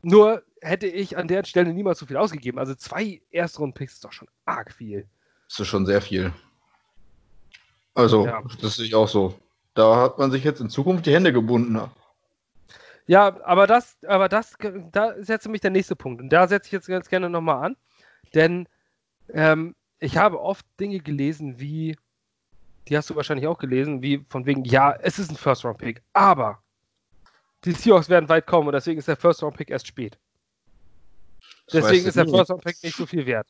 Nur 0.02 0.42
hätte 0.60 0.86
ich 0.86 1.16
an 1.16 1.28
der 1.28 1.44
Stelle 1.44 1.72
niemals 1.72 1.98
so 1.98 2.06
viel 2.06 2.16
ausgegeben. 2.16 2.58
Also 2.58 2.74
zwei 2.74 3.20
Erstrunden-Picks 3.30 3.94
ist 3.94 4.04
doch 4.04 4.12
schon 4.12 4.28
arg 4.44 4.72
viel. 4.72 5.06
Das 5.48 5.60
ist 5.60 5.68
schon 5.68 5.86
sehr 5.86 6.00
viel. 6.00 6.32
Also, 7.94 8.26
ja. 8.26 8.42
das 8.60 8.76
sehe 8.76 8.86
ich 8.86 8.94
auch 8.94 9.08
so. 9.08 9.34
Da 9.74 9.96
hat 9.96 10.18
man 10.18 10.30
sich 10.30 10.44
jetzt 10.44 10.60
in 10.60 10.70
Zukunft 10.70 11.06
die 11.06 11.14
Hände 11.14 11.32
gebunden. 11.32 11.80
Ja, 13.06 13.40
aber 13.44 13.66
das, 13.66 13.96
aber 14.06 14.28
das, 14.28 14.54
da 14.92 15.10
ist 15.10 15.28
jetzt 15.28 15.46
nämlich 15.46 15.62
der 15.62 15.70
nächste 15.70 15.96
Punkt. 15.96 16.20
Und 16.20 16.28
da 16.28 16.46
setze 16.46 16.66
ich 16.66 16.72
jetzt 16.72 16.88
ganz 16.88 17.08
gerne 17.08 17.30
nochmal 17.30 17.64
an. 17.64 17.76
Denn 18.34 18.68
ähm, 19.32 19.74
ich 19.98 20.16
habe 20.16 20.40
oft 20.40 20.66
Dinge 20.78 21.00
gelesen, 21.00 21.58
wie, 21.58 21.96
die 22.86 22.96
hast 22.96 23.10
du 23.10 23.16
wahrscheinlich 23.16 23.46
auch 23.46 23.58
gelesen, 23.58 24.02
wie 24.02 24.24
von 24.28 24.46
wegen, 24.46 24.64
ja, 24.64 24.92
es 24.92 25.18
ist 25.18 25.30
ein 25.30 25.36
First-Round-Pick, 25.36 26.02
aber 26.12 26.62
die 27.64 27.72
Seahawks 27.72 28.08
werden 28.08 28.28
weit 28.28 28.46
kommen 28.46 28.68
und 28.68 28.72
deswegen 28.72 28.98
ist 28.98 29.08
der 29.08 29.16
First-Round-Pick 29.16 29.70
erst 29.70 29.86
spät. 29.86 30.18
Deswegen 31.72 32.06
ist 32.06 32.16
der 32.16 32.26
First-Round-Pick 32.26 32.82
nicht 32.82 32.96
so 32.96 33.06
viel 33.06 33.26
wert. 33.26 33.48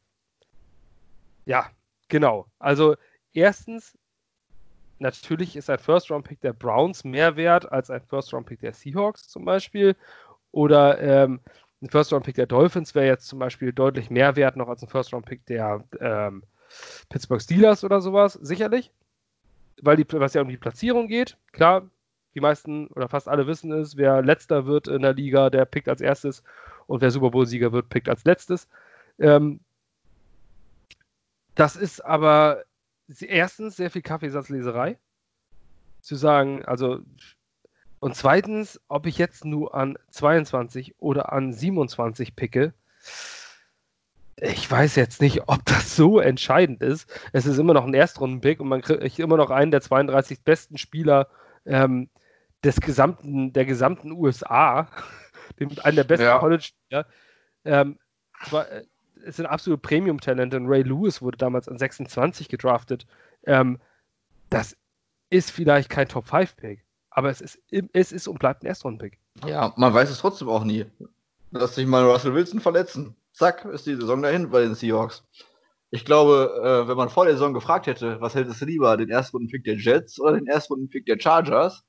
Ja, 1.45 1.71
genau. 2.09 2.47
Also, 2.59 2.97
erstens, 3.33 3.97
natürlich 4.99 5.57
ist 5.57 5.71
ein 5.71 5.79
First-Round-Pick 5.79 6.41
der 6.41 6.53
Browns 6.53 7.05
mehr 7.05 7.37
wert 7.37 7.71
als 7.71 7.91
ein 7.91 8.03
First-Round-Pick 8.03 8.61
der 8.61 8.73
Seahawks 8.73 9.29
zum 9.29 9.45
Beispiel. 9.45 9.97
Oder 10.51 11.01
ähm, 11.01 11.41
ein 11.81 11.91
First-Round-Pick 11.91 12.35
der 12.35 12.47
Dolphins 12.47 12.95
wäre 12.95 13.07
jetzt 13.07 13.29
zum 13.29 13.39
Beispiel 13.39 13.73
deutlich 13.73 14.11
mehr 14.11 14.37
wert 14.37 14.57
noch 14.57 14.69
als 14.69 14.83
ein 14.83 14.89
First-Round-Pick 14.89 15.47
der 15.47 15.85
ähm, 16.01 16.43
Pittsburgh 17.09 17.41
Steelers 17.41 17.85
oder 17.85 18.01
sowas, 18.01 18.35
sicherlich. 18.35 18.91
Weil 19.81 19.97
die, 19.97 20.07
was 20.11 20.35
ja 20.35 20.43
um 20.43 20.49
die 20.49 20.57
Platzierung 20.57 21.07
geht, 21.07 21.37
klar, 21.53 21.89
die 22.39 22.43
meisten 22.43 22.87
oder 22.89 23.09
fast 23.09 23.29
alle 23.29 23.49
wissen 23.49 23.73
es, 23.73 23.97
wer 23.97 24.23
letzter 24.23 24.67
wird 24.67 24.87
in 24.87 25.03
der 25.03 25.13
Liga, 25.13 25.51
der 25.51 25.65
pickt 25.65 25.89
als 25.89 26.01
erstes 26.01 26.45
und 26.87 27.01
wer 27.01 27.11
Super 27.11 27.31
Bowl-Sieger 27.31 27.73
wird, 27.73 27.89
pickt 27.89 28.09
als 28.09 28.25
letztes. 28.25 28.69
Ähm, 29.19 29.59
das 31.57 31.75
ist 31.75 32.05
aber 32.05 32.63
erstens 33.21 33.77
sehr 33.77 33.91
viel 33.91 34.03
Kaffeesatzleserei. 34.03 34.99
Zu 36.01 36.15
sagen, 36.15 36.65
also 36.65 37.01
und 37.99 38.15
zweitens, 38.15 38.81
ob 38.87 39.07
ich 39.07 39.19
jetzt 39.19 39.45
nur 39.45 39.75
an 39.75 39.99
22 40.11 40.95
oder 41.01 41.33
an 41.33 41.53
27 41.53 42.37
picke, 42.37 42.73
ich 44.37 44.71
weiß 44.71 44.95
jetzt 44.95 45.21
nicht, 45.21 45.49
ob 45.49 45.65
das 45.65 45.97
so 45.97 46.21
entscheidend 46.21 46.81
ist. 46.81 47.11
Es 47.33 47.47
ist 47.47 47.59
immer 47.59 47.75
noch 47.75 47.85
ein 47.85 47.95
Erstrunden-Pick 47.95 48.61
und 48.61 48.69
man 48.69 48.83
kriegt 48.83 49.19
immer 49.19 49.37
noch 49.37 49.51
einen 49.51 49.73
der 49.73 49.81
32 49.81 50.43
besten 50.43 50.79
Spieler 50.79 51.27
ähm, 51.67 52.09
des 52.65 52.81
gesamten, 52.81 53.53
der 53.53 53.65
gesamten 53.65 54.13
USA, 54.13 54.89
den, 55.61 55.79
einen 55.81 55.97
der 55.97 56.05
besten 56.05 56.25
ja. 56.25 56.39
College-Spieler. 56.39 57.07
Ähm, 57.65 57.99
äh, 58.53 58.83
es 59.25 59.37
sind 59.37 59.47
absolute 59.47 59.81
Premium-Talente 59.81 60.57
und 60.57 60.67
Ray 60.67 60.83
Lewis 60.83 61.23
wurde 61.23 61.39
damals 61.39 61.69
an 61.69 61.79
26 61.79 62.49
gedraftet. 62.49 63.07
Ähm, 63.45 63.79
das 64.51 64.77
ist 65.31 65.51
vielleicht 65.51 65.91
kein 65.91 66.09
Top-5-Pick, 66.09 66.85
aber 67.11 67.31
es 67.31 67.41
ist, 67.41 67.59
es 67.93 68.13
ist 68.13 68.29
und 68.29 68.39
bleibt 68.39 68.63
ein 68.63 68.67
Erstrunden-Pick. 68.67 69.19
Ja, 69.47 69.73
man 69.77 69.93
weiß 69.93 70.11
es 70.11 70.19
trotzdem 70.19 70.49
auch 70.49 70.65
nie. 70.65 70.87
Lass 71.51 71.75
sich 71.75 71.87
mal 71.87 72.05
Russell 72.05 72.35
Wilson 72.35 72.61
verletzen. 72.61 73.17
Zack, 73.33 73.65
ist 73.65 73.87
die 73.87 73.95
Saison 73.95 74.23
dahin 74.23 74.51
bei 74.51 74.63
den 74.63 74.75
Seahawks. 74.75 75.25
Ich 75.91 76.05
glaube, 76.05 76.61
äh, 76.63 76.89
wenn 76.89 76.97
man 76.97 77.09
vor 77.09 77.25
der 77.25 77.35
Saison 77.35 77.55
gefragt 77.55 77.87
hätte, 77.87 78.21
was 78.21 78.35
hättest 78.35 78.61
du 78.61 78.67
lieber, 78.67 78.97
den 78.97 79.09
Erstrunden-Pick 79.09 79.65
der 79.65 79.77
Jets 79.77 80.21
oder 80.21 80.33
den 80.33 80.47
Erstrunden-Pick 80.47 81.07
der 81.07 81.19
Chargers, 81.19 81.85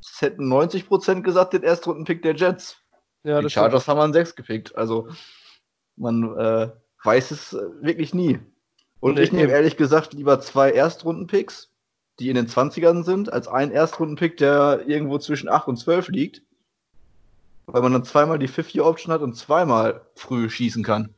es 0.00 0.20
hätten 0.20 0.52
90% 0.52 1.22
gesagt, 1.22 1.52
den 1.52 1.62
Erstrunden-Pick 1.62 2.22
der 2.22 2.34
Jets. 2.34 2.76
Ja, 3.24 3.40
die 3.40 3.50
Chargers 3.50 3.82
stimmt. 3.82 3.98
haben 3.98 4.04
an 4.04 4.12
6 4.12 4.36
gepickt. 4.36 4.76
Also 4.76 5.08
man 5.96 6.36
äh, 6.38 6.70
weiß 7.02 7.30
es 7.30 7.52
äh, 7.52 7.62
wirklich 7.80 8.14
nie. 8.14 8.38
Und 9.00 9.14
nee, 9.14 9.22
ich 9.22 9.32
nehme 9.32 9.52
ehrlich 9.52 9.76
gesagt 9.76 10.14
lieber 10.14 10.40
zwei 10.40 10.70
Erstrunden-Picks, 10.70 11.70
die 12.18 12.28
in 12.28 12.36
den 12.36 12.46
20ern 12.46 13.04
sind, 13.04 13.32
als 13.32 13.48
einen 13.48 13.72
Erstrunden-Pick, 13.72 14.36
der 14.36 14.84
irgendwo 14.86 15.18
zwischen 15.18 15.48
8 15.48 15.68
und 15.68 15.76
12 15.76 16.08
liegt. 16.08 16.42
Weil 17.66 17.82
man 17.82 17.92
dann 17.92 18.04
zweimal 18.04 18.38
die 18.38 18.48
50-Option 18.48 19.12
hat 19.12 19.22
und 19.22 19.34
zweimal 19.34 20.02
früh 20.14 20.48
schießen 20.48 20.84
kann. 20.84 21.14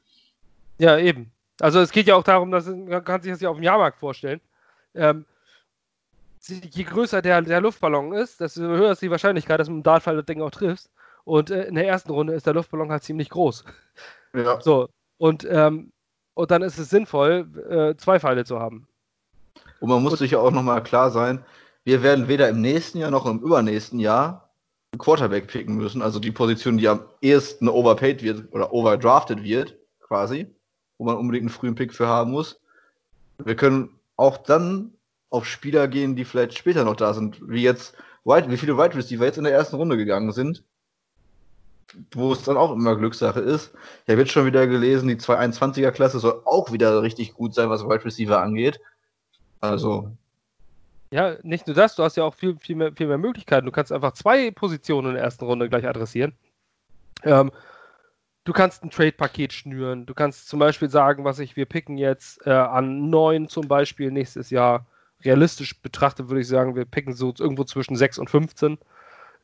Ja, 0.78 0.98
eben. 0.98 1.30
Also 1.60 1.80
es 1.80 1.90
geht 1.90 2.06
ja 2.06 2.14
auch 2.14 2.22
darum, 2.22 2.50
dass 2.50 2.66
man 2.66 3.04
kann 3.04 3.20
sich 3.20 3.32
das 3.32 3.40
ja 3.40 3.50
auf 3.50 3.56
dem 3.56 3.64
Jahrmarkt 3.64 3.98
vorstellen. 3.98 4.40
Ähm, 4.94 5.26
je 6.48 6.84
größer 6.84 7.22
der, 7.22 7.42
der 7.42 7.60
Luftballon 7.60 8.12
ist, 8.12 8.40
desto 8.40 8.62
höher 8.62 8.92
ist 8.92 9.02
die 9.02 9.10
Wahrscheinlichkeit, 9.10 9.60
dass 9.60 9.68
du 9.68 9.74
dem 9.74 9.82
Dartfall 9.82 10.16
das 10.16 10.26
Ding 10.26 10.40
auch 10.40 10.50
triffst. 10.50 10.90
Und 11.24 11.50
äh, 11.50 11.64
in 11.64 11.74
der 11.74 11.86
ersten 11.86 12.10
Runde 12.10 12.34
ist 12.34 12.46
der 12.46 12.54
Luftballon 12.54 12.90
halt 12.90 13.02
ziemlich 13.02 13.30
groß. 13.30 13.64
Ja. 14.34 14.60
So. 14.62 14.88
Und, 15.18 15.46
ähm, 15.50 15.92
und 16.34 16.50
dann 16.50 16.62
ist 16.62 16.78
es 16.78 16.90
sinnvoll, 16.90 17.48
äh, 17.68 17.96
zwei 17.96 18.20
Pfeile 18.20 18.44
zu 18.44 18.60
haben. 18.60 18.86
Und 19.80 19.88
man 19.88 20.02
muss 20.02 20.12
und, 20.12 20.18
sich 20.18 20.32
ja 20.32 20.38
auch 20.38 20.50
nochmal 20.50 20.82
klar 20.82 21.10
sein, 21.10 21.44
wir 21.84 22.02
werden 22.02 22.28
weder 22.28 22.48
im 22.48 22.60
nächsten 22.60 22.98
Jahr 22.98 23.10
noch 23.10 23.26
im 23.26 23.40
übernächsten 23.40 23.98
Jahr 23.98 24.50
einen 24.92 24.98
Quarterback 24.98 25.48
picken 25.48 25.76
müssen, 25.76 26.02
also 26.02 26.20
die 26.20 26.30
Position, 26.30 26.78
die 26.78 26.88
am 26.88 27.00
ehesten 27.20 27.68
overpaid 27.68 28.22
wird 28.22 28.52
oder 28.52 28.72
overdrafted 28.72 29.42
wird, 29.42 29.76
quasi 30.00 30.46
wo 30.98 31.04
man 31.04 31.16
unbedingt 31.16 31.44
einen 31.44 31.50
frühen 31.50 31.74
Pick 31.74 31.94
für 31.94 32.08
haben 32.08 32.32
muss. 32.32 32.60
Wir 33.38 33.54
können 33.54 33.98
auch 34.16 34.36
dann 34.36 34.92
auf 35.30 35.46
Spieler 35.46 35.88
gehen, 35.88 36.16
die 36.16 36.24
vielleicht 36.24 36.56
später 36.56 36.84
noch 36.84 36.96
da 36.96 37.12
sind, 37.14 37.38
wie 37.48 37.62
jetzt 37.62 37.94
White, 38.24 38.50
wie 38.50 38.56
viele 38.56 38.76
Wide 38.76 38.94
Receiver 38.94 39.24
jetzt 39.24 39.38
in 39.38 39.44
der 39.44 39.52
ersten 39.52 39.76
Runde 39.76 39.96
gegangen 39.96 40.32
sind, 40.32 40.62
wo 42.12 42.32
es 42.32 42.42
dann 42.44 42.56
auch 42.56 42.72
immer 42.72 42.96
Glückssache 42.96 43.40
ist. 43.40 43.72
Ich 44.04 44.10
habe 44.10 44.20
jetzt 44.20 44.32
schon 44.32 44.46
wieder 44.46 44.66
gelesen, 44.66 45.08
die 45.08 45.16
221er 45.16 45.90
Klasse 45.90 46.18
soll 46.18 46.42
auch 46.44 46.72
wieder 46.72 47.02
richtig 47.02 47.34
gut 47.34 47.54
sein, 47.54 47.70
was 47.70 47.84
Wide 47.84 48.04
Receiver 48.04 48.40
angeht. 48.40 48.80
Also. 49.60 50.12
Ja, 51.10 51.36
nicht 51.42 51.66
nur 51.66 51.74
das, 51.74 51.96
du 51.96 52.02
hast 52.02 52.16
ja 52.16 52.24
auch 52.24 52.34
viel, 52.34 52.56
viel, 52.58 52.76
mehr, 52.76 52.92
viel 52.92 53.06
mehr 53.06 53.18
Möglichkeiten. 53.18 53.66
Du 53.66 53.72
kannst 53.72 53.92
einfach 53.92 54.12
zwei 54.12 54.50
Positionen 54.50 55.08
in 55.08 55.14
der 55.14 55.24
ersten 55.24 55.44
Runde 55.44 55.68
gleich 55.68 55.86
adressieren. 55.88 56.34
Ähm, 57.22 57.50
du 58.44 58.52
kannst 58.52 58.84
ein 58.84 58.90
Trade-Paket 58.90 59.54
schnüren. 59.54 60.04
Du 60.04 60.12
kannst 60.12 60.48
zum 60.48 60.58
Beispiel 60.58 60.90
sagen, 60.90 61.24
was 61.24 61.38
ich, 61.38 61.56
wir 61.56 61.64
picken 61.64 61.96
jetzt 61.96 62.46
äh, 62.46 62.50
an 62.50 63.08
9 63.08 63.48
zum 63.48 63.68
Beispiel 63.68 64.10
nächstes 64.10 64.50
Jahr. 64.50 64.86
Realistisch 65.24 65.80
betrachtet 65.80 66.28
würde 66.28 66.40
ich 66.40 66.48
sagen, 66.48 66.76
wir 66.76 66.84
picken 66.84 67.12
so 67.12 67.34
irgendwo 67.38 67.64
zwischen 67.64 67.96
6 67.96 68.18
und 68.18 68.30
15. 68.30 68.78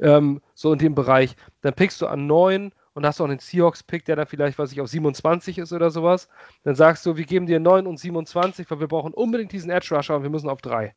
Ähm, 0.00 0.40
so 0.54 0.72
in 0.72 0.78
dem 0.78 0.94
Bereich. 0.94 1.37
Dann 1.62 1.74
pickst 1.74 2.00
du 2.00 2.06
an 2.06 2.26
9 2.26 2.72
und 2.94 3.06
hast 3.06 3.20
auch 3.20 3.26
einen 3.26 3.40
Seahawks-Pick, 3.40 4.04
der 4.04 4.16
dann 4.16 4.26
vielleicht, 4.26 4.58
was 4.58 4.72
ich, 4.72 4.80
auf 4.80 4.88
27 4.88 5.58
ist 5.58 5.72
oder 5.72 5.90
sowas. 5.90 6.28
Dann 6.62 6.74
sagst 6.74 7.04
du, 7.04 7.16
wir 7.16 7.24
geben 7.24 7.46
dir 7.46 7.60
9 7.60 7.87
und 7.87 7.98
27, 7.98 8.70
weil 8.70 8.80
wir 8.80 8.88
brauchen 8.88 9.12
unbedingt 9.12 9.52
diesen 9.52 9.70
Edge-Rusher 9.70 10.16
und 10.16 10.22
wir 10.22 10.30
müssen 10.30 10.48
auf 10.48 10.62
3. 10.62 10.94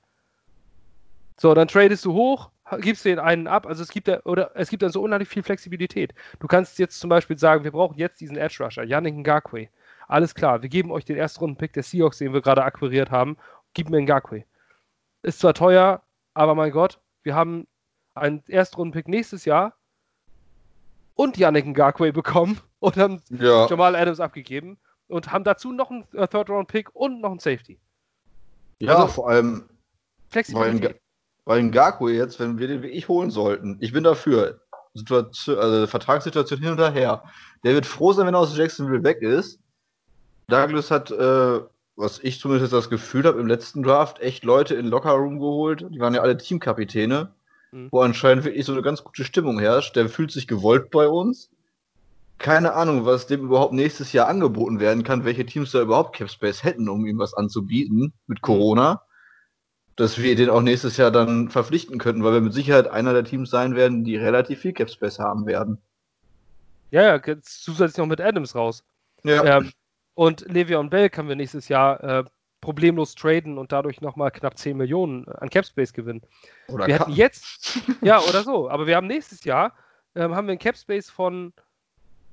So, 1.39 1.53
dann 1.53 1.67
tradest 1.67 2.05
du 2.05 2.13
hoch, 2.13 2.49
gibst 2.79 3.05
den 3.05 3.19
einen 3.19 3.47
ab. 3.47 3.67
Also 3.67 3.83
es 3.83 3.89
gibt 3.89 4.07
ja, 4.07 4.21
oder 4.23 4.51
es 4.55 4.69
gibt 4.69 4.83
dann 4.83 4.91
so 4.91 5.01
unheimlich 5.01 5.29
viel 5.29 5.43
Flexibilität. 5.43 6.13
Du 6.39 6.47
kannst 6.47 6.79
jetzt 6.79 6.99
zum 6.99 7.09
Beispiel 7.09 7.37
sagen, 7.37 7.63
wir 7.63 7.71
brauchen 7.71 7.97
jetzt 7.97 8.21
diesen 8.21 8.37
Edge 8.37 8.63
Rusher, 8.63 8.83
Yannick 8.83 9.15
Ngakwe. 9.15 9.69
Alles 10.07 10.33
klar, 10.33 10.61
wir 10.61 10.69
geben 10.69 10.91
euch 10.91 11.05
den 11.05 11.17
Erstrunden-Pick 11.17 11.73
der 11.73 11.83
Seahawks, 11.83 12.19
den 12.19 12.33
wir 12.33 12.41
gerade 12.41 12.63
akquiriert 12.63 13.11
haben. 13.11 13.37
Gib 13.73 13.89
mir 13.89 14.01
Ngakwe. 14.01 14.45
Ist 15.23 15.39
zwar 15.39 15.53
teuer, 15.53 16.03
aber 16.33 16.55
mein 16.55 16.71
Gott, 16.71 16.99
wir 17.23 17.35
haben 17.35 17.67
einen 18.13 18.43
Erstrunden-Pick 18.47 19.07
nächstes 19.07 19.45
Jahr 19.45 19.73
und 21.15 21.37
Yannick 21.37 21.65
Ngakwe 21.65 22.13
bekommen 22.13 22.59
und 22.79 22.97
haben 22.97 23.21
ja. 23.29 23.67
Jamal 23.67 23.95
Adams 23.95 24.19
abgegeben 24.19 24.77
und 25.07 25.31
haben 25.31 25.43
dazu 25.43 25.71
noch 25.71 25.89
einen 25.89 26.05
äh, 26.13 26.27
Third-Round-Pick 26.27 26.95
und 26.95 27.21
noch 27.21 27.31
einen 27.31 27.39
Safety. 27.39 27.79
Ja, 28.79 28.95
also, 28.95 29.07
vor 29.07 29.29
allem 29.29 29.69
Flexibilität. 30.29 30.99
Weil 31.45 31.63
Ngaku 31.63 32.09
jetzt, 32.09 32.39
wenn 32.39 32.59
wir 32.59 32.67
den 32.67 32.83
wie 32.83 32.87
ich 32.87 33.07
holen 33.07 33.31
sollten, 33.31 33.77
ich 33.79 33.93
bin 33.93 34.03
dafür. 34.03 34.59
Situation, 34.93 35.57
also 35.59 35.87
Vertragssituation 35.87 36.59
hin 36.59 36.71
und 36.71 36.93
her. 36.93 37.23
Der 37.63 37.73
wird 37.73 37.85
froh 37.85 38.13
sein, 38.13 38.27
wenn 38.27 38.33
er 38.33 38.39
aus 38.39 38.57
Jacksonville 38.57 39.03
weg 39.03 39.21
ist. 39.21 39.59
Douglas 40.47 40.91
hat, 40.91 41.11
äh, 41.11 41.59
was 41.97 42.19
ich 42.19 42.39
zumindest 42.39 42.71
das 42.71 42.89
Gefühl 42.89 43.25
habe, 43.25 43.39
im 43.39 43.47
letzten 43.47 43.83
Draft 43.83 44.19
echt 44.19 44.45
Leute 44.45 44.75
in 44.75 44.87
Lockerroom 44.87 45.39
geholt. 45.39 45.85
Die 45.89 45.99
waren 45.99 46.13
ja 46.13 46.21
alle 46.21 46.37
Teamkapitäne, 46.37 47.31
mhm. 47.71 47.89
wo 47.91 48.01
anscheinend 48.01 48.45
wirklich 48.45 48.65
so 48.65 48.71
eine 48.71 48.81
ganz 48.81 49.03
gute 49.03 49.25
Stimmung 49.25 49.59
herrscht. 49.59 49.95
Der 49.95 50.07
fühlt 50.07 50.31
sich 50.31 50.47
gewollt 50.47 50.91
bei 50.91 51.07
uns. 51.07 51.49
Keine 52.37 52.73
Ahnung, 52.73 53.05
was 53.05 53.27
dem 53.27 53.41
überhaupt 53.41 53.73
nächstes 53.73 54.13
Jahr 54.13 54.27
angeboten 54.27 54.79
werden 54.79 55.03
kann, 55.03 55.25
welche 55.25 55.45
Teams 55.45 55.71
da 55.71 55.81
überhaupt 55.81 56.15
Capspace 56.15 56.63
hätten, 56.63 56.87
um 56.87 57.05
ihm 57.05 57.17
was 57.17 57.33
anzubieten 57.33 58.13
mit 58.27 58.41
Corona 58.41 59.01
dass 59.97 60.19
wir 60.19 60.35
den 60.35 60.49
auch 60.49 60.61
nächstes 60.61 60.95
Jahr 60.95 61.11
dann 61.11 61.49
verpflichten 61.49 61.97
könnten, 61.97 62.23
weil 62.23 62.33
wir 62.33 62.41
mit 62.41 62.53
Sicherheit 62.53 62.87
einer 62.87 63.13
der 63.13 63.23
Teams 63.23 63.49
sein 63.49 63.75
werden, 63.75 64.03
die 64.03 64.15
relativ 64.15 64.59
viel 64.59 64.71
Capspace 64.71 65.19
haben 65.19 65.47
werden. 65.47 65.79
Ja, 66.91 67.01
ja, 67.01 67.21
jetzt 67.25 67.63
zusätzlich 67.63 67.97
noch 67.97 68.05
mit 68.05 68.21
Adams 68.21 68.55
raus. 68.55 68.83
Ja. 69.23 69.57
Ähm, 69.57 69.71
und 70.17 70.47
Le'Veon 70.47 70.89
Bell 70.89 71.11
können 71.11 71.29
wir 71.29 71.35
nächstes 71.35 71.67
Jahr 71.67 72.03
äh, 72.03 72.23
problemlos 72.59 73.13
traden 73.13 73.59
und 73.59 73.71
dadurch 73.71 74.01
nochmal 74.01 74.31
knapp 74.31 74.57
10 74.57 74.75
Millionen 74.75 75.27
an 75.27 75.51
Capspace 75.51 75.93
gewinnen. 75.93 76.23
Oder 76.69 76.87
wir 76.87 76.95
hätten 76.99 77.11
jetzt, 77.11 77.79
ja, 78.01 78.19
oder 78.21 78.41
so, 78.41 78.67
aber 78.67 78.87
wir 78.87 78.95
haben 78.95 79.05
nächstes 79.05 79.43
Jahr, 79.43 79.73
ähm, 80.15 80.33
haben 80.33 80.47
wir 80.47 80.53
einen 80.53 80.59
Capspace 80.59 81.11
von 81.11 81.53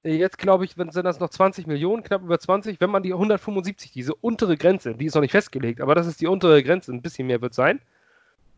Jetzt 0.02 0.36
glaube 0.36 0.66
ich, 0.66 0.76
wenn, 0.76 0.90
sind 0.90 1.04
das 1.04 1.18
noch 1.18 1.30
20 1.30 1.66
Millionen, 1.66 2.02
knapp 2.02 2.22
über 2.22 2.38
20. 2.38 2.78
Wenn 2.78 2.90
man 2.90 3.02
die 3.02 3.14
175, 3.14 3.90
diese 3.90 4.14
untere 4.14 4.58
Grenze, 4.58 4.94
die 4.94 5.06
ist 5.06 5.14
noch 5.14 5.22
nicht 5.22 5.30
festgelegt, 5.30 5.80
aber 5.80 5.94
das 5.94 6.06
ist 6.06 6.20
die 6.20 6.26
untere 6.26 6.62
Grenze, 6.62 6.92
ein 6.92 7.00
bisschen 7.00 7.26
mehr 7.26 7.40
wird 7.40 7.54
sein, 7.54 7.80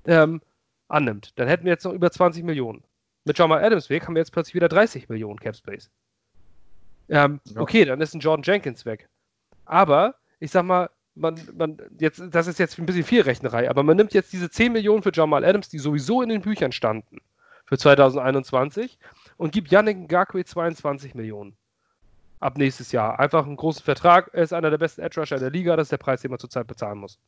ähm, 0.06 0.40
annimmt, 0.88 1.38
dann 1.38 1.46
hätten 1.46 1.64
wir 1.64 1.72
jetzt 1.72 1.84
noch 1.84 1.92
über 1.92 2.10
20 2.10 2.42
Millionen. 2.42 2.82
Mit 3.24 3.38
Jamal 3.38 3.62
Adams 3.64 3.90
weg 3.90 4.06
haben 4.06 4.14
wir 4.14 4.20
jetzt 4.20 4.32
plötzlich 4.32 4.56
wieder 4.56 4.68
30 4.68 5.08
Millionen 5.08 5.38
Cap 5.38 5.54
Space. 5.54 5.88
Ähm, 7.08 7.40
ja. 7.44 7.60
Okay, 7.60 7.84
dann 7.84 8.00
ist 8.00 8.14
ein 8.14 8.20
Jordan 8.20 8.42
Jenkins 8.42 8.84
weg. 8.84 9.08
Aber 9.66 10.14
ich 10.40 10.50
sag 10.50 10.64
mal, 10.64 10.90
man, 11.14 11.40
man, 11.56 11.78
jetzt, 11.98 12.22
das 12.30 12.46
ist 12.46 12.58
jetzt 12.58 12.78
ein 12.78 12.86
bisschen 12.86 13.04
viel 13.04 13.22
Rechnerei, 13.22 13.68
aber 13.70 13.82
man 13.82 13.96
nimmt 13.96 14.12
jetzt 14.12 14.32
diese 14.32 14.50
10 14.50 14.72
Millionen 14.72 15.02
für 15.02 15.12
Jamal 15.12 15.44
Adams, 15.44 15.68
die 15.68 15.78
sowieso 15.78 16.22
in 16.22 16.28
den 16.28 16.42
Büchern 16.42 16.72
standen, 16.72 17.18
für 17.64 17.78
2021 17.78 18.98
und 19.36 19.52
gibt 19.52 19.70
Yannick 19.70 19.98
Ngakwe 20.10 20.44
22 20.44 21.14
Millionen. 21.14 21.56
Ab 22.38 22.58
nächstes 22.58 22.92
Jahr. 22.92 23.18
Einfach 23.18 23.46
einen 23.46 23.56
großen 23.56 23.82
Vertrag. 23.82 24.30
Er 24.34 24.42
ist 24.42 24.52
einer 24.52 24.70
der 24.70 24.76
besten 24.76 25.00
Edge 25.00 25.18
Rusher 25.18 25.38
der 25.38 25.50
Liga. 25.50 25.74
Das 25.74 25.86
ist 25.86 25.92
der 25.92 25.96
Preis, 25.96 26.20
den 26.20 26.30
man 26.30 26.38
zurzeit 26.38 26.66
bezahlen 26.66 26.98
muss. 26.98 27.18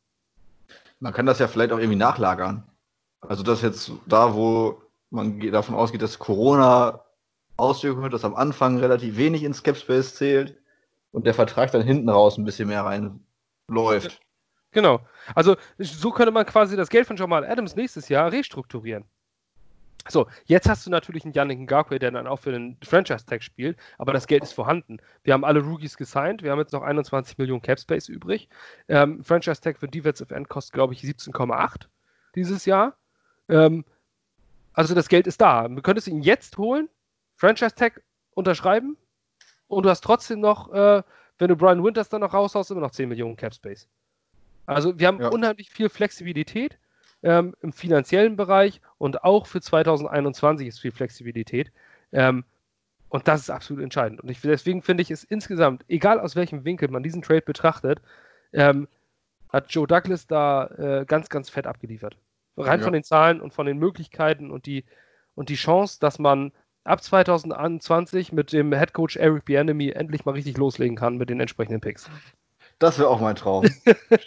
Man 1.00 1.14
kann 1.14 1.24
das 1.24 1.38
ja 1.38 1.48
vielleicht 1.48 1.72
auch 1.72 1.78
irgendwie 1.78 1.96
nachlagern. 1.96 2.62
Also, 3.22 3.42
das 3.42 3.62
jetzt 3.62 3.90
da, 4.06 4.34
wo 4.34 4.82
man 5.10 5.40
davon 5.50 5.74
ausgeht, 5.74 6.02
dass 6.02 6.18
Corona 6.18 7.00
Auswirkungen 7.56 8.04
hat, 8.04 8.12
dass 8.12 8.24
am 8.24 8.34
Anfang 8.34 8.78
relativ 8.78 9.16
wenig 9.16 9.44
ins 9.44 9.62
Capspace 9.62 10.14
zählt 10.14 10.58
und 11.12 11.26
der 11.26 11.34
Vertrag 11.34 11.70
dann 11.72 11.82
hinten 11.82 12.08
raus 12.08 12.38
ein 12.38 12.44
bisschen 12.44 12.68
mehr 12.68 12.84
reinläuft. 12.84 14.20
Genau. 14.72 15.00
Also, 15.34 15.56
so 15.78 16.10
könnte 16.10 16.32
man 16.32 16.46
quasi 16.46 16.76
das 16.76 16.90
Geld 16.90 17.06
von 17.06 17.16
Jamal 17.16 17.44
Adams 17.44 17.76
nächstes 17.76 18.08
Jahr 18.08 18.30
restrukturieren. 18.32 19.04
So, 20.10 20.26
jetzt 20.46 20.68
hast 20.68 20.86
du 20.86 20.90
natürlich 20.90 21.24
einen 21.24 21.34
Yannick 21.34 21.60
Ngakwe, 21.60 21.98
der 21.98 22.10
dann 22.10 22.26
auch 22.26 22.38
für 22.38 22.52
den 22.52 22.78
Franchise-Tag 22.82 23.42
spielt, 23.42 23.78
aber 23.98 24.12
das 24.14 24.26
Geld 24.26 24.42
ist 24.42 24.52
vorhanden. 24.52 24.98
Wir 25.22 25.34
haben 25.34 25.44
alle 25.44 25.60
Rookies 25.60 25.96
gesigned, 25.98 26.42
wir 26.42 26.50
haben 26.50 26.58
jetzt 26.58 26.72
noch 26.72 26.82
21 26.82 27.36
Millionen 27.36 27.60
Capspace 27.60 28.08
übrig. 28.08 28.48
Ähm, 28.88 29.22
Franchise-Tag 29.22 29.78
für 29.78 29.88
Defensive 29.88 30.34
End 30.34 30.48
kostet, 30.48 30.72
glaube 30.72 30.94
ich, 30.94 31.02
17,8 31.02 31.88
dieses 32.34 32.64
Jahr. 32.64 32.96
Ähm, 33.50 33.84
also 34.72 34.94
das 34.94 35.08
Geld 35.08 35.26
ist 35.26 35.40
da. 35.40 35.68
Du 35.68 35.82
könntest 35.82 36.08
ihn 36.08 36.22
jetzt 36.22 36.56
holen, 36.56 36.88
Franchise-Tag 37.36 38.02
unterschreiben 38.34 38.96
und 39.68 39.84
du 39.84 39.90
hast 39.90 40.02
trotzdem 40.02 40.40
noch, 40.40 40.72
äh, 40.72 41.02
wenn 41.38 41.48
du 41.48 41.56
Brian 41.56 41.84
Winters 41.84 42.08
dann 42.08 42.22
noch 42.22 42.34
raushaust, 42.34 42.70
immer 42.70 42.80
noch 42.80 42.90
10 42.90 43.08
Millionen 43.08 43.36
Capspace. 43.36 43.88
Also 44.66 44.98
wir 44.98 45.06
haben 45.06 45.20
ja. 45.20 45.28
unheimlich 45.28 45.70
viel 45.70 45.88
Flexibilität 45.88 46.78
ähm, 47.22 47.54
im 47.62 47.72
finanziellen 47.72 48.36
Bereich 48.36 48.80
und 48.98 49.24
auch 49.24 49.46
für 49.46 49.60
2021 49.60 50.68
ist 50.68 50.80
viel 50.80 50.92
Flexibilität. 50.92 51.72
Ähm, 52.12 52.44
und 53.08 53.26
das 53.26 53.40
ist 53.40 53.50
absolut 53.50 53.82
entscheidend. 53.82 54.20
Und 54.20 54.30
ich, 54.30 54.40
deswegen 54.40 54.82
finde 54.82 55.02
ich 55.02 55.10
es 55.10 55.24
insgesamt, 55.24 55.84
egal 55.88 56.20
aus 56.20 56.36
welchem 56.36 56.64
Winkel 56.64 56.88
man 56.90 57.02
diesen 57.02 57.22
Trade 57.22 57.42
betrachtet, 57.42 58.02
ähm, 58.52 58.88
hat 59.48 59.72
Joe 59.72 59.86
Douglas 59.86 60.26
da 60.26 60.66
äh, 60.66 61.04
ganz, 61.06 61.30
ganz 61.30 61.48
fett 61.48 61.66
abgeliefert. 61.66 62.18
Rein 62.56 62.80
ja. 62.80 62.84
von 62.84 62.92
den 62.92 63.04
Zahlen 63.04 63.40
und 63.40 63.54
von 63.54 63.66
den 63.66 63.78
Möglichkeiten 63.78 64.50
und 64.50 64.66
die, 64.66 64.84
und 65.34 65.48
die 65.48 65.54
Chance, 65.54 65.98
dass 66.00 66.18
man 66.18 66.52
ab 66.88 67.02
2021 67.02 68.32
mit 68.32 68.52
dem 68.52 68.72
Head 68.72 68.94
Coach 68.94 69.16
Eric 69.16 69.44
Bieniemy 69.44 69.90
endlich 69.90 70.24
mal 70.24 70.32
richtig 70.32 70.56
loslegen 70.56 70.96
kann 70.96 71.18
mit 71.18 71.30
den 71.30 71.40
entsprechenden 71.40 71.80
Picks. 71.80 72.10
Das 72.78 72.98
wäre 72.98 73.08
auch 73.08 73.20
mein 73.20 73.36
Traum. 73.36 73.68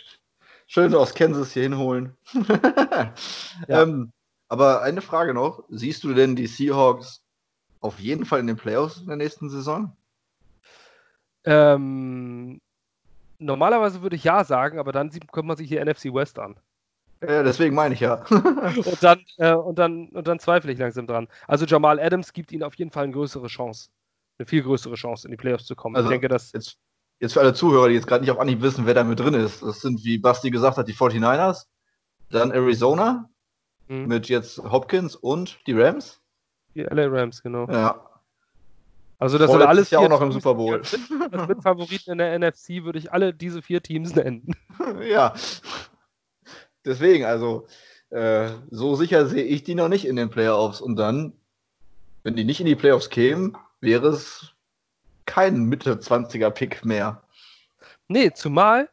Schön 0.68 0.94
aus 0.96 1.16
Kansas 1.16 1.52
hier 1.52 1.64
hinholen. 1.64 2.16
ja. 3.68 3.82
ähm, 3.82 4.12
aber 4.48 4.82
eine 4.84 5.02
Frage 5.02 5.34
noch. 5.34 5.64
Siehst 5.70 6.04
du 6.04 6.14
denn 6.14 6.36
die 6.36 6.48
Seahawks 6.48 7.24
auf 7.82 8.00
jeden 8.00 8.26
Fall 8.26 8.40
in 8.40 8.48
den 8.48 8.58
Playoffs 8.58 8.98
in 9.02 9.08
der 9.08 9.18
nächsten 9.18 9.50
Saison? 9.50 9.96
Ähm, 11.44 12.62
normalerweise 13.40 14.02
würde 14.02 14.16
ich 14.16 14.24
ja 14.24 14.44
sagen, 14.44 14.78
aber 14.78 14.92
dann 14.92 15.12
kommt 15.32 15.48
man 15.48 15.58
sich 15.58 15.68
die 15.68 15.84
NFC 15.84 16.14
West 16.14 16.38
an. 16.38 16.58
Ja, 17.22 17.44
deswegen 17.44 17.76
meine 17.76 17.94
ich 17.94 18.00
ja. 18.00 18.26
und, 18.30 18.98
dann, 19.04 19.20
äh, 19.38 19.54
und, 19.54 19.78
dann, 19.78 20.10
und 20.10 20.28
dann 20.28 20.40
zweifle 20.40 20.72
ich 20.72 20.80
langsam 20.80 21.06
dran. 21.06 21.28
Also 21.48 21.66
Jamal 21.66 22.00
Adams 22.00 22.34
gibt 22.34 22.52
ihnen 22.52 22.64
auf 22.64 22.76
jeden 22.76 22.92
Fall 22.92 23.04
eine 23.04 23.14
größere 23.14 23.48
Chance. 23.48 23.90
Eine 24.40 24.48
viel 24.48 24.64
größere 24.64 24.96
Chance, 24.96 25.28
in 25.28 25.32
die 25.32 25.38
Playoffs 25.38 25.66
zu 25.66 25.76
kommen. 25.76 25.96
Also, 25.96 26.10
ich 26.10 26.14
denke, 26.14 26.28
dass. 26.28 26.52
Jetzt, 26.52 26.78
jetzt 27.20 27.34
für 27.34 27.42
alle 27.42 27.54
Zuhörer, 27.54 27.90
die 27.90 27.94
jetzt 27.94 28.08
gerade 28.08 28.22
nicht 28.22 28.32
auf 28.32 28.40
Anhieb 28.40 28.62
wissen, 28.62 28.88
wer 28.88 28.96
da 28.96 29.04
mit 29.04 29.20
drin 29.20 29.36
ist. 29.36 29.62
Das 29.62 29.82
sind, 29.82 30.04
wie 30.04 30.18
Basti 30.18 30.50
gesagt 30.50 30.78
hat, 30.78 30.88
die 30.88 30.96
49ers, 30.96 31.68
dann 32.32 32.52
Arizona 32.52 33.30
mhm. 33.88 34.08
mit 34.08 34.28
jetzt 34.30 34.58
Hopkins 34.58 35.16
und 35.16 35.60
die 35.68 35.74
Rams. 35.74 36.20
Die 36.74 36.82
LA 36.82 37.06
Rams, 37.08 37.44
genau. 37.44 37.68
Ja. 37.68 38.02
Also 39.20 39.38
das 39.38 39.52
sind 39.52 39.62
alles 39.62 39.92
ja 39.92 40.00
auch 40.00 40.10
noch 40.10 40.22
im 40.22 40.32
Super 40.32 40.56
Bowl. 40.56 40.80
Als, 40.80 40.98
Mitfavoriten 41.48 42.14
in 42.14 42.18
der 42.18 42.40
NFC 42.40 42.84
würde 42.84 42.98
ich 42.98 43.14
alle 43.14 43.36
diese 43.36 43.62
vier 43.62 43.84
Teams 43.84 44.16
nennen. 44.16 44.56
Ja. 45.08 45.36
Deswegen, 46.86 47.26
also 47.26 47.68
äh, 48.10 48.50
so 48.70 48.96
sicher 48.96 49.26
sehe 49.26 49.44
ich 49.44 49.64
die 49.64 49.76
noch 49.76 49.88
nicht 49.88 50.06
in 50.06 50.16
den 50.16 50.30
Playoffs. 50.30 50.82
Und 50.82 50.96
dann, 50.96 51.34
wenn 52.24 52.36
die 52.36 52.44
nicht 52.44 52.60
in 52.60 52.66
die 52.66 52.76
Playoffs 52.76 53.10
kämen, 53.10 53.58
wäre 53.80 54.10
es 54.10 54.54
kein 55.26 55.64
Mitte 55.64 55.96
20er 55.96 56.50
Pick 56.50 56.84
mehr. 56.86 57.24
Nee, 58.08 58.32
zumal 58.34 58.90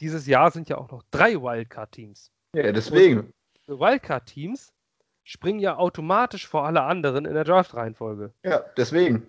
dieses 0.00 0.26
Jahr 0.26 0.50
sind 0.50 0.68
ja 0.68 0.78
auch 0.78 0.90
noch 0.90 1.02
drei 1.10 1.34
Wildcard-Teams. 1.34 2.30
Ja, 2.54 2.70
deswegen. 2.72 3.32
Wildcard-Teams 3.66 4.72
springen 5.24 5.60
ja 5.60 5.76
automatisch 5.76 6.46
vor 6.46 6.66
alle 6.66 6.82
anderen 6.82 7.24
in 7.24 7.34
der 7.34 7.44
Draft-Reihenfolge. 7.44 8.32
Ja, 8.44 8.62
deswegen. 8.76 9.26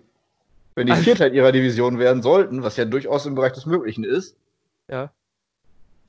Wenn 0.74 0.86
die 0.86 0.94
Vierter 0.94 1.26
in 1.26 1.34
ihrer 1.34 1.52
Division 1.52 1.98
werden 1.98 2.22
sollten, 2.22 2.62
was 2.62 2.76
ja 2.76 2.84
durchaus 2.84 3.26
im 3.26 3.34
Bereich 3.34 3.52
des 3.52 3.66
Möglichen 3.66 4.04
ist, 4.04 4.36
ja. 4.88 5.12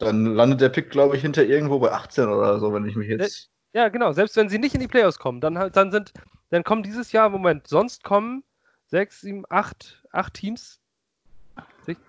Dann 0.01 0.25
landet 0.25 0.61
der 0.61 0.69
Pick, 0.69 0.89
glaube 0.89 1.15
ich, 1.15 1.21
hinter 1.21 1.43
irgendwo 1.43 1.79
bei 1.79 1.91
18 1.91 2.27
oder 2.27 2.59
so, 2.59 2.73
wenn 2.73 2.85
ich 2.85 2.95
mich 2.95 3.07
jetzt. 3.07 3.49
Ja, 3.73 3.89
genau. 3.89 4.11
Selbst 4.11 4.35
wenn 4.35 4.49
sie 4.49 4.59
nicht 4.59 4.73
in 4.73 4.81
die 4.81 4.87
Playoffs 4.87 5.19
kommen, 5.19 5.41
dann 5.41 5.57
halt, 5.57 5.75
dann 5.75 5.91
sind, 5.91 6.13
dann 6.49 6.63
kommen 6.63 6.83
dieses 6.83 7.11
Jahr, 7.11 7.29
Moment, 7.29 7.67
sonst 7.67 8.03
kommen 8.03 8.43
sechs, 8.87 9.21
sieben, 9.21 9.43
acht, 9.49 10.03
acht 10.11 10.33
Teams. 10.33 10.79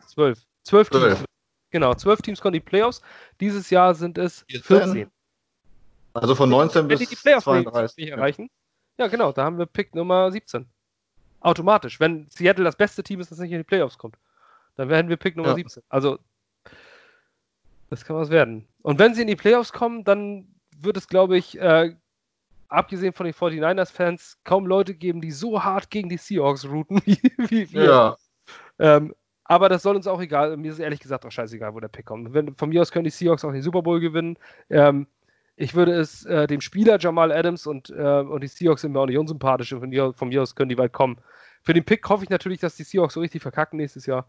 Zwölf. 0.07 0.41
Zwölf 0.65 0.91
Teams. 0.91 1.25
Genau, 1.71 1.95
zwölf 1.95 2.21
Teams 2.21 2.41
kommen 2.41 2.55
in 2.55 2.61
die 2.61 2.67
Playoffs. 2.67 3.01
Dieses 3.41 3.71
Jahr 3.71 3.95
sind 3.95 4.19
es 4.19 4.45
14. 4.49 5.11
Also 6.15 6.35
von 6.35 6.51
19 6.51 6.83
wenn 6.83 6.99
bis 6.99 7.09
die 7.09 7.17
Playoffs 7.17 7.45
32. 7.45 8.11
erreichen. 8.11 8.51
Ja. 8.99 9.07
ja, 9.07 9.11
genau, 9.11 9.33
da 9.33 9.45
haben 9.45 9.59
wir 9.59 9.67
Pick 9.67 9.95
Nummer 9.95 10.31
17. 10.31 10.67
Automatisch. 11.41 11.99
Wenn 11.99 12.29
Seattle 12.29 12.65
das 12.65 12.77
beste 12.77 13.03
Team 13.03 13.21
ist, 13.21 13.31
das 13.31 13.39
nicht 13.39 13.53
in 13.53 13.59
die 13.59 13.65
Playoffs 13.65 13.97
kommt, 13.97 14.17
dann 14.77 14.89
werden 14.89 15.09
wir 15.09 15.17
Pick 15.17 15.37
Nummer 15.37 15.51
ja. 15.51 15.55
17. 15.55 15.83
Also, 15.89 16.19
das 17.93 18.05
kann 18.05 18.17
was 18.17 18.31
werden. 18.31 18.67
Und 18.83 18.99
wenn 18.99 19.15
sie 19.15 19.23
in 19.23 19.29
die 19.29 19.37
Playoffs 19.37 19.73
kommen, 19.73 20.05
dann 20.05 20.49
wird 20.77 20.97
es, 20.97 21.09
glaube 21.09 21.37
ich, 21.37 21.59
äh, 21.61 21.95
abgesehen 22.69 23.13
von 23.13 23.25
den 23.25 23.35
49ers-Fans, 23.35 24.39
kaum 24.45 24.67
Leute 24.67 24.95
geben, 24.95 25.21
die 25.21 25.31
so 25.31 25.63
hart 25.63 25.91
gegen 25.91 26.09
die 26.09 26.17
Seahawks 26.17 26.67
routen 26.69 27.03
wie, 27.05 27.21
wie 27.37 27.73
wir. 27.73 27.85
Ja. 27.85 28.17
Ähm, 28.79 29.15
aber 29.45 29.69
das 29.69 29.83
soll 29.83 29.97
uns 29.97 30.07
auch 30.07 30.21
egal. 30.21 30.57
Mir 30.57 30.73
ist 30.73 30.79
ehrlich 30.79 31.01
gesagt 31.01 31.27
auch 31.27 31.31
scheißegal, 31.31 31.75
wo 31.75 31.81
der 31.81 31.89
Pick 31.89 32.07
kommt. 32.07 32.33
Wenn, 32.33 32.57
von 32.57 32.71
mir 32.71 32.81
aus 32.81 32.91
können 32.91 33.05
die 33.05 33.11
Seahawks 33.11 33.45
auch 33.45 33.53
den 33.53 33.63
Super 33.63 33.83
Bowl 33.83 34.01
gewinnen. 34.01 34.39
Ähm, 34.71 35.07
ich 35.57 35.75
würde 35.75 35.93
es 35.93 36.25
äh, 36.25 36.47
dem 36.47 36.63
Spieler 36.63 36.99
Jamal 36.99 37.31
Adams 37.31 37.67
und, 37.67 37.91
äh, 37.91 38.21
und 38.21 38.43
die 38.43 38.49
Seahawks 38.49 38.81
sind 38.81 38.93
mir 38.93 39.01
auch 39.01 39.07
nicht 39.07 39.19
unsympathisch. 39.19 39.71
Von 39.71 39.91
mir, 39.91 40.15
von 40.15 40.29
mir 40.29 40.41
aus 40.41 40.55
können 40.55 40.71
die 40.71 40.79
weit 40.79 40.93
kommen. 40.93 41.19
Für 41.63 41.75
den 41.75 41.85
Pick 41.85 42.09
hoffe 42.09 42.25
ich 42.25 42.31
natürlich, 42.31 42.61
dass 42.61 42.77
die 42.77 42.83
Seahawks 42.83 43.15
so 43.15 43.21
richtig 43.21 43.41
verkacken 43.41 43.77
nächstes 43.77 44.07
Jahr. 44.07 44.27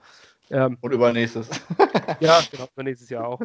Ähm, 0.50 0.78
und 0.82 0.92
übernächstes. 0.92 1.50
ja, 2.20 2.42
genau, 2.52 2.68
übernächstes 2.74 3.10
Jahr 3.10 3.28
auch. 3.28 3.42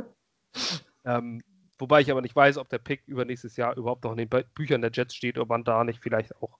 Ähm, 1.05 1.42
wobei 1.79 2.01
ich 2.03 2.11
aber 2.11 2.20
nicht 2.20 2.37
weiß, 2.37 2.59
ob 2.59 2.68
der 2.68 2.79
Pick 2.79 3.03
übernächstes 3.07 3.57
Jahr 3.57 3.77
überhaupt 3.77 4.05
noch 4.05 4.12
in 4.12 4.18
den 4.18 4.44
Büchern 4.55 4.83
der 4.83 4.90
Jets 4.92 5.14
steht, 5.14 5.38
ob 5.38 5.48
man 5.48 5.64
da 5.64 5.85
nicht 5.85 6.01
vielleicht 6.01 6.37
auch 6.37 6.59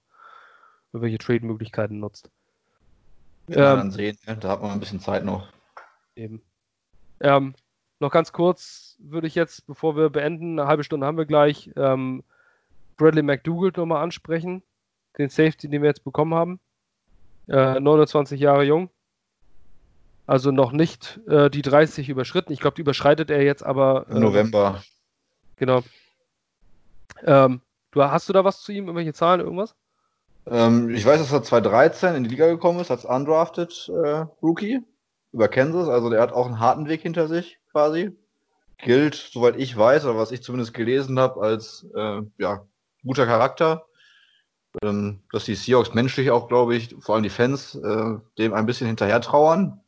irgendwelche 0.91 1.19
Trade-Möglichkeiten 1.19 1.99
nutzt. 1.99 2.31
Ja, 3.47 3.73
ähm, 3.73 3.77
dann 3.77 3.91
sehen, 3.91 4.17
ne? 4.25 4.37
da 4.37 4.49
hat 4.49 4.61
man 4.61 4.71
ein 4.71 4.79
bisschen 4.79 4.99
Zeit 4.99 5.23
noch. 5.23 5.47
Eben. 6.15 6.41
Ähm, 7.19 7.53
noch 7.99 8.11
ganz 8.11 8.31
kurz 8.31 8.95
würde 8.99 9.27
ich 9.27 9.35
jetzt, 9.35 9.67
bevor 9.67 9.95
wir 9.95 10.09
beenden, 10.09 10.59
eine 10.59 10.67
halbe 10.67 10.83
Stunde 10.83 11.05
haben 11.05 11.17
wir 11.17 11.25
gleich, 11.25 11.69
ähm, 11.75 12.23
Bradley 12.97 13.23
McDougall 13.23 13.71
nochmal 13.75 14.03
ansprechen. 14.03 14.63
Den 15.17 15.29
Safety, 15.29 15.69
den 15.69 15.81
wir 15.81 15.89
jetzt 15.89 16.03
bekommen 16.03 16.33
haben. 16.33 16.59
Äh, 17.49 17.79
29 17.79 18.39
Jahre 18.39 18.63
jung. 18.63 18.89
Also 20.27 20.51
noch 20.51 20.71
nicht 20.71 21.19
äh, 21.27 21.49
die 21.49 21.63
30 21.63 22.07
überschritten. 22.07 22.53
Ich 22.53 22.59
glaube, 22.59 22.75
die 22.75 22.81
überschreitet 22.81 23.31
er 23.31 23.41
jetzt 23.41 23.63
aber. 23.63 24.05
Im 24.09 24.19
November. 24.19 24.83
Genau. 25.55 25.81
Ähm, 27.25 27.61
du, 27.91 28.03
hast 28.03 28.29
du 28.29 28.33
da 28.33 28.43
was 28.43 28.61
zu 28.61 28.71
ihm? 28.71 28.85
Irgendwelche 28.85 29.13
Zahlen, 29.13 29.41
irgendwas? 29.41 29.75
Ähm, 30.45 30.89
ich 30.89 31.05
weiß, 31.05 31.19
dass 31.19 31.31
er 31.31 31.43
2013 31.43 32.15
in 32.15 32.23
die 32.23 32.29
Liga 32.29 32.47
gekommen 32.47 32.79
ist 32.79 32.91
als 32.91 33.05
undrafted 33.05 33.89
äh, 33.89 34.25
Rookie 34.41 34.81
über 35.31 35.47
Kansas. 35.47 35.89
Also 35.89 36.09
der 36.09 36.21
hat 36.21 36.31
auch 36.31 36.45
einen 36.45 36.59
harten 36.59 36.87
Weg 36.87 37.01
hinter 37.01 37.27
sich 37.27 37.59
quasi. 37.71 38.11
Gilt, 38.77 39.15
soweit 39.15 39.57
ich 39.57 39.75
weiß, 39.75 40.05
oder 40.05 40.17
was 40.17 40.31
ich 40.31 40.41
zumindest 40.41 40.73
gelesen 40.73 41.19
habe, 41.19 41.41
als 41.41 41.85
äh, 41.95 42.21
ja, 42.37 42.65
guter 43.03 43.25
Charakter. 43.25 43.85
Ähm, 44.83 45.19
dass 45.31 45.45
die 45.45 45.55
Seahawks 45.55 45.93
menschlich 45.93 46.29
auch, 46.31 46.47
glaube 46.47 46.75
ich, 46.75 46.95
vor 46.99 47.15
allem 47.15 47.23
die 47.23 47.29
Fans, 47.29 47.75
äh, 47.75 48.17
dem 48.37 48.53
ein 48.53 48.65
bisschen 48.65 48.87
hinterher 48.87 49.19
trauern. 49.21 49.81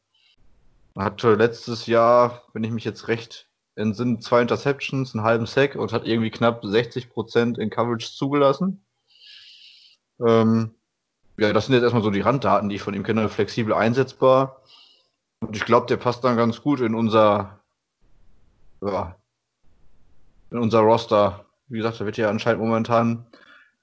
Hatte 0.97 1.35
letztes 1.35 1.85
Jahr, 1.85 2.43
wenn 2.53 2.63
ich 2.63 2.71
mich 2.71 2.83
jetzt 2.83 3.07
recht 3.07 3.47
entsinne, 3.75 4.19
zwei 4.19 4.41
Interceptions, 4.41 5.13
einen 5.13 5.23
halben 5.23 5.45
Sack 5.45 5.75
und 5.75 5.93
hat 5.93 6.05
irgendwie 6.05 6.31
knapp 6.31 6.63
60% 6.63 7.57
in 7.57 7.69
Coverage 7.69 8.11
zugelassen. 8.11 8.83
Ähm, 10.19 10.75
ja, 11.37 11.53
das 11.53 11.65
sind 11.65 11.75
jetzt 11.75 11.83
erstmal 11.83 12.03
so 12.03 12.11
die 12.11 12.21
Randdaten, 12.21 12.69
die 12.69 12.75
ich 12.75 12.81
von 12.81 12.93
ihm 12.93 13.03
kenne, 13.03 13.29
flexibel 13.29 13.73
einsetzbar. 13.73 14.61
Und 15.39 15.55
ich 15.55 15.65
glaube, 15.65 15.87
der 15.87 15.97
passt 15.97 16.23
dann 16.23 16.37
ganz 16.37 16.61
gut 16.61 16.81
in 16.81 16.93
unser, 16.93 17.59
ja, 18.81 19.15
in 20.51 20.59
unser 20.59 20.79
Roster. 20.81 21.45
Wie 21.67 21.77
gesagt, 21.77 21.99
da 21.99 22.05
wird 22.05 22.17
ja 22.17 22.29
anscheinend 22.29 22.61
momentan 22.61 23.25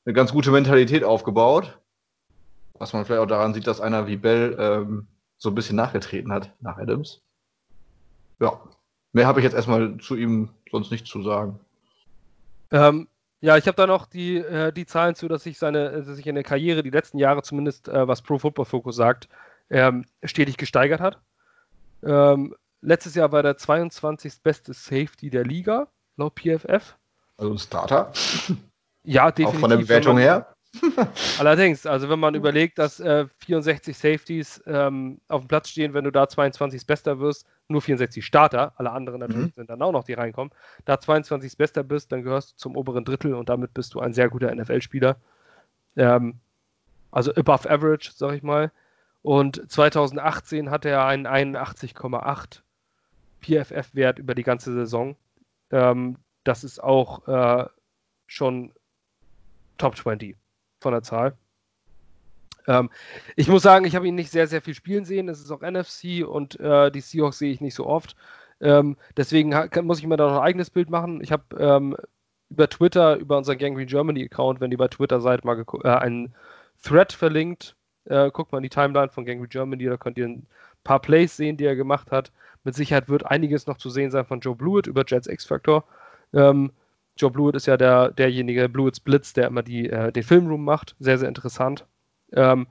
eine 0.08 0.14
ganz 0.14 0.32
gute 0.32 0.50
Mentalität 0.50 1.04
aufgebaut. 1.04 1.78
Was 2.78 2.94
man 2.94 3.04
vielleicht 3.04 3.20
auch 3.20 3.26
daran 3.26 3.52
sieht, 3.52 3.66
dass 3.66 3.78
einer 3.78 4.06
wie 4.06 4.16
Bell 4.16 4.56
ähm, 4.58 5.06
so 5.36 5.50
ein 5.50 5.54
bisschen 5.54 5.76
nachgetreten 5.76 6.32
hat 6.32 6.50
nach 6.60 6.78
Adams. 6.78 7.20
Ja, 8.40 8.58
mehr 9.12 9.26
habe 9.26 9.40
ich 9.40 9.44
jetzt 9.44 9.52
erstmal 9.52 9.98
zu 9.98 10.16
ihm 10.16 10.48
sonst 10.70 10.90
nicht 10.90 11.06
zu 11.06 11.22
sagen. 11.22 11.60
Ähm, 12.70 13.06
ja, 13.42 13.58
ich 13.58 13.66
habe 13.66 13.76
da 13.76 13.86
noch 13.86 14.06
die, 14.06 14.38
äh, 14.38 14.72
die 14.72 14.86
Zahlen 14.86 15.14
zu, 15.14 15.28
dass 15.28 15.42
sich 15.42 15.58
seine, 15.58 15.90
dass 15.90 16.06
sich 16.06 16.26
in 16.26 16.36
der 16.36 16.44
Karriere 16.44 16.82
die 16.82 16.90
letzten 16.90 17.18
Jahre 17.18 17.42
zumindest, 17.42 17.88
äh, 17.88 18.08
was 18.08 18.22
Pro 18.22 18.38
Football 18.38 18.64
Focus 18.64 18.96
sagt, 18.96 19.28
ähm, 19.68 20.06
stetig 20.24 20.56
gesteigert 20.56 21.00
hat. 21.00 21.20
Ähm, 22.02 22.54
letztes 22.80 23.14
Jahr 23.14 23.30
war 23.30 23.42
der 23.42 23.58
22. 23.58 24.42
beste 24.42 24.72
Safety 24.72 25.28
der 25.28 25.44
Liga, 25.44 25.88
laut 26.16 26.34
PFF. 26.40 26.96
Also 27.36 27.52
ein 27.52 27.58
Starter. 27.58 28.10
Ja, 29.08 29.30
definitiv. 29.30 29.56
Auch 29.56 29.60
von 29.60 29.70
der 29.70 29.78
Bewertung 29.78 30.14
man, 30.14 30.22
her. 30.22 30.54
Allerdings, 31.38 31.86
also 31.86 32.10
wenn 32.10 32.20
man 32.20 32.34
überlegt, 32.34 32.78
dass 32.78 33.00
äh, 33.00 33.26
64 33.38 33.96
Safeties 33.96 34.62
ähm, 34.66 35.18
auf 35.28 35.40
dem 35.40 35.48
Platz 35.48 35.70
stehen, 35.70 35.94
wenn 35.94 36.04
du 36.04 36.12
da 36.12 36.28
22 36.28 36.86
Bester 36.86 37.18
wirst, 37.18 37.46
nur 37.68 37.80
64 37.80 38.24
Starter, 38.24 38.74
alle 38.76 38.90
anderen 38.90 39.20
natürlich 39.20 39.46
mhm. 39.46 39.52
sind 39.56 39.70
dann 39.70 39.80
auch 39.80 39.92
noch, 39.92 40.04
die 40.04 40.12
reinkommen, 40.12 40.52
da 40.84 41.00
22 41.00 41.56
Bester 41.56 41.82
bist, 41.82 42.12
dann 42.12 42.22
gehörst 42.22 42.52
du 42.52 42.56
zum 42.58 42.76
oberen 42.76 43.06
Drittel 43.06 43.32
und 43.32 43.48
damit 43.48 43.72
bist 43.72 43.94
du 43.94 44.00
ein 44.00 44.12
sehr 44.12 44.28
guter 44.28 44.54
NFL-Spieler. 44.54 45.16
Ähm, 45.96 46.34
also 47.10 47.32
above 47.34 47.68
average, 47.70 48.10
sag 48.14 48.34
ich 48.34 48.42
mal. 48.42 48.70
Und 49.22 49.70
2018 49.70 50.70
hatte 50.70 50.90
er 50.90 51.06
einen 51.06 51.26
81,8 51.26 52.60
PFF-Wert 53.40 54.18
über 54.18 54.34
die 54.34 54.42
ganze 54.42 54.74
Saison. 54.74 55.16
Ähm, 55.70 56.16
das 56.44 56.62
ist 56.62 56.82
auch 56.82 57.26
äh, 57.26 57.66
schon 58.26 58.72
Top 59.78 59.96
20 59.96 60.36
von 60.80 60.92
der 60.92 61.02
Zahl. 61.02 61.36
Ähm, 62.66 62.90
ich 63.34 63.48
muss 63.48 63.62
sagen, 63.62 63.84
ich 63.86 63.96
habe 63.96 64.06
ihn 64.06 64.14
nicht 64.14 64.30
sehr, 64.30 64.46
sehr 64.46 64.62
viel 64.62 64.74
spielen 64.74 65.04
sehen. 65.04 65.28
Es 65.28 65.40
ist 65.40 65.50
auch 65.50 65.62
NFC 65.62 66.26
und 66.26 66.60
äh, 66.60 66.90
die 66.90 67.00
Seahawks 67.00 67.38
sehe 67.38 67.50
ich 67.50 67.60
nicht 67.60 67.74
so 67.74 67.86
oft. 67.86 68.14
Ähm, 68.60 68.96
deswegen 69.16 69.54
muss 69.82 69.98
ich 69.98 70.06
mir 70.06 70.16
da 70.16 70.26
noch 70.28 70.36
ein 70.38 70.46
eigenes 70.46 70.70
Bild 70.70 70.90
machen. 70.90 71.22
Ich 71.22 71.32
habe 71.32 71.42
ähm, 71.58 71.96
über 72.50 72.68
Twitter, 72.68 73.16
über 73.16 73.38
unseren 73.38 73.58
Gangrene 73.58 73.86
Germany 73.86 74.24
Account, 74.24 74.60
wenn 74.60 74.70
ihr 74.70 74.78
bei 74.78 74.88
Twitter 74.88 75.20
seid, 75.20 75.44
mal 75.44 75.64
äh, 75.84 75.88
einen 75.88 76.34
Thread 76.82 77.12
verlinkt. 77.12 77.74
Äh, 78.04 78.30
guckt 78.30 78.52
mal 78.52 78.58
in 78.58 78.62
die 78.62 78.68
Timeline 78.70 79.10
von 79.10 79.24
Gangrene 79.24 79.48
Germany, 79.48 79.84
da 79.84 79.96
könnt 79.96 80.18
ihr 80.18 80.26
ein 80.26 80.46
paar 80.82 81.00
Plays 81.00 81.36
sehen, 81.36 81.56
die 81.56 81.64
er 81.64 81.76
gemacht 81.76 82.10
hat. 82.10 82.32
Mit 82.64 82.74
Sicherheit 82.74 83.08
wird 83.08 83.26
einiges 83.26 83.66
noch 83.66 83.78
zu 83.78 83.90
sehen 83.90 84.10
sein 84.10 84.24
von 84.24 84.40
Joe 84.40 84.56
Blewett 84.56 84.86
über 84.86 85.04
Jets 85.06 85.26
X-Factor. 85.26 85.84
Ähm, 86.32 86.72
Joe 87.18 87.30
Blewett 87.30 87.56
ist 87.56 87.66
ja 87.66 87.76
der, 87.76 88.12
derjenige, 88.12 88.68
Blewett's 88.68 89.00
Blitz, 89.00 89.32
der 89.32 89.48
immer 89.48 89.62
die, 89.62 89.90
äh, 89.90 90.12
den 90.12 90.22
Filmroom 90.22 90.64
macht. 90.64 90.94
Sehr, 91.00 91.18
sehr 91.18 91.28
interessant. 91.28 91.84
Ähm, 92.32 92.68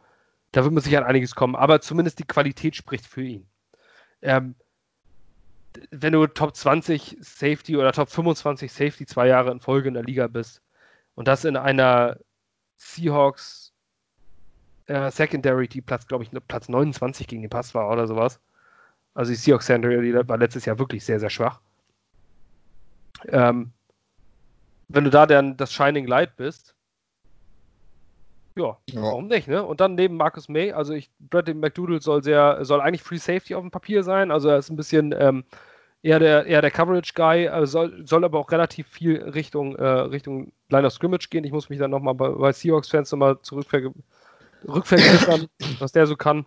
da 0.52 0.64
wird 0.64 0.74
mit 0.74 0.84
Sicherheit 0.84 1.06
einiges 1.06 1.36
kommen, 1.36 1.56
aber 1.56 1.82
zumindest 1.82 2.20
die 2.20 2.24
Qualität 2.24 2.76
spricht 2.76 3.06
für 3.06 3.24
ihn. 3.24 3.48
Ähm, 4.22 4.56
wenn 5.92 6.14
du 6.14 6.26
Top 6.28 6.56
20 6.56 7.18
Safety 7.20 7.78
oder 7.78 7.92
Top 7.92 8.10
25 8.10 8.72
Safety 8.72 9.06
zwei 9.06 9.28
Jahre 9.28 9.52
in 9.52 9.60
Folge 9.60 9.90
in 9.90 9.94
der 9.94 10.04
Liga 10.04 10.28
bist 10.28 10.62
und 11.16 11.28
das 11.28 11.46
in 11.46 11.58
einer 11.58 12.18
Seahawks 12.78 13.74
äh, 14.88 15.12
Secondary, 15.12 15.68
die 15.68 15.82
Platz, 15.82 16.08
glaube 16.08 16.24
ich, 16.24 16.32
Platz 16.48 16.70
29 16.70 17.28
gegen 17.28 17.42
den 17.42 17.50
Pass 17.50 17.76
war 17.76 17.92
oder 17.92 18.08
sowas. 18.08 18.40
Also 19.14 19.32
die 19.32 19.36
Seahawks 19.36 19.66
Secondary 19.68 20.14
war 20.28 20.38
letztes 20.38 20.66
Jahr 20.66 20.80
wirklich 20.80 21.04
sehr, 21.04 21.20
sehr 21.20 21.30
schwach. 21.30 21.60
Ähm, 23.28 23.74
wenn 24.88 25.04
du 25.04 25.10
da 25.10 25.26
dann 25.26 25.58
das 25.58 25.74
Shining 25.74 26.08
Light 26.08 26.36
bist, 26.36 26.76
ja, 28.56 28.78
ja, 28.90 29.02
warum 29.02 29.28
nicht, 29.28 29.48
ne? 29.48 29.64
Und 29.64 29.82
dann 29.82 29.96
neben 29.96 30.18
Marcus 30.18 30.50
May, 30.50 30.72
also 30.72 30.94
ich, 30.94 31.12
Bradley 31.20 31.54
McDoodle 31.54 32.02
soll 32.02 32.24
sehr, 32.24 32.66
soll 32.66 32.82
eigentlich 32.82 33.04
Free 33.04 33.18
Safety 33.18 33.54
auf 33.54 33.62
dem 33.62 33.70
Papier 33.70 34.04
sein, 34.04 34.32
also 34.32 34.50
er 34.50 34.58
ist 34.58 34.70
ein 34.70 34.76
bisschen 34.76 35.14
ähm, 35.18 35.44
eher 36.02 36.20
der, 36.20 36.46
eher 36.46 36.62
der 36.62 36.72
Coverage-Guy, 36.72 37.50
also 37.50 37.72
soll, 37.72 38.08
soll 38.08 38.24
aber 38.24 38.40
auch 38.40 38.52
relativ 38.52 38.88
viel 38.88 39.22
Richtung, 39.22 39.76
äh, 39.76 39.86
Richtung 39.86 40.52
Line 40.70 40.88
of 40.88 40.94
Scrimmage 40.94 41.30
gehen. 41.30 41.44
Ich 41.44 41.52
muss 41.52 41.70
mich 41.70 41.80
dann 41.80 41.92
nochmal 41.92 42.16
bei, 42.16 42.30
bei 42.30 42.52
Seahawks-Fans 42.52 43.12
nochmal 43.12 43.38
rückvergewissern, 43.52 45.48
was 45.80 45.92
der 45.92 46.08
so 46.08 46.16
kann. 46.16 46.46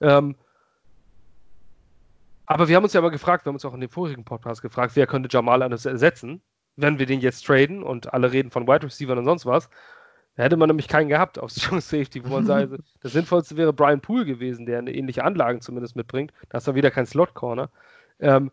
Ähm, 0.00 0.36
aber 2.46 2.68
wir 2.68 2.76
haben 2.76 2.84
uns 2.84 2.92
ja 2.92 3.00
mal 3.00 3.10
gefragt, 3.10 3.44
wir 3.44 3.50
haben 3.50 3.56
uns 3.56 3.64
auch 3.64 3.74
in 3.74 3.80
dem 3.80 3.90
vorigen 3.90 4.24
Podcast 4.24 4.62
gefragt, 4.62 4.92
wer 4.94 5.06
könnte 5.06 5.28
Jamal 5.30 5.62
Adams 5.62 5.84
ersetzen, 5.84 6.40
wenn 6.78 6.98
wir 6.98 7.06
den 7.06 7.20
jetzt 7.20 7.44
traden 7.44 7.82
und 7.82 8.14
alle 8.14 8.32
reden 8.32 8.50
von 8.50 8.66
Wide 8.66 8.84
Receiver 8.84 9.16
und 9.16 9.24
sonst 9.24 9.44
was. 9.44 9.68
Da 10.36 10.44
hätte 10.44 10.56
man 10.56 10.68
nämlich 10.68 10.86
keinen 10.86 11.08
gehabt 11.08 11.38
auf 11.38 11.50
Strong 11.56 11.80
Safety, 11.80 12.24
wo 12.24 12.28
man 12.28 12.46
sagt, 12.46 12.72
das 13.02 13.12
Sinnvollste 13.12 13.56
wäre 13.56 13.72
Brian 13.72 14.00
Poole 14.00 14.24
gewesen, 14.24 14.66
der 14.66 14.78
eine 14.78 14.94
ähnliche 14.94 15.24
Anlagen 15.24 15.60
zumindest 15.60 15.96
mitbringt. 15.96 16.32
Da 16.48 16.58
ist 16.58 16.68
dann 16.68 16.76
wieder 16.76 16.90
kein 16.90 17.06
Slot-Corner. 17.06 17.68
Ähm, 18.20 18.52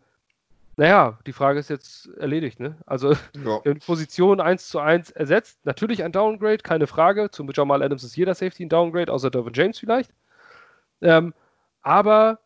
naja, 0.76 1.18
die 1.26 1.32
Frage 1.32 1.60
ist 1.60 1.70
jetzt 1.70 2.08
erledigt, 2.18 2.60
ne? 2.60 2.76
Also 2.84 3.12
ja. 3.12 3.60
Position 3.86 4.40
1 4.40 4.68
zu 4.68 4.80
1 4.80 5.12
ersetzt. 5.12 5.64
Natürlich 5.64 6.02
ein 6.02 6.12
Downgrade, 6.12 6.58
keine 6.58 6.86
Frage. 6.86 7.30
Zum 7.30 7.48
Jamal 7.54 7.82
Adams 7.82 8.04
ist 8.04 8.16
jeder 8.16 8.34
Safety 8.34 8.66
ein 8.66 8.68
Downgrade, 8.68 9.12
außer 9.12 9.30
Dervin 9.30 9.54
James 9.54 9.78
vielleicht. 9.78 10.10
Ähm, 11.00 11.32
aber 11.82 12.40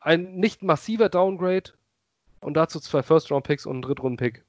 ein 0.00 0.34
nicht 0.34 0.62
massiver 0.62 1.08
Downgrade 1.08 1.72
und 2.40 2.54
dazu 2.54 2.80
zwei 2.80 3.02
First-Round-Picks 3.02 3.66
und 3.66 3.76
einen 3.76 3.82
Drittrunden-Pick. 3.82 4.44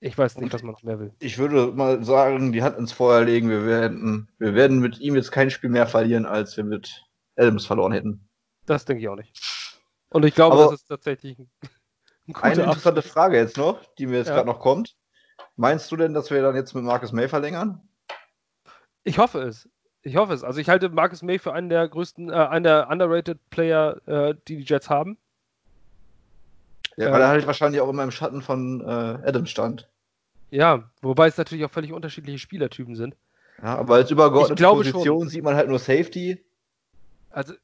Ich 0.00 0.16
weiß 0.16 0.36
nicht, 0.36 0.44
und 0.44 0.52
was 0.52 0.62
man 0.62 0.72
noch 0.72 0.82
mehr 0.82 1.00
will. 1.00 1.12
Ich 1.18 1.38
würde 1.38 1.72
mal 1.72 2.04
sagen, 2.04 2.52
die 2.52 2.62
Hand 2.62 2.78
ins 2.78 2.92
Feuer 2.92 3.24
legen. 3.24 3.50
Wir 3.50 3.66
werden, 3.66 4.28
wir 4.38 4.54
werden 4.54 4.78
mit 4.78 5.00
ihm 5.00 5.16
jetzt 5.16 5.32
kein 5.32 5.50
Spiel 5.50 5.70
mehr 5.70 5.86
verlieren, 5.86 6.26
als 6.26 6.56
wir 6.56 6.64
mit 6.64 7.04
Adams 7.36 7.66
verloren 7.66 7.92
hätten. 7.92 8.28
Das 8.66 8.84
denke 8.84 9.02
ich 9.02 9.08
auch 9.08 9.16
nicht. 9.16 9.36
Und 10.10 10.24
ich 10.24 10.34
glaube, 10.34 10.56
Aber 10.56 10.64
das 10.70 10.80
ist 10.80 10.86
tatsächlich 10.88 11.38
ein, 11.38 11.50
ein 12.28 12.34
Eine 12.36 12.62
interessante 12.62 12.98
Abschluss. 12.98 13.12
Frage 13.12 13.36
jetzt 13.36 13.56
noch, 13.56 13.84
die 13.98 14.06
mir 14.06 14.18
jetzt 14.18 14.28
ja. 14.28 14.34
gerade 14.34 14.48
noch 14.48 14.60
kommt. 14.60 14.96
Meinst 15.56 15.90
du 15.90 15.96
denn, 15.96 16.14
dass 16.14 16.30
wir 16.30 16.40
dann 16.42 16.54
jetzt 16.54 16.74
mit 16.74 16.84
Marcus 16.84 17.12
May 17.12 17.28
verlängern? 17.28 17.82
Ich 19.02 19.18
hoffe 19.18 19.40
es. 19.40 19.68
Ich 20.02 20.16
hoffe 20.16 20.32
es. 20.32 20.44
Also 20.44 20.60
ich 20.60 20.68
halte 20.68 20.88
Marcus 20.88 21.22
May 21.22 21.38
für 21.38 21.52
einen 21.52 21.68
der 21.68 21.88
größten, 21.88 22.30
äh, 22.30 22.34
einen 22.34 22.62
der 22.62 22.88
underrated 22.88 23.38
Player, 23.50 24.00
äh, 24.06 24.34
die 24.46 24.58
die 24.58 24.62
Jets 24.62 24.88
haben. 24.88 25.18
Ja, 26.98 27.12
weil 27.12 27.20
er 27.20 27.28
halt 27.28 27.46
wahrscheinlich 27.46 27.80
auch 27.80 27.88
immer 27.88 28.02
im 28.02 28.10
Schatten 28.10 28.42
von 28.42 28.80
äh, 28.80 28.84
Adam 28.84 29.46
stand. 29.46 29.88
Ja, 30.50 30.90
wobei 31.00 31.28
es 31.28 31.36
natürlich 31.36 31.64
auch 31.64 31.70
völlig 31.70 31.92
unterschiedliche 31.92 32.40
Spielertypen 32.40 32.96
sind. 32.96 33.14
Ja, 33.62 33.76
aber 33.76 33.96
als 33.96 34.10
übergeordnete 34.10 34.64
Position 34.64 35.20
schon. 35.20 35.28
sieht 35.28 35.44
man 35.44 35.54
halt 35.54 35.68
nur 35.68 35.78
Safety. 35.78 36.44
Also, 37.30 37.54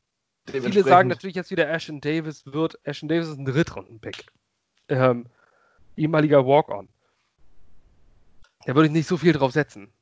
viele 0.46 0.84
sagen 0.84 1.08
natürlich 1.08 1.34
jetzt 1.34 1.50
wieder, 1.50 1.68
Ashton 1.68 2.00
Davis 2.00 2.46
wird, 2.46 2.78
Ashton 2.84 3.08
Davis 3.08 3.28
ist 3.28 3.38
ein 3.38 3.44
Drittrunden-Pick. 3.44 4.26
Ähm, 4.88 5.26
ehemaliger 5.96 6.46
Walk-On. 6.46 6.88
Da 8.66 8.74
würde 8.74 8.86
ich 8.86 8.92
nicht 8.92 9.08
so 9.08 9.16
viel 9.16 9.32
drauf 9.32 9.50
setzen. 9.50 9.92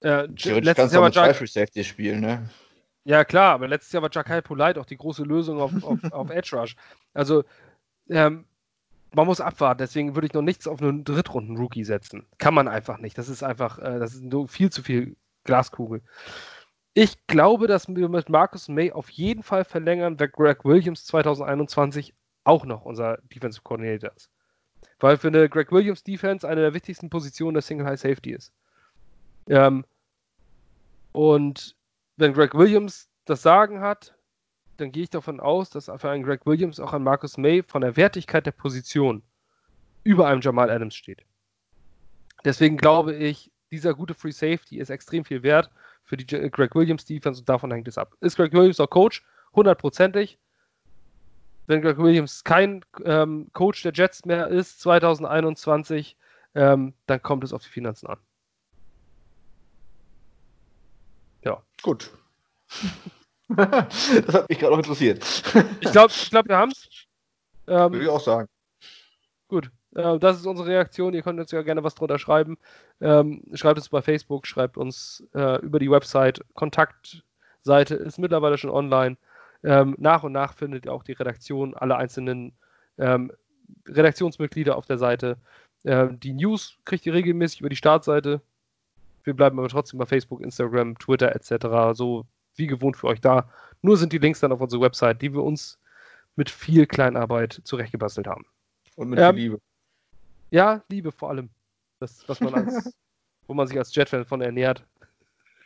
Äh, 0.00 0.28
Theoretisch 0.28 0.74
kannst 0.74 0.94
du 0.94 1.00
auch 1.00 1.04
mit 1.04 1.14
Jack... 1.14 1.36
Safety 1.36 1.82
spielen, 1.82 2.20
ne? 2.20 2.48
Ja, 3.02 3.24
klar, 3.24 3.54
aber 3.54 3.66
letztes 3.66 3.92
Jahr 3.92 4.02
war 4.02 4.10
Jakai 4.12 4.42
Polite 4.42 4.80
auch 4.80 4.86
die 4.86 4.96
große 4.96 5.24
Lösung 5.24 5.60
auf, 5.60 5.72
auf, 5.82 5.98
auf 6.12 6.30
Edge 6.30 6.56
Rush. 6.56 6.76
Also, 7.14 7.44
ähm, 8.08 8.44
man 9.16 9.26
muss 9.26 9.40
abwarten, 9.40 9.78
deswegen 9.78 10.14
würde 10.14 10.26
ich 10.26 10.34
noch 10.34 10.42
nichts 10.42 10.68
auf 10.68 10.82
einen 10.82 11.02
Drittrunden-Rookie 11.02 11.84
setzen. 11.84 12.26
Kann 12.36 12.52
man 12.52 12.68
einfach 12.68 12.98
nicht. 12.98 13.16
Das 13.16 13.30
ist 13.30 13.42
einfach, 13.42 13.78
äh, 13.78 13.98
das 13.98 14.14
ist 14.14 14.22
nur 14.22 14.46
viel 14.46 14.70
zu 14.70 14.82
viel 14.82 15.16
Glaskugel. 15.44 16.02
Ich 16.92 17.26
glaube, 17.26 17.66
dass 17.66 17.88
wir 17.88 18.10
mit 18.10 18.28
Marcus 18.28 18.68
May 18.68 18.92
auf 18.92 19.08
jeden 19.08 19.42
Fall 19.42 19.64
verlängern, 19.64 20.20
wer 20.20 20.28
Greg 20.28 20.66
Williams 20.66 21.06
2021 21.06 22.14
auch 22.44 22.66
noch 22.66 22.84
unser 22.84 23.18
Defensive 23.34 23.62
Coordinator 23.62 24.12
ist. 24.14 24.30
Weil 25.00 25.16
für 25.16 25.28
eine 25.28 25.48
Greg 25.48 25.72
Williams 25.72 26.04
Defense 26.04 26.46
eine 26.46 26.60
der 26.60 26.74
wichtigsten 26.74 27.08
Positionen 27.08 27.54
der 27.54 27.62
Single 27.62 27.86
High 27.86 28.00
Safety 28.00 28.32
ist. 28.32 28.52
Ähm, 29.48 29.86
und 31.12 31.74
wenn 32.18 32.34
Greg 32.34 32.54
Williams 32.54 33.08
das 33.24 33.40
Sagen 33.40 33.80
hat, 33.80 34.14
dann 34.76 34.92
gehe 34.92 35.04
ich 35.04 35.10
davon 35.10 35.40
aus, 35.40 35.70
dass 35.70 35.86
für 35.86 36.10
einen 36.10 36.24
Greg 36.24 36.46
Williams 36.46 36.80
auch 36.80 36.92
ein 36.92 37.02
Marcus 37.02 37.36
May 37.36 37.62
von 37.62 37.82
der 37.82 37.96
Wertigkeit 37.96 38.46
der 38.46 38.52
Position 38.52 39.22
über 40.04 40.26
einem 40.26 40.40
Jamal 40.40 40.70
Adams 40.70 40.94
steht. 40.94 41.24
Deswegen 42.44 42.76
glaube 42.76 43.14
ich, 43.14 43.50
dieser 43.70 43.94
gute 43.94 44.14
Free 44.14 44.30
Safety 44.30 44.78
ist 44.78 44.90
extrem 44.90 45.24
viel 45.24 45.42
wert 45.42 45.70
für 46.04 46.16
die 46.16 46.26
Greg 46.26 46.74
Williams 46.74 47.04
Defense 47.04 47.40
und 47.40 47.48
davon 47.48 47.72
hängt 47.72 47.88
es 47.88 47.98
ab. 47.98 48.14
Ist 48.20 48.36
Greg 48.36 48.52
Williams 48.52 48.78
auch 48.78 48.90
Coach? 48.90 49.24
Hundertprozentig. 49.54 50.38
Wenn 51.66 51.82
Greg 51.82 51.98
Williams 51.98 52.44
kein 52.44 52.84
ähm, 53.04 53.48
Coach 53.52 53.82
der 53.82 53.92
Jets 53.92 54.24
mehr 54.24 54.46
ist 54.46 54.80
2021, 54.80 56.16
ähm, 56.54 56.94
dann 57.06 57.22
kommt 57.22 57.42
es 57.42 57.52
auf 57.52 57.62
die 57.62 57.68
Finanzen 57.68 58.06
an. 58.06 58.18
Ja. 61.42 61.62
Gut. 61.82 62.10
das 63.56 64.34
hat 64.34 64.48
mich 64.48 64.58
gerade 64.58 64.74
auch 64.74 64.78
interessiert. 64.78 65.24
ich 65.80 65.92
glaube, 65.92 66.12
ich 66.14 66.30
glaub, 66.30 66.48
wir 66.48 66.56
haben 66.56 66.72
es. 66.72 66.88
Ähm, 67.68 67.92
Würde 67.92 68.04
ich 68.04 68.10
auch 68.10 68.20
sagen. 68.20 68.48
Gut, 69.48 69.70
äh, 69.94 70.18
das 70.18 70.38
ist 70.38 70.46
unsere 70.46 70.68
Reaktion. 70.68 71.14
Ihr 71.14 71.22
könnt 71.22 71.40
uns 71.40 71.50
ja 71.50 71.62
gerne 71.62 71.84
was 71.84 71.94
drunter 71.94 72.18
schreiben. 72.18 72.58
Ähm, 73.00 73.42
schreibt 73.54 73.78
es 73.78 73.88
bei 73.88 74.02
Facebook, 74.02 74.46
schreibt 74.46 74.76
uns 74.76 75.24
äh, 75.34 75.60
über 75.62 75.78
die 75.78 75.90
Website. 75.90 76.40
Kontaktseite 76.54 77.94
ist 77.94 78.18
mittlerweile 78.18 78.58
schon 78.58 78.70
online. 78.70 79.16
Ähm, 79.64 79.96
nach 79.98 80.22
und 80.22 80.32
nach 80.32 80.54
findet 80.54 80.86
ihr 80.86 80.92
auch 80.92 81.02
die 81.02 81.12
Redaktion, 81.12 81.74
alle 81.74 81.96
einzelnen 81.96 82.52
ähm, 82.98 83.32
Redaktionsmitglieder 83.88 84.76
auf 84.76 84.86
der 84.86 84.98
Seite. 84.98 85.38
Ähm, 85.84 86.20
die 86.20 86.32
News 86.32 86.78
kriegt 86.84 87.06
ihr 87.06 87.14
regelmäßig 87.14 87.60
über 87.60 87.68
die 87.68 87.76
Startseite. 87.76 88.40
Wir 89.24 89.34
bleiben 89.34 89.58
aber 89.58 89.68
trotzdem 89.68 89.98
bei 89.98 90.06
Facebook, 90.06 90.40
Instagram, 90.40 90.98
Twitter 90.98 91.34
etc. 91.34 91.96
so 91.96 92.26
wie 92.56 92.66
gewohnt 92.66 92.96
für 92.96 93.08
euch 93.08 93.20
da. 93.20 93.48
Nur 93.82 93.96
sind 93.96 94.12
die 94.12 94.18
Links 94.18 94.40
dann 94.40 94.52
auf 94.52 94.60
unserer 94.60 94.82
Website, 94.82 95.22
die 95.22 95.32
wir 95.32 95.42
uns 95.42 95.78
mit 96.36 96.50
viel 96.50 96.86
Kleinarbeit 96.86 97.60
zurechtgebastelt 97.64 98.26
haben. 98.26 98.44
Und 98.96 99.10
mit 99.10 99.18
ähm, 99.18 99.34
viel 99.34 99.42
Liebe. 99.44 99.60
Ja, 100.50 100.82
Liebe 100.88 101.12
vor 101.12 101.30
allem. 101.30 101.50
Das, 101.98 102.28
was 102.28 102.40
man 102.40 102.54
als, 102.54 102.94
wo 103.46 103.54
man 103.54 103.66
sich 103.66 103.78
als 103.78 103.94
Jet-Fan 103.94 104.24
von 104.24 104.40
ernährt. 104.40 104.84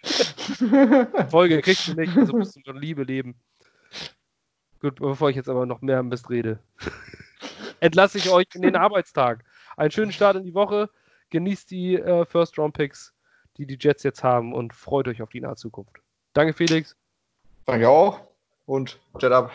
Folge 1.31 1.61
kriegst 1.61 1.89
du 1.89 1.95
nicht, 1.95 2.17
also 2.17 2.37
musst 2.37 2.57
du 2.57 2.61
schon 2.65 2.77
Liebe 2.77 3.03
leben. 3.03 3.35
Gut, 4.81 4.97
bevor 4.97 5.29
ich 5.29 5.37
jetzt 5.37 5.49
aber 5.49 5.67
noch 5.67 5.83
mehr 5.83 6.03
Mist 6.03 6.31
rede, 6.31 6.59
entlasse 7.81 8.19
ich 8.19 8.31
euch 8.31 8.47
in 8.55 8.63
den 8.63 8.77
Arbeitstag. 8.77 9.45
Einen 9.77 9.91
schönen 9.91 10.13
Start 10.13 10.37
in 10.37 10.45
die 10.45 10.55
Woche. 10.55 10.89
Genießt 11.31 11.71
die 11.71 11.97
äh, 11.97 12.25
First-Round-Picks, 12.25 13.13
die 13.57 13.67
die 13.67 13.79
Jets 13.79 14.03
jetzt 14.03 14.25
haben 14.25 14.53
und 14.53 14.75
freut 14.75 15.07
euch 15.07 15.23
auf 15.23 15.31
die 15.31 15.41
nahe 15.41 15.57
Zukunft. 15.57 16.01
Danke, 16.33 16.53
Felix. 16.53 16.97
Danke 17.67 17.89
auch. 17.89 18.21
Und 18.67 18.99
Jet 19.19 19.33
up. 19.33 19.51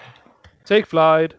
Take 0.66 0.86
flight. 0.86 1.38